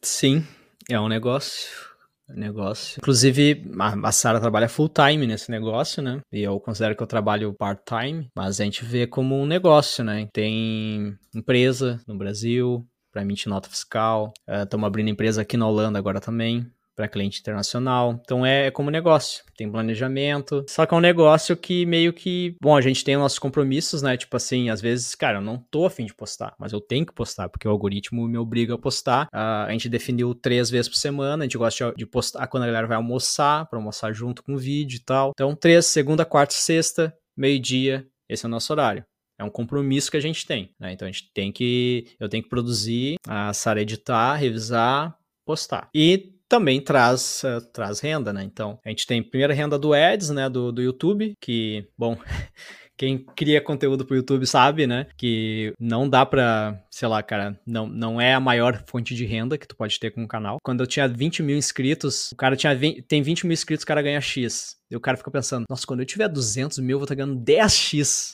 Sim, 0.00 0.46
é 0.88 1.00
um 1.00 1.08
negócio 1.08 1.87
negócio. 2.28 2.98
Inclusive, 2.98 3.70
a, 3.78 4.08
a 4.08 4.12
Sara 4.12 4.40
trabalha 4.40 4.68
full 4.68 4.88
time 4.88 5.26
nesse 5.26 5.50
negócio, 5.50 6.02
né? 6.02 6.20
E 6.32 6.42
eu 6.42 6.58
considero 6.60 6.96
que 6.96 7.02
eu 7.02 7.06
trabalho 7.06 7.54
part 7.54 7.82
time, 7.84 8.28
mas 8.36 8.60
a 8.60 8.64
gente 8.64 8.84
vê 8.84 9.06
como 9.06 9.36
um 9.36 9.46
negócio, 9.46 10.04
né? 10.04 10.28
Tem 10.32 11.16
empresa 11.34 12.00
no 12.06 12.16
Brasil, 12.16 12.86
para 13.12 13.22
emitir 13.22 13.48
nota 13.48 13.68
fiscal. 13.68 14.32
Estamos 14.46 14.84
uh, 14.84 14.86
abrindo 14.86 15.08
empresa 15.08 15.42
aqui 15.42 15.56
na 15.56 15.66
Holanda 15.66 15.98
agora 15.98 16.20
também 16.20 16.70
para 16.98 17.06
cliente 17.06 17.38
internacional. 17.38 18.20
Então 18.24 18.44
é 18.44 18.72
como 18.72 18.90
negócio, 18.90 19.44
tem 19.56 19.70
planejamento. 19.70 20.64
Só 20.68 20.84
que 20.84 20.92
é 20.92 20.96
um 20.96 21.00
negócio 21.00 21.56
que 21.56 21.86
meio 21.86 22.12
que, 22.12 22.56
bom, 22.60 22.76
a 22.76 22.80
gente 22.80 23.04
tem 23.04 23.16
nossos 23.16 23.38
compromissos, 23.38 24.02
né? 24.02 24.16
Tipo 24.16 24.36
assim, 24.36 24.68
às 24.68 24.80
vezes, 24.80 25.14
cara, 25.14 25.38
eu 25.38 25.42
não 25.42 25.58
tô 25.70 25.86
afim 25.86 26.04
de 26.04 26.12
postar, 26.12 26.56
mas 26.58 26.72
eu 26.72 26.80
tenho 26.80 27.06
que 27.06 27.12
postar 27.12 27.48
porque 27.48 27.68
o 27.68 27.70
algoritmo 27.70 28.26
me 28.26 28.36
obriga 28.36 28.74
a 28.74 28.78
postar. 28.78 29.26
Uh, 29.26 29.68
a 29.68 29.70
gente 29.70 29.88
definiu 29.88 30.34
três 30.34 30.68
vezes 30.70 30.88
por 30.88 30.96
semana, 30.96 31.44
a 31.44 31.46
gente 31.46 31.56
gosta 31.56 31.94
de 31.96 32.04
postar 32.04 32.48
quando 32.48 32.64
a 32.64 32.66
galera 32.66 32.88
vai 32.88 32.96
almoçar, 32.96 33.66
para 33.66 33.78
almoçar 33.78 34.12
junto 34.12 34.42
com 34.42 34.54
o 34.54 34.58
vídeo 34.58 34.96
e 34.96 35.04
tal. 35.04 35.30
Então, 35.36 35.54
três, 35.54 35.86
segunda, 35.86 36.24
quarta, 36.24 36.54
sexta, 36.54 37.14
meio-dia, 37.36 38.04
esse 38.28 38.44
é 38.44 38.48
o 38.48 38.50
nosso 38.50 38.72
horário. 38.72 39.04
É 39.38 39.44
um 39.44 39.50
compromisso 39.50 40.10
que 40.10 40.16
a 40.16 40.20
gente 40.20 40.44
tem, 40.44 40.74
né? 40.80 40.92
Então 40.92 41.06
a 41.06 41.10
gente 41.12 41.30
tem 41.32 41.52
que. 41.52 42.08
Eu 42.18 42.28
tenho 42.28 42.42
que 42.42 42.48
produzir, 42.48 43.14
a 43.28 43.52
Sara 43.52 43.80
editar, 43.80 44.34
revisar, 44.34 45.16
postar. 45.46 45.88
E 45.94 46.37
também 46.48 46.80
traz, 46.80 47.42
uh, 47.44 47.60
traz 47.72 48.00
renda, 48.00 48.32
né? 48.32 48.42
Então, 48.42 48.78
a 48.84 48.88
gente 48.88 49.06
tem 49.06 49.22
primeira 49.22 49.52
renda 49.52 49.78
do 49.78 49.92
Ads, 49.92 50.30
né, 50.30 50.48
do, 50.48 50.72
do 50.72 50.82
YouTube, 50.82 51.34
que, 51.40 51.86
bom, 51.96 52.16
quem 52.96 53.18
cria 53.36 53.60
conteúdo 53.60 54.04
pro 54.04 54.16
YouTube 54.16 54.44
sabe, 54.46 54.86
né, 54.86 55.06
que 55.16 55.72
não 55.78 56.08
dá 56.08 56.26
pra, 56.26 56.82
sei 56.90 57.06
lá, 57.06 57.22
cara, 57.22 57.58
não, 57.66 57.86
não 57.86 58.20
é 58.20 58.34
a 58.34 58.40
maior 58.40 58.82
fonte 58.88 59.14
de 59.14 59.24
renda 59.24 59.56
que 59.56 59.68
tu 59.68 59.76
pode 59.76 60.00
ter 60.00 60.10
com 60.10 60.22
um 60.22 60.26
canal. 60.26 60.58
Quando 60.62 60.80
eu 60.80 60.86
tinha 60.86 61.06
20 61.06 61.42
mil 61.42 61.56
inscritos, 61.56 62.32
o 62.32 62.36
cara 62.36 62.56
tinha 62.56 62.74
20, 62.74 63.02
tem 63.02 63.22
20 63.22 63.46
mil 63.46 63.52
inscritos, 63.52 63.84
o 63.84 63.86
cara 63.86 64.02
ganha 64.02 64.20
X. 64.20 64.76
E 64.90 64.96
o 64.96 65.00
cara 65.00 65.18
fica 65.18 65.30
pensando, 65.30 65.66
nossa, 65.68 65.86
quando 65.86 66.00
eu 66.00 66.06
tiver 66.06 66.28
200 66.28 66.78
mil, 66.78 66.94
eu 66.94 66.98
vou 66.98 67.04
estar 67.04 67.14
tá 67.14 67.22
ganhando 67.22 67.44
10x. 67.44 68.32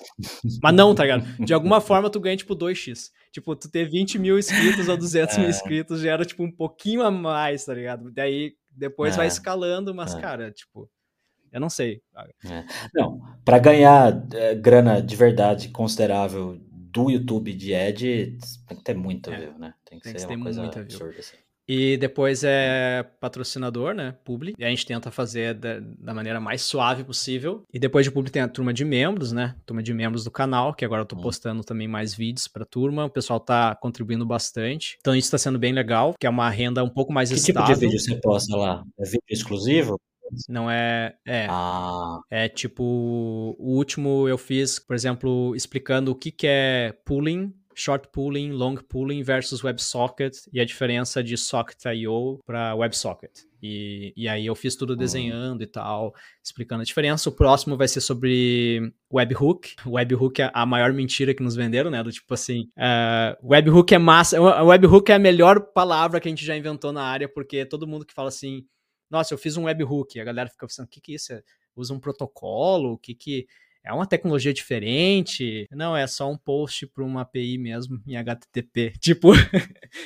Mas 0.63 0.75
não, 0.75 0.95
tá 0.95 1.03
ligado? 1.03 1.45
De 1.45 1.53
alguma 1.53 1.81
forma, 1.81 2.09
tu 2.09 2.21
ganha, 2.21 2.37
tipo, 2.37 2.55
2x. 2.55 3.11
Tipo, 3.35 3.57
tu 3.57 3.69
ter 3.69 3.91
20 3.91 4.17
mil 4.17 4.39
inscritos 4.39 4.89
ou 4.89 4.97
200 4.97 5.35
é. 5.35 5.41
mil 5.41 5.51
inscritos 5.51 6.01
já 6.01 6.13
era, 6.13 6.25
tipo, 6.25 6.45
um 6.45 6.53
pouquinho 6.53 7.03
a 7.03 7.11
mais, 7.11 7.65
tá 7.65 7.75
ligado? 7.75 8.13
Daí, 8.13 8.55
depois 8.71 9.15
é. 9.15 9.17
vai 9.17 9.27
escalando, 9.27 9.93
mas, 9.93 10.15
é. 10.15 10.21
cara, 10.21 10.53
tipo, 10.53 10.89
eu 11.51 11.59
não 11.59 11.69
sei. 11.69 12.01
É. 12.45 12.65
Não, 12.95 13.21
para 13.45 13.59
ganhar 13.59 14.25
é, 14.33 14.55
grana 14.55 15.03
de 15.03 15.17
verdade 15.17 15.71
considerável 15.71 16.61
do 16.71 17.11
YouTube 17.11 17.53
de 17.53 17.75
Ad, 17.75 18.39
tem 18.69 18.79
que 18.79 18.85
ter 18.85 18.95
muito 18.95 19.33
é. 19.33 19.37
view, 19.37 19.59
né? 19.59 19.75
Tem 19.85 19.99
que, 19.99 20.05
tem 20.05 20.17
ser 20.17 20.29
que 20.29 20.35
uma 20.37 20.45
coisa 20.45 20.65
absurda, 20.65 21.19
assim. 21.19 21.37
E 21.69 21.97
depois 21.97 22.45
é 22.45 23.05
patrocinador, 23.21 23.95
né? 23.95 24.15
Publi. 24.25 24.55
E 24.59 24.65
a 24.65 24.69
gente 24.69 24.85
tenta 24.85 25.11
fazer 25.11 25.55
da, 25.55 25.81
da, 25.81 26.15
maneira 26.15 26.41
mais 26.41 26.63
suave 26.63 27.05
possível. 27.05 27.63
E 27.73 27.79
depois 27.79 28.05
de 28.05 28.11
Publi 28.11 28.31
tem 28.31 28.43
a 28.43 28.49
turma 28.49 28.73
de 28.73 28.85
membros, 28.85 29.33
né? 29.33 29.57
Turma 29.65 29.83
de 29.83 29.95
membros 29.95 30.25
do 30.25 30.31
canal, 30.31 30.75
que 30.75 30.85
agora 30.85 31.03
eu 31.03 31.07
tô 31.07 31.17
hum. 31.17 31.23
postando 31.23 31.65
também 31.65 31.89
mais 31.89 32.15
vídeos 32.15 32.47
pra 32.47 32.65
turma. 32.65 33.07
O 33.07 33.11
pessoal 33.11 33.41
tá 33.41 33.75
contribuindo 33.75 34.27
bastante. 34.27 34.97
Então 35.01 35.17
isso 35.17 35.31
tá 35.31 35.39
sendo 35.39 35.59
bem 35.59 35.73
legal, 35.73 36.15
que 36.19 36.27
é 36.27 36.31
uma 36.31 36.51
renda 36.51 36.85
um 36.85 36.91
pouco 36.91 37.13
mais 37.13 37.31
que 37.31 37.37
estável. 37.37 37.63
Que 37.63 37.73
tipo 37.73 37.81
de 37.81 37.87
vídeo 37.87 38.01
você 38.01 38.21
posta 38.21 38.57
lá? 38.57 38.85
É 38.99 39.05
vídeo 39.05 39.23
exclusivo? 39.31 39.99
Não 40.49 40.71
é. 40.71 41.15
É. 41.27 41.47
Ah. 41.49 42.19
É 42.31 42.49
tipo. 42.49 42.83
O 43.59 43.77
último 43.77 44.29
eu 44.29 44.37
fiz, 44.37 44.79
por 44.79 44.95
exemplo, 44.95 45.55
explicando 45.55 46.11
o 46.11 46.15
que, 46.15 46.31
que 46.31 46.47
é 46.47 46.95
pooling 47.05 47.55
short 47.75 48.09
pooling, 48.13 48.53
long 48.53 48.77
pooling 48.77 49.23
versus 49.23 49.63
WebSocket 49.63 50.37
e 50.53 50.61
a 50.61 50.65
diferença 50.65 51.23
de 51.23 51.37
Socket.io 51.37 52.41
para 52.45 52.75
WebSocket. 52.75 53.47
E, 53.63 54.13
e 54.15 54.29
aí 54.29 54.45
eu 54.45 54.55
fiz 54.55 54.77
tudo 54.77 54.91
uhum. 54.91 54.97
desenhando 54.97 55.63
e 55.63 55.67
tal, 55.67 56.15
explicando 56.43 56.83
a 56.83 56.85
diferença. 56.85 57.31
O 57.31 57.33
próximo 57.33 57.79
vai 57.79 57.89
ser 57.89 58.03
sobre 58.03 58.93
webhook. 59.11 59.75
Webhook 59.87 60.43
é 60.43 60.51
a 60.53 60.67
maior 60.67 60.93
mentira 60.93 61.33
que 61.33 61.43
nos 61.43 61.57
venderam, 61.57 61.91
né? 61.91 62.03
Do 62.03 62.13
tipo 62.13 62.35
assim, 62.35 62.69
uh, 62.77 63.49
webhook 63.49 63.95
é 63.95 63.99
massa. 63.99 64.39
Webhook 64.41 65.11
é 65.11 65.15
a 65.15 65.19
melhor 65.19 65.61
palavra 65.73 66.21
que 66.21 66.29
a 66.29 66.31
gente 66.31 66.45
já 66.45 66.55
inventou 66.55 66.93
na 66.93 67.03
área, 67.03 67.27
porque 67.27 67.65
todo 67.65 67.87
mundo 67.87 68.05
que 68.05 68.13
fala 68.13 68.29
assim, 68.29 68.67
nossa, 69.11 69.33
eu 69.33 69.39
fiz 69.39 69.57
um 69.57 69.65
webhook, 69.65 70.21
a 70.21 70.25
galera 70.25 70.51
fica 70.51 70.67
pensando, 70.67 70.87
o 70.87 70.91
que 70.91 71.01
que 71.01 71.13
é 71.13 71.15
isso? 71.17 71.33
Usa 71.75 71.95
um 71.95 71.99
protocolo? 71.99 72.93
O 72.93 72.99
que 72.99 73.15
que 73.15 73.47
é 73.85 73.93
uma 73.93 74.07
tecnologia 74.07 74.53
diferente. 74.53 75.69
Não, 75.71 75.95
é 75.95 76.07
só 76.07 76.31
um 76.31 76.37
post 76.37 76.87
para 76.87 77.05
uma 77.05 77.21
API 77.21 77.59
mesmo 77.59 78.01
em 78.07 78.17
HTTP. 78.17 78.95
Tipo, 78.99 79.33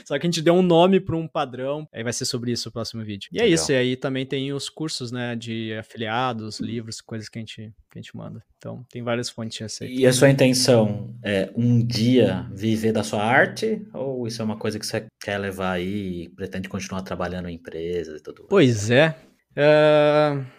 só 0.04 0.18
que 0.18 0.26
a 0.26 0.28
gente 0.28 0.42
deu 0.42 0.54
um 0.54 0.62
nome 0.62 0.98
para 0.98 1.16
um 1.16 1.28
padrão. 1.28 1.88
Aí 1.92 2.02
vai 2.02 2.12
ser 2.12 2.24
sobre 2.24 2.50
isso 2.50 2.68
o 2.68 2.72
próximo 2.72 3.04
vídeo. 3.04 3.28
E 3.32 3.38
é 3.38 3.42
Legal. 3.42 3.54
isso. 3.54 3.72
E 3.72 3.76
aí 3.76 3.96
também 3.96 4.26
tem 4.26 4.52
os 4.52 4.68
cursos, 4.68 5.12
né, 5.12 5.36
de 5.36 5.72
afiliados, 5.74 6.58
livros, 6.58 7.00
coisas 7.00 7.28
que 7.28 7.38
a 7.38 7.40
gente, 7.40 7.72
que 7.90 7.98
a 7.98 8.02
gente 8.02 8.16
manda. 8.16 8.42
Então, 8.56 8.84
tem 8.90 9.02
várias 9.02 9.30
fontes 9.30 9.56
de 9.56 9.62
receita. 9.62 9.94
E 9.94 10.04
a 10.04 10.12
sua 10.12 10.28
intenção 10.28 11.14
é 11.22 11.48
um 11.54 11.84
dia 11.84 12.48
viver 12.52 12.90
da 12.90 13.04
sua 13.04 13.22
arte? 13.22 13.86
Ou 13.94 14.26
isso 14.26 14.42
é 14.42 14.44
uma 14.44 14.56
coisa 14.56 14.80
que 14.80 14.86
você 14.86 15.06
quer 15.20 15.38
levar 15.38 15.72
aí 15.72 16.24
e 16.24 16.28
pretende 16.30 16.68
continuar 16.68 17.02
trabalhando 17.02 17.48
em 17.48 17.54
empresas 17.54 18.20
e 18.20 18.22
tudo? 18.22 18.46
Pois 18.48 18.90
é. 18.90 19.14
Uh 19.52 20.57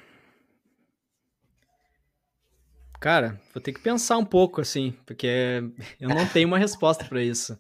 Cara, 3.00 3.40
vou 3.54 3.62
ter 3.62 3.72
que 3.72 3.80
pensar 3.80 4.18
um 4.18 4.26
pouco, 4.26 4.60
assim, 4.62 4.94
porque 5.06 5.64
eu 6.00 6.10
não 6.10 6.28
tenho 6.28 6.48
uma 6.48 6.58
resposta 6.58 7.06
para 7.06 7.24
isso. 7.24 7.58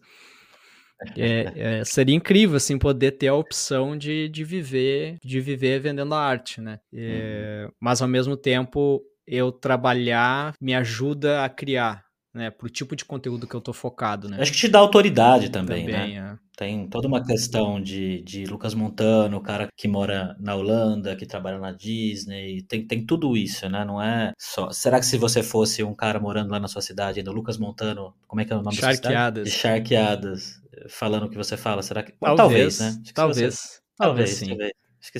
É, 1.15 1.80
é, 1.80 1.86
seria 1.86 2.13
incrível, 2.13 2.58
assim, 2.58 2.78
poder 2.78 3.12
ter 3.12 3.30
a 3.30 3.34
opção 3.34 3.97
de, 3.97 4.28
de 4.28 4.43
viver 4.43 5.17
de 5.23 5.39
viver 5.39 5.80
vendendo 5.80 6.13
a 6.13 6.19
arte, 6.19 6.60
né? 6.60 6.80
É, 6.93 7.63
uhum. 7.65 7.71
Mas, 7.80 8.02
ao 8.02 8.08
mesmo 8.08 8.36
tempo, 8.36 9.02
eu 9.25 9.49
trabalhar 9.52 10.54
me 10.60 10.75
ajuda 10.75 11.45
a 11.45 11.49
criar, 11.49 12.04
né? 12.34 12.52
Pro 12.52 12.69
tipo 12.69 12.97
de 12.97 13.06
conteúdo 13.06 13.47
que 13.47 13.56
eu 13.56 13.62
tô 13.62 13.71
focado, 13.71 14.28
né? 14.28 14.41
Acho 14.41 14.52
que 14.52 14.58
te 14.58 14.67
dá 14.67 14.80
autoridade 14.80 15.49
também, 15.49 15.86
também 15.86 16.19
né? 16.19 16.38
Tem 16.60 16.89
toda 16.89 17.08
uma 17.08 17.26
questão 17.26 17.82
de, 17.82 18.22
de 18.22 18.43
Lucas 18.43 18.74
Montano, 18.74 19.38
o 19.38 19.41
cara 19.41 19.69
que 19.78 19.88
mora 19.88 20.36
na 20.38 20.56
Holanda, 20.56 21.15
que 21.15 21.26
trabalha 21.26 21.58
na 21.58 21.72
Disney, 21.72 22.63
tem, 22.63 22.86
tem 22.86 23.06
tudo 23.06 23.38
isso, 23.38 23.69
né? 23.69 23.86
Não 23.86 24.02
é 24.02 24.34
só. 24.38 24.69
Será 24.69 25.00
que 25.00 25.06
se 25.06 25.17
você 25.17 25.41
fosse 25.41 25.82
um 25.84 25.95
cara 25.95 26.19
morando 26.19 26.52
lá 26.52 26.60
na 26.60 26.67
sua 26.67 26.82
cidade, 26.82 27.22
ainda 27.22 27.32
Lucas 27.32 27.58
Montano, 27.58 28.13
como 28.28 28.41
é 28.41 28.45
que 28.45 28.52
é 28.52 28.58
o 28.58 28.62
nome 28.62 28.76
da 28.76 28.93
cidade? 28.93 29.43
De 29.43 29.50
Charqueadas, 29.50 30.62
falando 30.89 31.28
o 31.28 31.30
que 31.30 31.38
você 31.38 31.56
fala, 31.56 31.82
será 31.82 32.04
que. 32.04 32.12
Talvez, 32.12 32.78
talvez 32.78 32.80
né? 32.82 33.04
Talvez. 33.13 33.56
Você... 33.56 33.80
Talvez, 33.98 34.30
sim. 34.32 34.48
Talvez. 34.50 34.74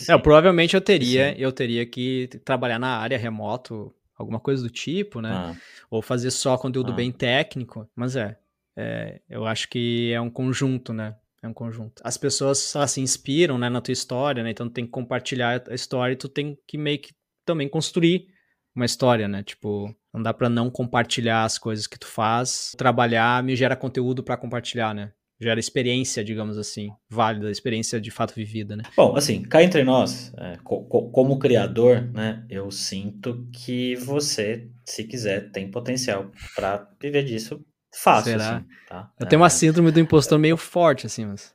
É, 0.10 0.17
provavelmente 0.17 0.75
eu 0.75 0.82
teria, 0.82 1.34
sim. 1.34 1.41
eu 1.41 1.54
teria 1.54 1.86
que 1.86 2.28
trabalhar 2.43 2.80
na 2.80 2.97
área 2.97 3.17
remoto, 3.17 3.95
alguma 4.13 4.41
coisa 4.41 4.62
do 4.62 4.69
tipo, 4.69 5.21
né? 5.21 5.32
Ah. 5.32 5.56
Ou 5.89 6.02
fazer 6.02 6.32
só 6.32 6.58
conteúdo 6.58 6.91
ah. 6.91 6.95
bem 6.95 7.13
técnico, 7.13 7.89
mas 7.95 8.17
é, 8.17 8.38
é, 8.75 9.21
eu 9.30 9.45
acho 9.45 9.69
que 9.69 10.12
é 10.12 10.19
um 10.19 10.30
conjunto, 10.30 10.91
né? 10.91 11.15
É 11.41 11.47
um 11.47 11.54
conjunto. 11.54 12.02
As 12.04 12.17
pessoas 12.17 12.73
se 12.88 13.02
inspiram, 13.02 13.58
né, 13.58 13.69
na 13.69 13.82
tua 13.82 13.93
história, 13.93 14.43
né? 14.43 14.52
Então 14.52 14.67
tu 14.67 14.73
tem 14.73 14.86
que 14.86 14.91
compartilhar 14.91 15.63
a 15.69 15.73
história 15.73 16.13
e 16.13 16.17
tu 16.17 16.28
tem 16.28 16.58
que 16.67 16.78
meio 16.78 16.99
que 16.99 17.13
também 17.45 17.69
construir 17.69 18.28
uma 18.75 18.86
história, 18.86 19.28
né? 19.28 19.41
Tipo, 19.43 19.93
não 20.13 20.21
dá 20.21 20.34
para 20.34 20.49
não 20.49 20.69
compartilhar 20.69 21.43
as 21.43 21.58
coisas 21.58 21.88
que 21.88 21.97
tu 21.97 22.08
faz. 22.08 22.73
Trabalhar 22.78 23.43
me 23.43 23.56
gera 23.56 23.75
conteúdo 23.75 24.23
para 24.23 24.38
compartilhar, 24.38 24.93
né? 24.93 25.12
Gera 25.41 25.60
experiência, 25.60 26.21
digamos 26.21 26.58
assim, 26.58 26.89
válida, 27.10 27.49
experiência 27.49 28.02
de 28.02 28.12
fato 28.12 28.36
vivida, 28.36 28.75
né? 28.75 28.84
Bom, 28.97 29.15
assim, 29.15 29.41
cá 29.41 29.63
entre 29.63 29.86
nós, 29.86 30.34
é, 30.38 30.58
co 30.62 30.84
co 30.84 31.10
como 31.12 31.39
criador, 31.39 32.02
né, 32.13 32.45
eu 32.49 32.69
sinto 32.69 33.47
que 33.54 33.95
você, 33.95 34.69
se 34.86 35.06
quiser, 35.06 35.49
tem 35.52 35.71
potencial 35.71 36.30
para 36.54 36.89
viver 37.02 37.23
disso 37.23 37.65
Fácil, 38.01 38.31
Será? 38.31 38.57
Assim, 38.57 38.65
tá? 38.88 39.12
Eu 39.19 39.25
é. 39.25 39.29
tenho 39.29 39.41
uma 39.41 39.49
síndrome 39.49 39.91
do 39.91 39.99
impostor 39.99 40.39
meio 40.39 40.55
forte, 40.55 41.05
assim, 41.05 41.25
mas. 41.25 41.53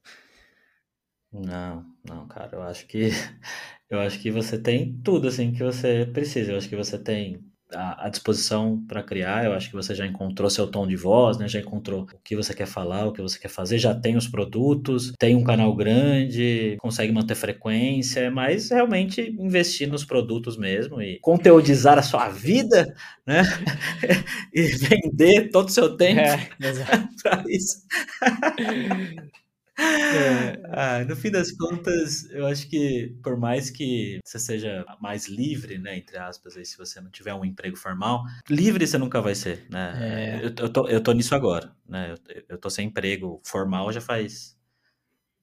Não, 1.32 1.84
não, 2.04 2.28
cara, 2.28 2.50
eu 2.52 2.62
acho 2.62 2.86
que 2.86 3.08
eu 3.88 3.98
acho 4.00 4.18
que 4.20 4.30
você 4.30 4.58
tem 4.58 5.00
tudo 5.02 5.28
assim 5.28 5.52
que 5.52 5.62
você 5.62 6.04
precisa. 6.12 6.52
Eu 6.52 6.58
acho 6.58 6.68
que 6.68 6.76
você 6.76 6.98
tem 6.98 7.42
à, 7.74 8.08
disposição 8.08 8.82
para 8.86 9.02
criar. 9.02 9.44
Eu 9.44 9.52
acho 9.52 9.68
que 9.68 9.76
você 9.76 9.94
já 9.94 10.06
encontrou 10.06 10.48
seu 10.48 10.66
tom 10.66 10.86
de 10.86 10.96
voz, 10.96 11.38
né? 11.38 11.48
Já 11.48 11.60
encontrou 11.60 12.02
o 12.02 12.06
que 12.22 12.36
você 12.36 12.54
quer 12.54 12.66
falar, 12.66 13.06
o 13.06 13.12
que 13.12 13.22
você 13.22 13.38
quer 13.38 13.48
fazer, 13.48 13.78
já 13.78 13.94
tem 13.94 14.16
os 14.16 14.28
produtos, 14.28 15.12
tem 15.18 15.34
um 15.34 15.44
canal 15.44 15.74
grande, 15.74 16.76
consegue 16.80 17.12
manter 17.12 17.34
frequência, 17.34 18.30
mas 18.30 18.70
realmente 18.70 19.20
investir 19.38 19.88
nos 19.88 20.04
produtos 20.04 20.56
mesmo 20.56 21.00
e 21.00 21.18
conteudizar 21.20 21.98
a 21.98 22.02
sua 22.02 22.28
vida, 22.28 22.94
né? 23.26 23.42
e 24.52 24.62
vender 24.62 25.50
todo 25.50 25.68
o 25.68 25.72
seu 25.72 25.96
tempo 25.96 26.20
é, 26.20 26.50
para 27.22 27.44
isso. 27.48 27.82
É, 29.78 30.60
ah, 30.70 31.04
no 31.04 31.16
fim 31.16 31.30
das 31.30 31.50
contas, 31.52 32.30
eu 32.30 32.46
acho 32.46 32.68
que 32.68 33.16
por 33.22 33.36
mais 33.36 33.70
que 33.70 34.18
você 34.24 34.38
seja 34.38 34.84
mais 35.00 35.26
livre, 35.26 35.78
né, 35.78 35.96
entre 35.98 36.16
aspas, 36.16 36.56
aí, 36.56 36.64
se 36.64 36.78
você 36.78 37.00
não 37.00 37.10
tiver 37.10 37.34
um 37.34 37.44
emprego 37.44 37.76
formal, 37.76 38.22
livre 38.48 38.86
você 38.86 38.96
nunca 38.98 39.20
vai 39.20 39.34
ser, 39.34 39.66
né? 39.68 40.38
É. 40.40 40.46
Eu, 40.46 40.52
eu, 40.56 40.68
tô, 40.68 40.88
eu 40.88 41.02
tô 41.02 41.12
nisso 41.12 41.34
agora, 41.34 41.74
né? 41.88 42.12
Eu, 42.12 42.44
eu 42.50 42.58
tô 42.58 42.70
sem 42.70 42.86
emprego 42.88 43.40
formal 43.44 43.92
já 43.92 44.00
faz, 44.00 44.56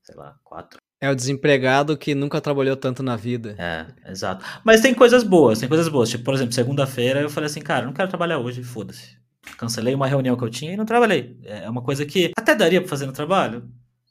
sei 0.03 0.15
lá, 0.15 0.35
quatro, 0.43 0.79
É 1.01 1.09
o 1.09 1.15
desempregado 1.15 1.97
que 1.97 2.15
nunca 2.15 2.39
trabalhou 2.39 2.75
tanto 2.77 3.03
na 3.03 3.15
vida. 3.15 3.55
É, 3.57 4.11
exato. 4.11 4.45
Mas 4.63 4.81
tem 4.81 4.93
coisas 4.93 5.23
boas, 5.23 5.59
tem 5.59 5.67
coisas 5.67 5.87
boas. 5.89 6.09
Tipo, 6.09 6.23
por 6.23 6.33
exemplo, 6.33 6.53
segunda-feira 6.53 7.21
eu 7.21 7.29
falei 7.29 7.47
assim, 7.47 7.61
cara, 7.61 7.85
não 7.85 7.93
quero 7.93 8.09
trabalhar 8.09 8.39
hoje, 8.39 8.63
foda-se. 8.63 9.17
Cancelei 9.57 9.93
uma 9.95 10.07
reunião 10.07 10.37
que 10.37 10.43
eu 10.43 10.49
tinha 10.49 10.73
e 10.73 10.77
não 10.77 10.85
trabalhei. 10.85 11.39
É 11.43 11.69
uma 11.69 11.81
coisa 11.81 12.05
que 12.05 12.31
até 12.37 12.55
daria 12.55 12.79
pra 12.79 12.89
fazer 12.89 13.05
no 13.07 13.13
trabalho. 13.13 13.67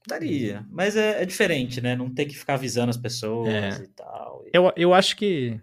Daria, 0.06 0.64
mas 0.70 0.96
é, 0.96 1.22
é 1.22 1.26
diferente, 1.26 1.80
né? 1.80 1.94
Não 1.94 2.08
ter 2.08 2.24
que 2.24 2.36
ficar 2.36 2.54
avisando 2.54 2.90
as 2.90 2.96
pessoas 2.96 3.48
é. 3.48 3.82
e 3.82 3.88
tal. 3.88 4.44
Eu, 4.52 4.72
eu 4.76 4.94
acho 4.94 5.16
que 5.16 5.60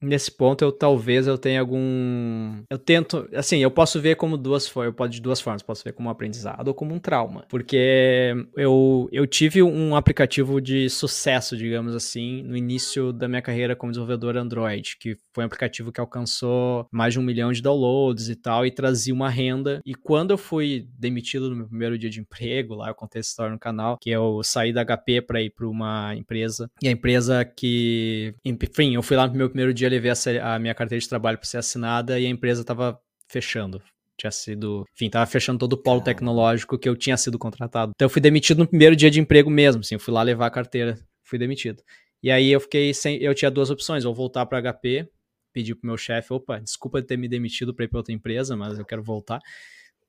Nesse 0.00 0.30
ponto, 0.30 0.62
eu 0.62 0.70
talvez 0.70 1.26
eu 1.26 1.38
tenha 1.38 1.60
algum. 1.60 2.62
Eu 2.70 2.78
tento. 2.78 3.28
Assim, 3.34 3.58
eu 3.58 3.70
posso 3.70 4.00
ver 4.00 4.16
como 4.16 4.36
duas. 4.36 4.70
Eu 4.76 4.92
posso 4.92 5.10
de 5.10 5.20
duas 5.20 5.40
formas. 5.40 5.62
Posso 5.62 5.82
ver 5.82 5.92
como 5.92 6.08
um 6.08 6.12
aprendizado 6.12 6.68
ou 6.68 6.74
como 6.74 6.94
um 6.94 6.98
trauma. 6.98 7.44
Porque 7.48 8.34
eu, 8.56 9.08
eu 9.10 9.26
tive 9.26 9.62
um 9.62 9.96
aplicativo 9.96 10.60
de 10.60 10.90
sucesso, 10.90 11.56
digamos 11.56 11.94
assim, 11.94 12.42
no 12.42 12.56
início 12.56 13.12
da 13.12 13.26
minha 13.26 13.40
carreira 13.40 13.74
como 13.74 13.90
desenvolvedor 13.90 14.36
Android, 14.36 14.96
que 15.00 15.16
foi 15.34 15.44
um 15.44 15.46
aplicativo 15.46 15.90
que 15.90 16.00
alcançou 16.00 16.86
mais 16.92 17.14
de 17.14 17.20
um 17.20 17.22
milhão 17.22 17.50
de 17.50 17.62
downloads 17.62 18.28
e 18.28 18.36
tal, 18.36 18.66
e 18.66 18.70
trazia 18.70 19.14
uma 19.14 19.30
renda. 19.30 19.80
E 19.84 19.94
quando 19.94 20.32
eu 20.32 20.38
fui 20.38 20.86
demitido 20.98 21.48
no 21.48 21.56
meu 21.56 21.66
primeiro 21.66 21.98
dia 21.98 22.10
de 22.10 22.20
emprego, 22.20 22.74
lá 22.74 22.88
eu 22.88 22.94
contei 22.94 23.20
essa 23.20 23.30
história 23.30 23.52
no 23.52 23.58
canal, 23.58 23.96
que 24.00 24.10
eu 24.10 24.42
saí 24.42 24.72
da 24.72 24.84
HP 24.84 25.22
para 25.22 25.40
ir 25.40 25.50
para 25.50 25.66
uma 25.66 26.14
empresa. 26.14 26.70
E 26.82 26.88
a 26.88 26.90
empresa 26.90 27.44
que. 27.44 28.34
Enfim, 28.44 28.94
eu 28.94 29.02
fui 29.02 29.16
lá 29.16 29.26
no 29.26 29.34
meu 29.34 29.48
primeiro 29.48 29.72
dia 29.72 29.85
levei 29.88 30.10
a, 30.10 30.54
a 30.54 30.58
minha 30.58 30.74
carteira 30.74 31.00
de 31.00 31.08
trabalho 31.08 31.38
para 31.38 31.46
ser 31.46 31.58
assinada 31.58 32.18
e 32.18 32.26
a 32.26 32.28
empresa 32.28 32.62
estava 32.62 33.00
fechando 33.28 33.82
tinha 34.16 34.30
sido, 34.30 34.84
enfim, 34.94 35.10
tava 35.10 35.26
fechando 35.26 35.58
todo 35.58 35.74
o 35.74 35.76
polo 35.76 36.00
tecnológico 36.00 36.78
que 36.78 36.88
eu 36.88 36.96
tinha 36.96 37.16
sido 37.16 37.38
contratado. 37.38 37.92
Então 37.94 38.06
eu 38.06 38.10
fui 38.10 38.22
demitido 38.22 38.58
no 38.58 38.66
primeiro 38.66 38.96
dia 38.96 39.10
de 39.10 39.20
emprego 39.20 39.50
mesmo, 39.50 39.80
assim, 39.80 39.96
eu 39.96 40.00
fui 40.00 40.12
lá 40.12 40.22
levar 40.22 40.46
a 40.46 40.50
carteira, 40.50 40.98
fui 41.22 41.38
demitido. 41.38 41.82
E 42.22 42.30
aí 42.30 42.50
eu 42.50 42.60
fiquei 42.60 42.92
sem, 42.94 43.22
eu 43.22 43.34
tinha 43.34 43.50
duas 43.50 43.70
opções, 43.70 44.04
ou 44.04 44.14
voltar 44.14 44.46
para 44.46 44.60
HP, 44.60 45.08
pedir 45.52 45.74
pro 45.74 45.86
meu 45.86 45.96
chefe, 45.96 46.32
opa, 46.32 46.58
desculpa 46.58 47.02
ter 47.02 47.16
me 47.16 47.28
demitido 47.28 47.74
para 47.74 47.84
ir 47.84 47.88
para 47.88 47.98
outra 47.98 48.12
empresa, 48.12 48.56
mas 48.56 48.78
eu 48.78 48.84
quero 48.84 49.02
voltar, 49.02 49.40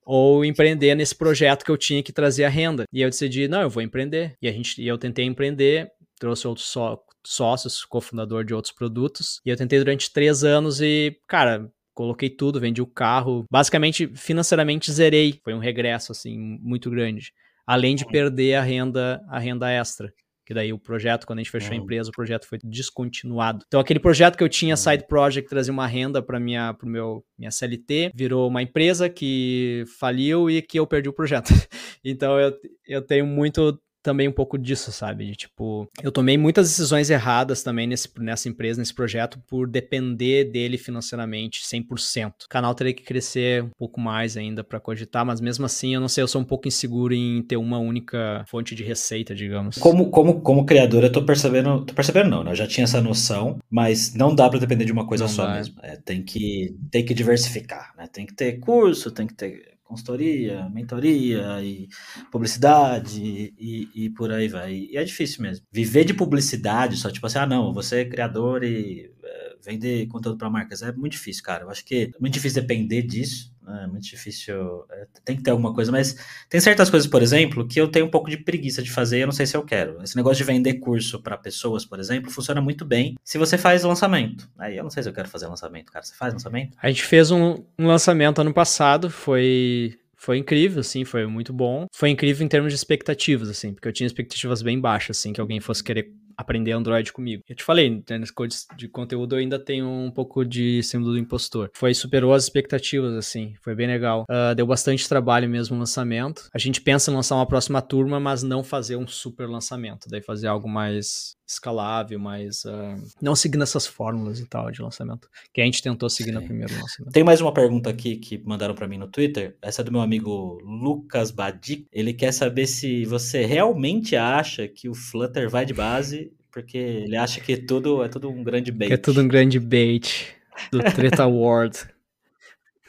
ou 0.05 0.45
empreender 0.45 0.95
nesse 0.95 1.15
projeto 1.15 1.65
que 1.65 1.71
eu 1.71 1.77
tinha 1.77 2.01
que 2.01 2.13
trazer 2.13 2.45
a 2.45 2.49
renda. 2.49 2.85
E 2.93 3.01
eu 3.01 3.09
decidi, 3.09 3.47
não, 3.47 3.61
eu 3.61 3.69
vou 3.69 3.83
empreender. 3.83 4.35
E 4.41 4.47
a 4.47 4.51
gente, 4.53 4.81
e 4.81 4.87
eu 4.87 4.97
tentei 4.97 5.25
empreender, 5.25 5.91
trouxe 6.17 6.47
outros 6.47 6.67
só 6.67 6.97
sócios, 7.27 7.83
cofundador 7.83 8.43
de 8.43 8.53
outros 8.53 8.73
produtos. 8.73 9.41
E 9.45 9.49
eu 9.49 9.57
tentei 9.57 9.79
durante 9.79 10.11
três 10.11 10.43
anos 10.43 10.81
e, 10.81 11.19
cara, 11.27 11.69
coloquei 11.93 12.29
tudo, 12.29 12.59
vendi 12.59 12.81
o 12.81 12.87
carro. 12.87 13.45
Basicamente, 13.51 14.07
financeiramente 14.15 14.91
zerei. 14.91 15.39
Foi 15.43 15.53
um 15.53 15.59
regresso, 15.59 16.11
assim, 16.11 16.37
muito 16.61 16.89
grande. 16.89 17.33
Além 17.65 17.95
de 17.95 18.05
perder 18.05 18.55
a 18.55 18.61
renda, 18.61 19.21
a 19.27 19.39
renda 19.39 19.69
extra. 19.69 20.13
Que 20.45 20.53
daí 20.53 20.71
o 20.71 20.79
projeto, 20.79 21.27
quando 21.27 21.39
a 21.39 21.41
gente 21.43 21.51
fechou 21.51 21.73
a 21.73 21.75
empresa, 21.75 22.09
o 22.09 22.13
projeto 22.13 22.47
foi 22.47 22.57
descontinuado. 22.63 23.65
Então, 23.67 23.81
aquele 23.81 23.99
projeto 23.99 24.37
que 24.37 24.43
eu 24.43 24.47
tinha, 24.47 24.77
side 24.77 25.05
project, 25.05 25.49
trazia 25.49 25.73
uma 25.73 25.85
renda 25.85 26.21
para 26.21 26.39
minha, 26.39 26.73
pro 26.73 26.87
meu, 26.87 27.25
minha 27.37 27.51
CLT, 27.51 28.11
virou 28.15 28.47
uma 28.47 28.61
empresa 28.61 29.09
que 29.09 29.83
faliu 29.99 30.49
e 30.49 30.61
que 30.61 30.79
eu 30.79 30.87
perdi 30.87 31.09
o 31.09 31.13
projeto. 31.13 31.49
então, 32.01 32.39
eu, 32.39 32.53
eu 32.87 33.01
tenho 33.01 33.25
muito 33.25 33.77
também 34.07 34.29
um 34.29 34.31
pouco 34.31 34.57
disso, 34.57 34.89
sabe? 34.89 35.25
De, 35.25 35.35
tipo, 35.35 35.85
eu 36.01 36.13
tomei 36.13 36.37
muitas 36.37 36.69
decisões 36.69 37.09
erradas 37.09 37.61
também 37.61 37.85
nesse, 37.85 38.07
nessa 38.17 38.47
empresa, 38.47 38.79
nesse 38.79 38.93
projeto, 38.93 39.37
por 39.45 39.67
depender 39.67 40.45
dele 40.45 40.77
financeiramente 40.77 41.61
100%. 41.61 42.45
O 42.45 42.47
canal 42.49 42.73
teria 42.73 42.93
que 42.93 43.03
crescer 43.03 43.65
um 43.65 43.69
pouco 43.77 43.99
mais 43.99 44.37
ainda 44.37 44.63
para 44.63 44.79
cogitar, 44.79 45.25
mas 45.25 45.41
mesmo 45.41 45.65
assim, 45.65 45.93
eu 45.93 45.99
não 45.99 46.07
sei, 46.07 46.23
eu 46.23 46.27
sou 46.29 46.41
um 46.41 46.45
pouco 46.45 46.69
inseguro 46.69 47.13
em 47.13 47.41
ter 47.41 47.57
uma 47.57 47.79
única 47.79 48.45
fonte 48.47 48.73
de 48.73 48.81
receita, 48.81 49.35
digamos. 49.35 49.77
Como, 49.77 50.09
como, 50.09 50.39
como 50.39 50.65
criador, 50.65 51.03
eu 51.03 51.11
tô 51.11 51.25
percebendo, 51.25 51.83
tô 51.83 51.93
percebendo 51.93 52.29
não, 52.29 52.45
né? 52.45 52.51
Eu 52.51 52.55
já 52.55 52.65
tinha 52.65 52.85
essa 52.85 53.01
noção, 53.01 53.59
mas 53.69 54.13
não 54.13 54.33
dá 54.33 54.49
para 54.49 54.59
depender 54.59 54.85
de 54.85 54.93
uma 54.93 55.05
coisa 55.05 55.25
não 55.25 55.29
só 55.29 55.47
dá. 55.47 55.55
mesmo. 55.55 55.75
É, 55.83 55.97
tem, 55.97 56.23
que, 56.23 56.73
tem 56.89 57.03
que 57.03 57.13
diversificar, 57.13 57.93
né? 57.97 58.07
Tem 58.07 58.25
que 58.25 58.33
ter 58.33 58.53
curso, 58.59 59.11
tem 59.11 59.27
que 59.27 59.33
ter 59.33 59.76
consultoria, 59.87 60.69
mentoria 60.69 61.61
e 61.63 61.87
publicidade 62.31 63.21
e, 63.57 63.89
e, 63.95 64.09
por 64.09 64.31
aí 64.31 64.47
vai. 64.47 64.73
E 64.73 64.97
é 64.97 65.03
difícil 65.03 65.41
mesmo. 65.41 65.65
Viver 65.71 66.03
de 66.03 66.13
publicidade, 66.13 66.97
só 66.97 67.09
tipo 67.09 67.25
assim, 67.25 67.39
ah, 67.39 67.47
não, 67.47 67.73
você 67.73 68.01
é 68.01 68.05
criador 68.05 68.63
e 68.63 69.11
é, 69.23 69.55
vender 69.63 70.07
conteúdo 70.07 70.37
para 70.37 70.49
marcas, 70.49 70.81
é 70.81 70.91
muito 70.91 71.13
difícil, 71.13 71.43
cara. 71.43 71.63
Eu 71.63 71.69
acho 71.69 71.85
que 71.85 72.13
é 72.15 72.19
muito 72.19 72.33
difícil 72.33 72.61
depender 72.61 73.01
disso. 73.01 73.55
Né? 73.67 73.83
É 73.83 73.87
muito 73.87 74.05
difícil. 74.05 74.85
É, 74.89 75.05
tem 75.25 75.35
que 75.35 75.43
ter 75.43 75.51
alguma 75.51 75.73
coisa, 75.73 75.91
mas 75.91 76.15
tem 76.49 76.59
certas 76.59 76.89
coisas, 76.89 77.07
por 77.07 77.21
exemplo, 77.21 77.67
que 77.67 77.79
eu 77.79 77.89
tenho 77.89 78.05
um 78.05 78.09
pouco 78.09 78.29
de 78.29 78.37
preguiça 78.37 78.81
de 78.81 78.89
fazer 78.89 79.19
eu 79.19 79.27
não 79.27 79.33
sei 79.33 79.45
se 79.45 79.57
eu 79.57 79.63
quero. 79.63 80.01
Esse 80.01 80.15
negócio 80.15 80.37
de 80.37 80.43
vender 80.43 80.75
curso 80.75 81.21
para 81.21 81.37
pessoas, 81.37 81.85
por 81.85 81.99
exemplo, 81.99 82.31
funciona 82.31 82.61
muito 82.61 82.85
bem 82.85 83.15
se 83.23 83.37
você 83.37 83.57
faz 83.57 83.83
lançamento. 83.83 84.49
Aí 84.57 84.77
eu 84.77 84.83
não 84.83 84.89
sei 84.89 85.03
se 85.03 85.09
eu 85.09 85.13
quero 85.13 85.27
fazer 85.27 85.47
lançamento, 85.47 85.91
cara. 85.91 86.03
Você 86.03 86.15
faz 86.15 86.33
lançamento? 86.33 86.77
A 86.81 86.87
gente 86.87 87.03
fez 87.03 87.29
um, 87.31 87.63
um 87.77 87.87
lançamento 87.87 88.39
ano 88.39 88.53
passado, 88.53 89.09
foi 89.09 89.97
foi 90.19 90.39
incrível, 90.39 90.79
assim, 90.79 91.05
foi 91.05 91.27
muito 91.27 91.53
bom. 91.53 91.85
Foi 91.93 92.09
incrível 92.09 92.43
em 92.43 92.49
termos 92.49 92.73
de 92.73 92.75
expectativas, 92.75 93.49
assim, 93.49 93.73
porque 93.73 93.87
eu 93.87 93.93
tinha 93.93 94.07
expectativas 94.07 94.61
bem 94.61 94.79
baixas, 94.79 95.17
assim, 95.19 95.31
que 95.31 95.39
alguém 95.39 95.59
fosse 95.59 95.83
querer 95.83 96.11
aprender 96.37 96.71
Android 96.71 97.11
comigo. 97.11 97.43
Eu 97.47 97.55
te 97.55 97.63
falei, 97.63 98.03
né, 98.09 98.17
nas 98.17 98.31
coisas 98.31 98.67
de 98.77 98.87
conteúdo 98.87 99.35
eu 99.35 99.39
ainda 99.39 99.57
tenho 99.57 99.87
um 99.87 100.11
pouco 100.11 100.45
de 100.45 100.83
símbolo 100.83 101.13
do 101.13 101.17
impostor. 101.17 101.71
Foi, 101.73 101.93
superou 101.93 102.33
as 102.33 102.43
expectativas, 102.43 103.13
assim, 103.15 103.55
foi 103.61 103.75
bem 103.75 103.87
legal. 103.87 104.25
Uh, 104.29 104.53
deu 104.55 104.67
bastante 104.67 105.07
trabalho 105.07 105.49
mesmo 105.49 105.75
o 105.75 105.79
lançamento. 105.79 106.49
A 106.53 106.57
gente 106.59 106.81
pensa 106.81 107.11
em 107.11 107.15
lançar 107.15 107.35
uma 107.35 107.47
próxima 107.47 107.81
turma, 107.81 108.19
mas 108.19 108.43
não 108.43 108.63
fazer 108.63 108.95
um 108.95 109.07
super 109.07 109.47
lançamento, 109.47 110.07
daí 110.09 110.21
fazer 110.21 110.47
algo 110.47 110.69
mais 110.69 111.36
escalável, 111.47 112.19
mais. 112.19 112.65
Uh, 112.65 113.01
não 113.21 113.35
seguindo 113.35 113.63
essas 113.63 113.87
fórmulas 113.87 114.39
e 114.39 114.45
tal 114.45 114.69
de 114.69 114.81
lançamento, 114.81 115.29
que 115.53 115.61
a 115.61 115.65
gente 115.65 115.81
tentou 115.81 116.09
seguir 116.09 116.31
Sim. 116.31 116.35
no 116.35 116.43
primeiro 116.43 116.73
lançamento. 116.73 117.13
Tem 117.13 117.23
mais 117.23 117.39
uma 117.39 117.53
pergunta 117.53 117.89
aqui 117.89 118.17
que 118.17 118.37
mandaram 118.45 118.75
para 118.75 118.87
mim 118.87 118.97
no 118.97 119.07
Twitter. 119.07 119.55
Essa 119.61 119.81
é 119.81 119.85
do 119.85 119.91
meu 119.91 120.01
amigo 120.01 120.59
Lucas 120.63 121.31
Badic. 121.31 121.87
Ele 121.91 122.13
quer 122.13 122.33
saber 122.33 122.67
se 122.67 123.05
você 123.05 123.45
realmente 123.45 124.15
acha 124.15 124.67
que 124.67 124.89
o 124.89 124.93
Flutter 124.93 125.49
vai 125.49 125.65
de 125.65 125.73
base 125.73 126.33
porque 126.51 126.77
ele 126.77 127.15
acha 127.15 127.39
que 127.39 127.55
tudo 127.55 128.03
é 128.03 128.09
tudo 128.09 128.31
um 128.31 128.43
grande 128.43 128.71
bait. 128.71 128.87
Que 128.87 128.93
é 128.95 128.97
tudo 128.97 129.21
um 129.21 129.27
grande 129.27 129.59
bait 129.59 130.35
do 130.71 130.79
Treta 130.79 131.21
Award. 131.21 131.87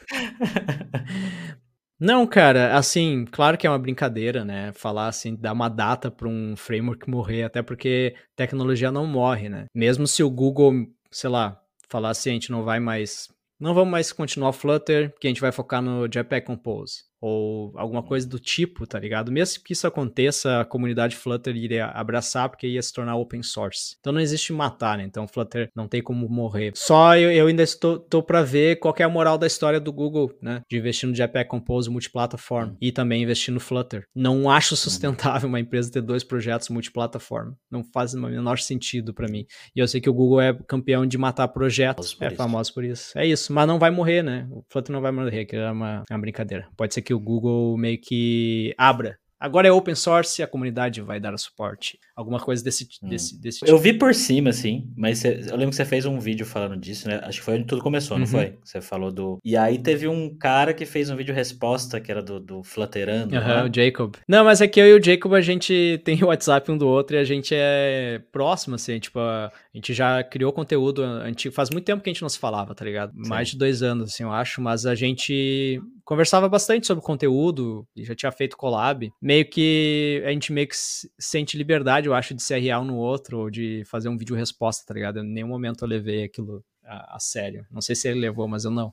Não, 1.99 2.25
cara, 2.25 2.77
assim, 2.77 3.25
claro 3.25 3.57
que 3.57 3.67
é 3.67 3.69
uma 3.69 3.77
brincadeira, 3.77 4.45
né? 4.45 4.71
Falar 4.71 5.07
assim, 5.07 5.35
dar 5.35 5.51
uma 5.51 5.67
data 5.67 6.09
para 6.09 6.29
um 6.29 6.55
framework 6.55 7.09
morrer, 7.09 7.43
até 7.43 7.61
porque 7.61 8.15
tecnologia 8.37 8.89
não 8.89 9.05
morre, 9.05 9.49
né? 9.49 9.65
Mesmo 9.75 10.07
se 10.07 10.23
o 10.23 10.29
Google, 10.29 10.87
sei 11.11 11.29
lá, 11.29 11.59
falar 11.89 12.11
assim, 12.11 12.29
a 12.29 12.33
gente 12.33 12.51
não 12.51 12.63
vai 12.63 12.79
mais, 12.79 13.27
não 13.59 13.73
vamos 13.73 13.91
mais 13.91 14.13
continuar 14.13 14.53
Flutter, 14.53 15.13
que 15.19 15.27
a 15.27 15.29
gente 15.29 15.41
vai 15.41 15.51
focar 15.51 15.81
no 15.81 16.07
Jetpack 16.09 16.47
Compose 16.47 17.08
ou 17.21 17.71
alguma 17.75 18.03
coisa 18.03 18.27
do 18.27 18.39
tipo, 18.39 18.87
tá 18.87 18.99
ligado? 18.99 19.31
Mesmo 19.31 19.63
que 19.63 19.73
isso 19.73 19.87
aconteça, 19.87 20.61
a 20.61 20.65
comunidade 20.65 21.15
Flutter 21.15 21.55
iria 21.55 21.87
abraçar 21.87 22.49
porque 22.49 22.67
ia 22.67 22.81
se 22.81 22.93
tornar 22.93 23.15
open 23.15 23.43
source. 23.43 23.95
Então 23.99 24.13
não 24.13 24.21
existe 24.21 24.53
matar, 24.53 24.97
né? 24.97 25.03
Então 25.03 25.27
Flutter 25.27 25.69
não 25.75 25.87
tem 25.87 26.01
como 26.01 26.27
morrer. 26.29 26.71
Só 26.75 27.15
eu, 27.17 27.31
eu 27.31 27.47
ainda 27.47 27.63
estou 27.63 27.99
tô 27.99 28.23
para 28.23 28.41
ver 28.41 28.77
qual 28.77 28.93
é 28.97 29.03
a 29.03 29.09
moral 29.09 29.37
da 29.37 29.47
história 29.47 29.79
do 29.79 29.91
Google, 29.91 30.31
né? 30.41 30.61
De 30.69 30.77
investir 30.77 31.07
no 31.07 31.15
Jetpack 31.15 31.49
Compose 31.49 31.89
multiplataforma 31.89 32.77
e 32.81 32.91
também 32.91 33.23
investir 33.23 33.53
no 33.53 33.59
Flutter. 33.59 34.05
Não 34.15 34.49
acho 34.49 34.75
sustentável 34.75 35.49
uma 35.49 35.59
empresa 35.59 35.91
ter 35.91 36.01
dois 36.01 36.23
projetos 36.23 36.69
multiplataforma. 36.69 37.55
Não 37.69 37.83
faz 37.83 38.13
o 38.13 38.21
menor 38.21 38.59
sentido 38.59 39.13
para 39.13 39.27
mim. 39.27 39.45
E 39.75 39.79
eu 39.79 39.87
sei 39.87 39.99
que 39.99 40.09
o 40.09 40.13
Google 40.13 40.41
é 40.41 40.53
campeão 40.67 41.05
de 41.05 41.17
matar 41.17 41.47
projetos. 41.49 42.17
É 42.19 42.29
famoso 42.29 42.73
por 42.73 42.83
isso. 42.83 43.17
É 43.17 43.25
isso, 43.25 43.51
mas 43.53 43.67
não 43.67 43.79
vai 43.79 43.91
morrer, 43.91 44.23
né? 44.23 44.47
O 44.51 44.63
Flutter 44.69 44.93
não 44.93 45.01
vai 45.01 45.11
morrer, 45.11 45.45
que 45.45 45.55
é 45.55 45.71
uma, 45.71 46.03
é 46.09 46.13
uma 46.13 46.19
brincadeira. 46.19 46.67
Pode 46.75 46.93
ser 46.93 47.01
que 47.01 47.08
que 47.09 47.13
o 47.15 47.19
Google 47.19 47.75
meio 47.75 47.99
que 47.99 48.71
abra. 48.77 49.17
Agora 49.39 49.67
é 49.67 49.71
open 49.71 49.95
source, 49.95 50.43
a 50.43 50.47
comunidade 50.47 50.99
vai 51.01 51.17
dar 51.17 51.35
suporte. 51.37 51.97
Alguma 52.13 52.39
coisa 52.39 52.61
desse, 52.61 52.85
hum. 53.01 53.07
desse, 53.07 53.41
desse 53.41 53.59
tipo. 53.59 53.71
Eu 53.71 53.77
vi 53.77 53.93
por 53.93 54.13
cima, 54.13 54.49
assim, 54.49 54.91
mas 54.97 55.19
cê, 55.19 55.39
eu 55.47 55.55
lembro 55.55 55.69
que 55.69 55.77
você 55.77 55.85
fez 55.85 56.05
um 56.05 56.19
vídeo 56.19 56.45
falando 56.45 56.75
disso, 56.75 57.07
né? 57.07 57.21
Acho 57.23 57.39
que 57.39 57.45
foi 57.45 57.55
onde 57.55 57.63
tudo 57.63 57.81
começou, 57.81 58.15
uhum. 58.15 58.21
não 58.21 58.27
foi? 58.27 58.57
Você 58.61 58.81
falou 58.81 59.11
do. 59.11 59.39
E 59.43 59.55
aí 59.55 59.79
teve 59.79 60.09
um 60.09 60.37
cara 60.37 60.73
que 60.73 60.85
fez 60.85 61.09
um 61.09 61.15
vídeo 61.15 61.33
resposta, 61.33 62.01
que 62.01 62.11
era 62.11 62.21
do, 62.21 62.37
do 62.37 62.63
Flutterando. 62.63 63.33
Aham, 63.33 63.63
uhum, 63.63 63.69
o 63.69 63.73
Jacob. 63.73 64.15
Não, 64.27 64.43
mas 64.43 64.59
é 64.59 64.67
que 64.67 64.79
eu 64.79 64.87
e 64.87 64.99
o 64.99 65.03
Jacob, 65.03 65.33
a 65.33 65.41
gente 65.41 66.01
tem 66.03 66.21
o 66.21 66.27
WhatsApp 66.27 66.69
um 66.69 66.77
do 66.77 66.87
outro 66.87 67.15
e 67.15 67.19
a 67.19 67.23
gente 67.23 67.55
é 67.55 68.21
próximo, 68.33 68.75
assim, 68.75 68.99
tipo, 68.99 69.19
a 69.19 69.49
gente 69.73 69.93
já 69.93 70.21
criou 70.21 70.51
conteúdo 70.51 71.01
antigo. 71.01 71.55
Faz 71.55 71.69
muito 71.69 71.85
tempo 71.85 72.03
que 72.03 72.09
a 72.09 72.13
gente 72.13 72.21
não 72.21 72.29
se 72.29 72.37
falava, 72.37 72.75
tá 72.75 72.83
ligado? 72.83 73.13
Sim. 73.13 73.29
Mais 73.29 73.47
de 73.47 73.57
dois 73.57 73.81
anos, 73.81 74.11
assim, 74.11 74.23
eu 74.23 74.31
acho, 74.33 74.61
mas 74.61 74.85
a 74.85 74.95
gente 74.95 75.81
conversava 76.09 76.49
bastante 76.49 76.87
sobre 76.87 77.03
conteúdo 77.03 77.87
e 77.95 78.03
já 78.03 78.15
tinha 78.15 78.31
feito 78.31 78.57
collab. 78.57 79.13
Meio 79.21 79.47
que 79.47 80.23
a 80.25 80.31
gente 80.31 80.51
meio 80.51 80.67
que 80.67 80.75
sente 81.19 81.55
liberdade 81.55 82.07
eu 82.07 82.15
acho, 82.15 82.33
de 82.33 82.41
ser 82.41 82.57
real 82.57 82.83
no 82.83 82.95
outro, 82.95 83.41
ou 83.41 83.49
de 83.51 83.83
fazer 83.85 84.09
um 84.09 84.17
vídeo 84.17 84.35
resposta, 84.35 84.83
tá 84.87 84.95
ligado? 84.95 85.19
Em 85.19 85.23
nenhum 85.23 85.49
momento 85.49 85.83
eu 85.83 85.87
levei 85.87 86.23
aquilo 86.23 86.65
a, 86.83 87.17
a 87.17 87.19
sério. 87.19 87.63
Não 87.69 87.79
sei 87.79 87.95
se 87.95 88.07
ele 88.07 88.19
levou, 88.19 88.47
mas 88.47 88.65
eu 88.65 88.71
não. 88.71 88.91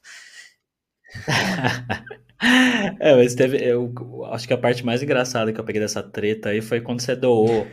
é, 3.01 3.17
mas 3.17 3.35
teve. 3.35 3.65
Eu 3.65 3.91
acho 4.27 4.47
que 4.47 4.53
a 4.53 4.59
parte 4.59 4.85
mais 4.85 5.03
engraçada 5.03 5.55
que 5.55 5.59
eu 5.59 5.65
peguei 5.65 5.81
dessa 5.81 6.03
treta 6.03 6.51
aí 6.51 6.61
foi 6.61 6.83
quando 6.83 7.01
você 7.01 7.17
doou, 7.17 7.67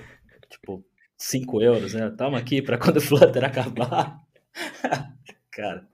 tipo, 0.50 0.82
5 1.18 1.62
euros, 1.62 1.94
né? 1.94 2.10
Toma 2.12 2.38
aqui 2.38 2.62
para 2.62 2.78
quando 2.78 2.96
o 2.96 3.02
Flutter 3.02 3.44
acabar. 3.44 4.22
cara. 5.52 5.86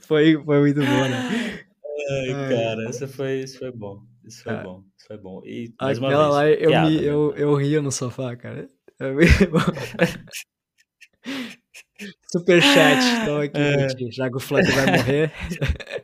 Foi, 0.00 0.34
foi 0.44 0.60
muito 0.60 0.80
bom, 0.80 1.08
né? 1.08 1.64
Ai, 2.10 2.32
Ai, 2.32 2.48
cara, 2.48 2.90
isso 2.90 3.08
foi, 3.08 3.40
isso 3.40 3.58
foi 3.58 3.70
bom. 3.70 4.02
Isso 4.24 4.42
foi 4.42 4.52
é. 4.52 4.62
bom, 4.62 4.84
isso 4.96 5.06
foi 5.06 5.18
bom. 5.18 5.40
E 5.44 5.72
mais 5.80 5.98
Aquela 5.98 6.28
uma 6.28 6.42
vez, 6.42 6.58
lá, 6.58 6.64
eu, 6.64 6.70
piada, 6.70 6.90
me, 6.90 6.96
né? 6.96 7.02
eu, 7.04 7.34
eu 7.36 7.54
ria 7.54 7.80
no 7.80 7.92
sofá, 7.92 8.36
cara. 8.36 8.68
É 9.00 9.06
Superchat, 12.32 13.02
estou 13.18 13.40
aqui, 13.40 13.58
é. 13.58 13.88
já 14.10 14.30
que 14.30 14.36
o 14.36 14.40
vai 14.40 14.98
morrer. 14.98 15.32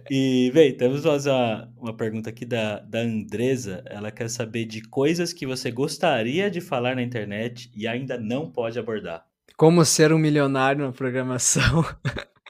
E, 0.09 0.53
bem, 0.55 0.73
temos 0.77 1.05
mais 1.05 1.27
uma, 1.27 1.69
uma 1.77 1.93
pergunta 1.93 2.31
aqui 2.31 2.45
da, 2.45 2.79
da 2.79 3.01
Andresa. 3.01 3.83
Ela 3.87 4.13
quer 4.13 4.31
saber 4.31 4.65
de 4.65 4.81
coisas 4.81 5.33
que 5.33 5.45
você 5.45 5.69
gostaria 5.69 6.49
de 6.49 6.61
falar 6.61 6.95
na 6.95 7.03
internet 7.03 7.69
e 7.75 7.89
ainda 7.89 8.17
não 8.17 8.49
pode 8.49 8.79
abordar. 8.79 9.27
Como 9.57 9.85
ser 9.85 10.13
um 10.13 10.19
milionário 10.19 10.87
na 10.87 10.93
programação. 10.93 11.85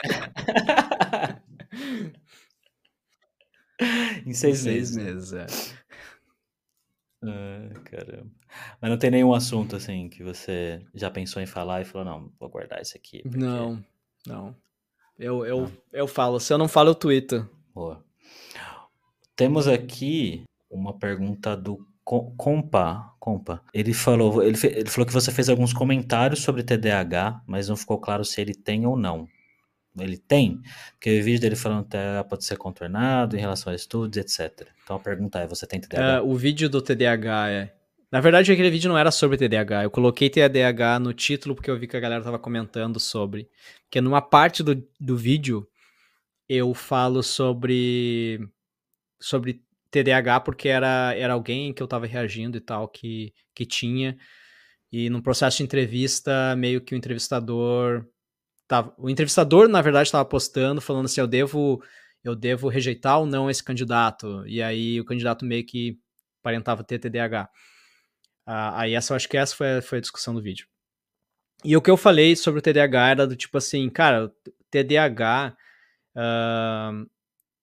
em 4.26 4.32
seis, 4.34 4.58
seis 4.58 4.96
meses. 4.96 5.32
meses, 5.32 5.32
é. 5.32 5.76
Ah, 7.22 7.70
caramba. 7.84 8.30
Mas 8.80 8.90
não 8.90 8.98
tem 8.98 9.10
nenhum 9.10 9.34
assunto 9.34 9.76
assim 9.76 10.08
que 10.08 10.22
você 10.22 10.84
já 10.94 11.10
pensou 11.10 11.40
em 11.42 11.46
falar 11.46 11.80
e 11.80 11.84
falou, 11.84 12.04
não, 12.04 12.32
vou 12.38 12.48
guardar 12.48 12.80
isso 12.80 12.96
aqui. 12.96 13.22
porque- 13.22 13.38
Não, 13.38 13.82
não. 14.26 14.54
Eu, 15.18 15.46
eu, 15.46 15.72
eu 15.92 16.06
falo, 16.06 16.38
se 16.38 16.52
eu 16.52 16.58
não 16.58 16.68
falo, 16.68 16.90
eu 16.90 16.94
tweeto. 16.94 17.48
Boa. 17.74 18.04
Temos 19.34 19.66
aqui 19.66 20.44
uma 20.70 20.92
pergunta 20.98 21.56
do 21.56 21.86
Co- 22.04 22.32
Compa. 22.36 23.14
Compa. 23.18 23.62
Ele 23.74 23.92
falou, 23.92 24.42
ele, 24.42 24.56
ele 24.64 24.88
falou 24.90 25.06
que 25.06 25.12
você 25.12 25.32
fez 25.32 25.48
alguns 25.48 25.72
comentários 25.72 26.42
sobre 26.42 26.62
TDAH, 26.62 27.42
mas 27.46 27.68
não 27.68 27.76
ficou 27.76 27.98
claro 27.98 28.24
se 28.24 28.40
ele 28.40 28.54
tem 28.54 28.86
ou 28.86 28.96
não. 28.96 29.26
Ele 29.98 30.16
tem? 30.16 30.60
Porque 30.92 31.20
o 31.20 31.24
vídeo 31.24 31.40
dele 31.40 31.56
falando 31.56 31.84
que 31.84 31.90
TDAH 31.90 32.24
pode 32.24 32.44
ser 32.44 32.56
contornado 32.56 33.36
em 33.36 33.40
relação 33.40 33.72
a 33.72 33.76
estudos, 33.76 34.16
etc. 34.16 34.68
Então 34.82 34.96
a 34.96 35.00
pergunta 35.00 35.38
é, 35.38 35.46
você 35.46 35.66
tem 35.66 35.80
TDAH? 35.80 36.16
É, 36.16 36.20
o 36.20 36.34
vídeo 36.34 36.68
do 36.68 36.82
TDAH 36.82 37.50
é. 37.50 37.72
Na 38.10 38.20
verdade, 38.20 38.52
aquele 38.52 38.70
vídeo 38.70 38.88
não 38.88 38.96
era 38.96 39.10
sobre 39.10 39.36
TDAH. 39.36 39.84
Eu 39.84 39.90
coloquei 39.90 40.30
TDAH 40.30 40.98
no 41.00 41.12
título 41.12 41.54
porque 41.54 41.70
eu 41.70 41.78
vi 41.78 41.86
que 41.86 41.96
a 41.96 42.00
galera 42.00 42.22
tava 42.22 42.38
comentando 42.38 43.00
sobre. 43.00 43.48
Porque 43.82 44.00
numa 44.00 44.22
parte 44.22 44.62
do, 44.62 44.82
do 45.00 45.16
vídeo 45.16 45.66
eu 46.48 46.72
falo 46.72 47.22
sobre 47.22 48.38
sobre 49.20 49.60
TDAH 49.90 50.40
porque 50.40 50.68
era, 50.68 51.14
era 51.16 51.32
alguém 51.32 51.72
que 51.72 51.82
eu 51.82 51.88
tava 51.88 52.06
reagindo 52.06 52.56
e 52.56 52.60
tal 52.60 52.88
que, 52.88 53.32
que 53.54 53.64
tinha. 53.64 54.16
E 54.92 55.10
no 55.10 55.22
processo 55.22 55.58
de 55.58 55.64
entrevista, 55.64 56.54
meio 56.56 56.80
que 56.80 56.94
o 56.94 56.96
entrevistador 56.96 58.06
o 58.98 59.08
entrevistador 59.10 59.68
na 59.68 59.82
verdade 59.82 60.08
estava 60.08 60.24
postando 60.24 60.80
falando 60.80 61.06
assim, 61.06 61.20
eu 61.20 61.26
devo 61.26 61.82
eu 62.24 62.34
devo 62.34 62.68
rejeitar 62.68 63.20
ou 63.20 63.26
não 63.26 63.48
esse 63.48 63.62
candidato. 63.62 64.44
E 64.46 64.60
aí 64.62 65.00
o 65.00 65.04
candidato 65.04 65.44
meio 65.44 65.64
que 65.64 65.98
aparentava 66.40 66.82
ter 66.82 66.98
TDAH. 66.98 67.48
Ah, 68.46 68.80
aí 68.80 68.94
essa 68.94 69.12
eu 69.12 69.16
acho 69.16 69.28
que 69.28 69.36
essa 69.36 69.54
foi 69.54 69.80
foi 69.82 69.98
a 69.98 70.00
discussão 70.00 70.34
do 70.34 70.42
vídeo. 70.42 70.66
E 71.64 71.76
o 71.76 71.82
que 71.82 71.90
eu 71.90 71.96
falei 71.96 72.36
sobre 72.36 72.60
o 72.60 72.62
TDAH 72.62 73.10
era 73.10 73.26
do 73.26 73.36
tipo 73.36 73.58
assim, 73.58 73.88
cara, 73.90 74.32
TDAH 74.70 75.56
ah, 76.16 76.92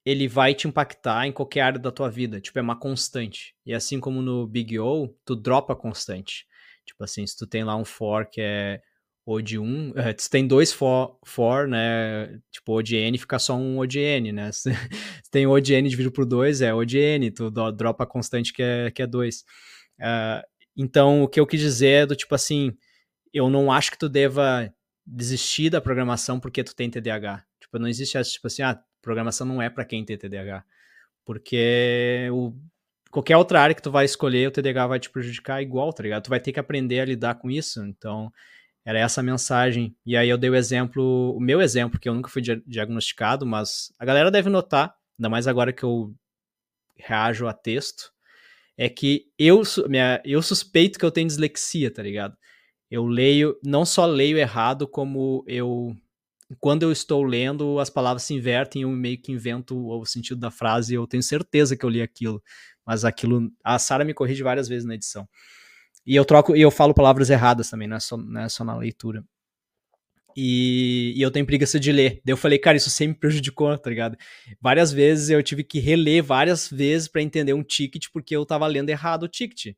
ele 0.05 0.27
vai 0.27 0.53
te 0.53 0.67
impactar 0.67 1.25
em 1.27 1.31
qualquer 1.31 1.61
área 1.61 1.79
da 1.79 1.91
tua 1.91 2.09
vida, 2.09 2.41
tipo, 2.41 2.59
é 2.59 2.61
uma 2.61 2.77
constante. 2.77 3.55
E 3.65 3.73
assim 3.73 3.99
como 3.99 4.21
no 4.21 4.45
Big 4.47 4.77
O, 4.79 5.09
tu 5.25 5.35
dropa 5.35 5.75
constante. 5.75 6.45
Tipo 6.85 7.03
assim, 7.03 7.25
se 7.25 7.37
tu 7.37 7.47
tem 7.47 7.63
lá 7.63 7.75
um 7.75 7.85
for 7.85 8.25
que 8.25 8.41
é 8.41 8.81
O 9.25 9.41
de 9.41 9.57
1, 9.57 9.63
um, 9.63 9.93
se 10.17 10.29
tem 10.29 10.45
dois 10.45 10.73
for, 10.73 11.17
for, 11.25 11.67
né, 11.67 12.39
tipo 12.51 12.73
O 12.73 12.81
de 12.81 12.97
N, 12.97 13.17
fica 13.17 13.39
só 13.39 13.55
um 13.55 13.79
O 13.79 13.85
de 13.85 13.99
N, 13.99 14.31
né? 14.33 14.51
Se, 14.51 14.71
se 15.23 15.31
tem 15.31 15.47
O 15.47 15.59
de 15.59 15.73
N 15.73 15.87
dividido 15.87 16.11
por 16.11 16.25
2, 16.25 16.61
é 16.61 16.73
O 16.73 16.83
de 16.83 16.97
N, 16.97 17.31
tu 17.31 17.49
dropa 17.71 18.03
a 18.03 18.07
constante 18.07 18.51
que 18.51 18.61
é 18.61 18.89
2. 18.89 18.93
Que 18.93 19.01
é 19.01 19.07
dois. 19.07 19.45
uh, 19.99 20.43
então, 20.75 21.23
o 21.23 21.27
que 21.27 21.39
eu 21.39 21.47
quis 21.47 21.59
dizer 21.59 22.03
é 22.03 22.05
do 22.05 22.15
tipo 22.15 22.33
assim, 22.33 22.75
eu 23.33 23.49
não 23.49 23.71
acho 23.71 23.91
que 23.91 23.97
tu 23.97 24.09
deva 24.09 24.73
desistir 25.05 25.69
da 25.69 25.81
programação 25.81 26.39
porque 26.39 26.63
tu 26.63 26.75
tem 26.75 26.89
TDAH. 26.89 27.43
Tipo, 27.59 27.79
não 27.79 27.87
existe 27.87 28.17
essa, 28.17 28.29
tipo 28.29 28.47
assim, 28.47 28.61
ah, 28.63 28.79
programação 29.01 29.45
não 29.45 29.61
é 29.61 29.69
para 29.69 29.85
quem 29.85 30.03
tem 30.05 30.17
TDAH. 30.17 30.63
Porque 31.25 32.27
o, 32.31 32.53
qualquer 33.11 33.37
outra 33.37 33.61
área 33.61 33.75
que 33.75 33.81
tu 33.81 33.91
vai 33.91 34.05
escolher, 34.05 34.47
o 34.47 34.51
TDAH 34.51 34.87
vai 34.87 34.99
te 34.99 35.09
prejudicar 35.09 35.61
igual, 35.61 35.93
tá 35.93 36.03
ligado? 36.03 36.23
Tu 36.23 36.29
vai 36.29 36.39
ter 36.39 36.51
que 36.51 36.59
aprender 36.59 36.99
a 36.99 37.05
lidar 37.05 37.35
com 37.35 37.49
isso. 37.49 37.83
Então, 37.85 38.31
era 38.85 38.99
essa 38.99 39.21
a 39.21 39.23
mensagem. 39.23 39.95
E 40.05 40.15
aí 40.17 40.29
eu 40.29 40.37
dei 40.37 40.49
o 40.49 40.55
exemplo, 40.55 41.35
o 41.35 41.39
meu 41.39 41.61
exemplo, 41.61 41.99
que 41.99 42.07
eu 42.09 42.13
nunca 42.13 42.29
fui 42.29 42.41
diagnosticado, 42.41 43.45
mas 43.45 43.93
a 43.97 44.05
galera 44.05 44.29
deve 44.29 44.49
notar, 44.49 44.93
ainda 45.17 45.29
mais 45.29 45.47
agora 45.47 45.71
que 45.71 45.83
eu 45.83 46.13
reajo 46.97 47.47
a 47.47 47.53
texto, 47.53 48.11
é 48.77 48.89
que 48.89 49.25
eu, 49.37 49.61
minha, 49.87 50.21
eu 50.25 50.41
suspeito 50.41 50.97
que 50.99 51.05
eu 51.05 51.11
tenho 51.11 51.27
dislexia, 51.27 51.91
tá 51.91 52.01
ligado? 52.01 52.35
Eu 52.89 53.05
leio, 53.05 53.57
não 53.63 53.85
só 53.85 54.05
leio 54.05 54.37
errado, 54.37 54.87
como 54.87 55.43
eu 55.47 55.95
quando 56.59 56.83
eu 56.83 56.91
estou 56.91 57.23
lendo, 57.23 57.79
as 57.79 57.89
palavras 57.89 58.23
se 58.23 58.33
invertem, 58.33 58.83
eu 58.83 58.89
meio 58.89 59.19
que 59.19 59.31
invento 59.31 59.75
o 59.75 60.05
sentido 60.05 60.39
da 60.39 60.51
frase, 60.51 60.93
eu 60.93 61.07
tenho 61.07 61.23
certeza 61.23 61.75
que 61.75 61.83
eu 61.83 61.89
li 61.89 62.01
aquilo, 62.01 62.43
mas 62.85 63.05
aquilo, 63.05 63.51
a 63.63 63.79
Sara 63.79 64.05
me 64.05 64.13
corrige 64.13 64.43
várias 64.43 64.67
vezes 64.67 64.85
na 64.85 64.95
edição. 64.95 65.27
E 66.05 66.15
eu 66.15 66.25
troco, 66.25 66.55
e 66.55 66.61
eu 66.61 66.71
falo 66.71 66.93
palavras 66.93 67.29
erradas 67.29 67.69
também, 67.69 67.87
não 67.87 67.97
é 67.97 67.99
só, 67.99 68.17
é 68.37 68.49
só 68.49 68.63
na 68.63 68.75
leitura. 68.75 69.23
E, 70.35 71.13
e, 71.15 71.21
eu 71.21 71.31
tenho 71.31 71.45
preguiça 71.45 71.79
de 71.79 71.91
ler. 71.91 72.21
Daí 72.25 72.33
eu 72.33 72.37
falei, 72.37 72.57
cara, 72.57 72.75
isso 72.75 72.89
sempre 72.89 73.13
me 73.13 73.19
prejudicou, 73.19 73.77
tá 73.77 73.89
ligado? 73.89 74.17
Várias 74.59 74.91
vezes 74.91 75.29
eu 75.29 75.43
tive 75.43 75.63
que 75.63 75.79
reler 75.79 76.23
várias 76.23 76.69
vezes 76.69 77.07
para 77.07 77.21
entender 77.21 77.53
um 77.53 77.63
ticket, 77.63 78.07
porque 78.11 78.35
eu 78.35 78.45
tava 78.45 78.65
lendo 78.67 78.89
errado 78.89 79.23
o 79.23 79.27
ticket. 79.27 79.75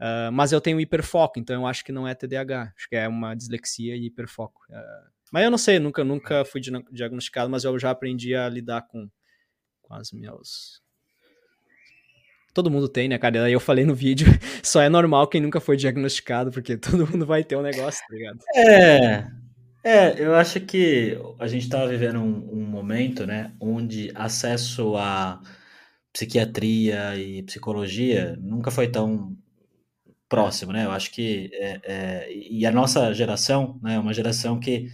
Uh, 0.00 0.32
mas 0.32 0.52
eu 0.52 0.60
tenho 0.60 0.80
hiperfoco, 0.80 1.38
então 1.38 1.54
eu 1.60 1.66
acho 1.66 1.84
que 1.84 1.92
não 1.92 2.08
é 2.08 2.14
TDAH, 2.14 2.72
acho 2.74 2.88
que 2.88 2.96
é 2.96 3.06
uma 3.06 3.34
dislexia 3.34 3.96
e 3.96 4.06
hiperfoco. 4.06 4.62
Uh, 4.70 5.10
mas 5.30 5.44
eu 5.44 5.50
não 5.50 5.58
sei, 5.58 5.78
nunca, 5.78 6.02
nunca 6.02 6.44
fui 6.44 6.60
diagnosticado, 6.90 7.50
mas 7.50 7.64
eu 7.64 7.78
já 7.78 7.90
aprendi 7.90 8.34
a 8.34 8.48
lidar 8.48 8.82
com, 8.82 9.10
com 9.82 9.94
as 9.94 10.10
meus. 10.10 10.80
Todo 12.60 12.70
mundo 12.70 12.90
tem, 12.90 13.08
né, 13.08 13.16
cara? 13.16 13.50
Eu 13.50 13.58
falei 13.58 13.86
no 13.86 13.94
vídeo, 13.94 14.26
só 14.62 14.82
é 14.82 14.88
normal 14.90 15.26
quem 15.28 15.40
nunca 15.40 15.58
foi 15.60 15.78
diagnosticado, 15.78 16.50
porque 16.50 16.76
todo 16.78 17.06
mundo 17.06 17.24
vai 17.24 17.42
ter 17.42 17.56
um 17.56 17.62
negócio, 17.62 18.04
tá 18.06 18.14
ligado? 18.14 18.38
É. 18.54 19.26
É, 19.82 20.22
eu 20.22 20.34
acho 20.34 20.60
que 20.60 21.16
a 21.38 21.46
gente 21.46 21.62
estava 21.62 21.88
vivendo 21.88 22.20
um, 22.20 22.50
um, 22.52 22.66
momento, 22.66 23.26
né, 23.26 23.50
onde 23.58 24.12
acesso 24.14 24.94
a 24.98 25.40
psiquiatria 26.12 27.16
e 27.16 27.42
psicologia 27.44 28.36
nunca 28.38 28.70
foi 28.70 28.88
tão 28.88 29.34
próximo, 30.28 30.70
né? 30.70 30.84
Eu 30.84 30.90
acho 30.90 31.10
que 31.10 31.48
é, 31.54 31.80
é, 31.82 32.30
e 32.30 32.66
a 32.66 32.70
nossa 32.70 33.14
geração, 33.14 33.80
né, 33.82 33.94
é 33.94 33.98
uma 33.98 34.12
geração 34.12 34.60
que 34.60 34.90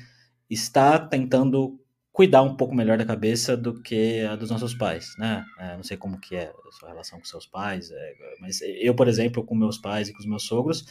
está 0.49 1.01
tentando 1.01 1.81
cuidar 2.17 2.41
um 2.41 2.57
pouco 2.57 2.75
melhor 2.75 2.97
da 2.97 3.05
cabeça 3.05 3.55
do 3.55 3.79
que 3.83 4.23
a 4.23 4.35
dos 4.37 4.49
nossos 4.49 4.75
pais, 4.75 5.15
né? 5.19 5.45
É, 5.59 5.77
não 5.77 5.83
sei 5.83 5.99
como 5.99 6.19
que 6.19 6.35
é 6.35 6.51
a 6.67 6.73
sua 6.73 6.89
relação 6.89 7.19
com 7.19 7.27
seus 7.27 7.47
pais, 7.47 7.91
é, 7.91 8.15
mas 8.41 8.63
eu, 8.63 8.95
por 8.95 9.07
exemplo, 9.07 9.45
com 9.45 9.55
meus 9.55 9.77
pais 9.77 10.09
e 10.09 10.15
com 10.15 10.21
os 10.21 10.25
meus 10.25 10.45
sogros, 10.45 10.87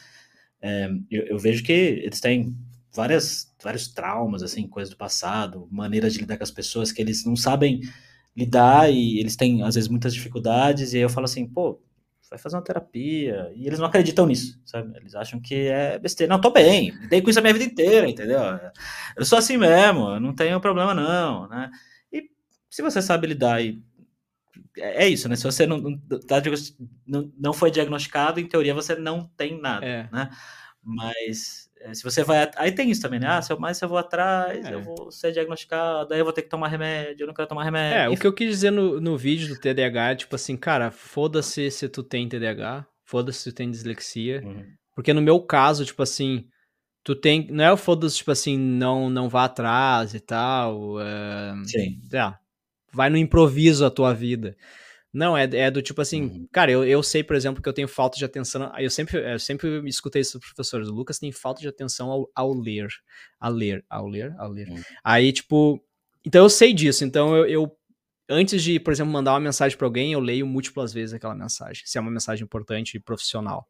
é, 0.61 0.87
eu, 1.09 1.23
eu, 1.23 1.39
vejo 1.39 1.63
que 1.63 1.71
eles 1.71 2.19
têm 2.19 2.55
várias, 2.93 3.51
vários 3.63 3.87
traumas, 3.87 4.43
assim, 4.43 4.67
coisas 4.67 4.91
do 4.91 4.97
passado, 4.97 5.67
maneiras 5.71 6.13
de 6.13 6.19
lidar 6.19 6.37
com 6.37 6.43
as 6.43 6.51
pessoas 6.51 6.91
que 6.91 7.01
eles 7.01 7.25
não 7.25 7.35
sabem 7.35 7.81
lidar 8.37 8.93
e 8.93 9.19
eles 9.19 9.35
têm, 9.35 9.63
às 9.63 9.73
vezes, 9.73 9.89
muias 9.89 10.13
dificuldades, 10.13 10.93
e 10.93 10.97
aí 10.97 11.01
eu 11.01 11.09
falo 11.09 11.25
assim, 11.25 11.47
pô, 11.47 11.81
vai 12.29 12.39
fazer 12.39 12.55
uma 12.55 12.63
terapia. 12.63 13.51
E 13.55 13.67
eles 13.67 13.79
não 13.79 13.85
acreditam 13.87 14.25
nisso, 14.25 14.59
sabe? 14.65 14.95
Eles 14.97 15.15
acham 15.15 15.39
que 15.39 15.67
é 15.67 15.99
besteira. 15.99 16.33
Não, 16.33 16.41
tô 16.41 16.51
bem, 16.51 16.91
lidei 16.91 17.21
com 17.21 17.29
isso 17.29 17.39
a 17.39 17.41
minha 17.41 17.53
vida 17.53 17.65
inteira, 17.65 18.09
entendeu? 18.09 18.39
Eu 19.15 19.25
sou 19.25 19.37
assim 19.37 19.57
mesmo, 19.57 20.19
não 20.19 20.33
tenho 20.33 20.59
problema 20.59 20.93
não, 20.93 21.47
né? 21.47 21.69
E 22.11 22.29
se 22.69 22.81
você 22.81 23.01
sabe 23.01 23.27
lidar 23.27 23.63
e 23.63 23.81
é, 24.77 25.05
é 25.05 25.09
isso, 25.09 25.27
né? 25.29 25.35
Se 25.35 25.43
você 25.43 25.65
não, 25.65 25.77
não, 25.77 25.99
tá, 26.19 26.41
não, 27.05 27.31
não 27.37 27.53
foi 27.53 27.71
diagnosticado, 27.71 28.39
em 28.39 28.47
teoria 28.47 28.73
você 28.73 28.95
não 28.95 29.27
tem 29.37 29.59
nada, 29.59 29.85
é. 29.85 30.09
né? 30.11 30.29
Mas 30.83 31.64
se 31.93 32.03
você 32.03 32.23
vai. 32.23 32.49
Aí 32.55 32.71
tem 32.71 32.89
isso 32.89 33.01
também, 33.01 33.19
né? 33.19 33.27
Ah, 33.27 33.41
se 33.41 33.51
eu, 33.51 33.59
mas 33.59 33.77
se 33.77 33.85
eu 33.85 33.89
vou 33.89 33.97
atrás, 33.97 34.65
é. 34.65 34.73
eu 34.73 34.81
vou 34.81 35.11
ser 35.11 35.31
diagnosticado, 35.31 36.13
aí 36.13 36.19
eu 36.19 36.25
vou 36.25 36.33
ter 36.33 36.41
que 36.41 36.49
tomar 36.49 36.67
remédio, 36.67 37.23
eu 37.23 37.27
não 37.27 37.33
quero 37.33 37.47
tomar 37.47 37.63
remédio. 37.63 37.97
É, 37.97 38.09
o 38.09 38.17
que 38.17 38.25
eu 38.25 38.33
quis 38.33 38.49
dizer 38.49 38.71
no, 38.71 38.99
no 38.99 39.17
vídeo 39.17 39.47
do 39.47 39.59
TDAH 39.59 40.11
é 40.11 40.15
tipo 40.15 40.35
assim, 40.35 40.57
cara, 40.57 40.91
foda-se 40.91 41.69
se 41.69 41.87
tu 41.89 42.01
tem 42.03 42.27
TDAH, 42.27 42.85
foda-se 43.03 43.39
se 43.39 43.51
tu 43.51 43.55
tem 43.55 43.69
dislexia. 43.69 44.41
Uhum. 44.43 44.65
Porque 44.95 45.13
no 45.13 45.21
meu 45.21 45.39
caso, 45.41 45.85
tipo 45.85 46.01
assim, 46.01 46.47
tu 47.03 47.15
tem. 47.15 47.47
Não 47.51 47.63
é 47.63 47.71
o 47.71 47.77
foda-se, 47.77 48.17
tipo 48.17 48.31
assim, 48.31 48.57
não, 48.57 49.09
não 49.09 49.29
vá 49.29 49.45
atrás 49.45 50.13
e 50.13 50.19
tal. 50.19 50.99
É, 50.99 51.53
Sim. 51.65 51.99
É, 52.13 52.33
vai 52.91 53.09
no 53.09 53.17
improviso 53.17 53.85
a 53.85 53.91
tua 53.91 54.13
vida. 54.13 54.55
Não, 55.15 55.37
é, 55.37 55.43
é 55.45 55.71
do 55.71 55.81
tipo 55.81 56.01
assim, 56.01 56.23
uhum. 56.23 56.47
cara, 56.51 56.69
eu, 56.69 56.83
eu 56.83 57.01
sei, 57.01 57.23
por 57.23 57.37
exemplo, 57.37 57.63
que 57.63 57.69
eu 57.69 57.73
tenho 57.73 57.87
falta 57.87 58.17
de 58.17 58.25
atenção. 58.25 58.69
Eu 58.77 58.89
sempre, 58.89 59.33
eu 59.33 59.39
sempre 59.39 59.87
escutei 59.87 60.21
isso 60.21 60.37
dos 60.37 60.49
professores. 60.49 60.89
O 60.89 60.93
Lucas 60.93 61.17
tem 61.17 61.31
falta 61.31 61.61
de 61.61 61.69
atenção 61.69 62.11
ao, 62.11 62.29
ao 62.35 62.53
ler. 62.53 62.89
A 63.39 63.47
ler, 63.47 63.85
ao 63.89 64.07
ler, 64.07 64.35
ao 64.37 64.49
ler. 64.49 64.67
Uhum. 64.67 64.81
Aí, 65.01 65.31
tipo. 65.31 65.81
Então 66.25 66.43
eu 66.43 66.49
sei 66.49 66.73
disso. 66.73 67.05
Então 67.05 67.33
eu, 67.33 67.45
eu 67.45 67.77
antes 68.29 68.61
de, 68.61 68.77
por 68.77 68.91
exemplo, 68.91 69.13
mandar 69.13 69.31
uma 69.31 69.39
mensagem 69.39 69.77
para 69.77 69.87
alguém, 69.87 70.11
eu 70.11 70.19
leio 70.19 70.45
múltiplas 70.45 70.91
vezes 70.91 71.13
aquela 71.13 71.33
mensagem, 71.33 71.83
se 71.85 71.97
é 71.97 72.01
uma 72.01 72.11
mensagem 72.11 72.43
importante 72.43 72.97
e 72.97 72.99
profissional. 72.99 73.65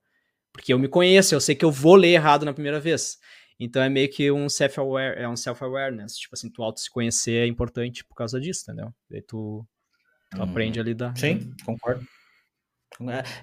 Porque 0.51 0.73
eu 0.73 0.79
me 0.79 0.87
conheço, 0.87 1.35
eu 1.35 1.41
sei 1.41 1.53
que 1.53 1.65
eu 1.65 1.71
vou 1.71 1.95
ler 1.95 2.13
errado 2.13 2.43
na 2.43 2.53
primeira 2.53 2.79
vez. 2.79 3.19
Então 3.59 3.83
é 3.83 3.89
meio 3.89 4.09
que 4.09 4.31
um 4.31 4.49
self-aware, 4.49 5.19
é 5.19 5.29
um 5.29 5.35
self-awareness. 5.35 6.17
Tipo 6.17 6.33
assim, 6.33 6.49
tu 6.49 6.63
auto 6.63 6.79
se 6.79 6.89
conhecer 6.89 7.43
é 7.43 7.47
importante 7.47 8.03
por 8.03 8.15
causa 8.15 8.39
disso, 8.39 8.63
entendeu? 8.63 8.91
Daí 9.09 9.21
tu 9.21 9.63
Tu 10.35 10.43
aprende 10.43 10.79
a 10.79 10.83
lidar. 10.83 11.17
Sim, 11.17 11.53
concordo. 11.65 12.05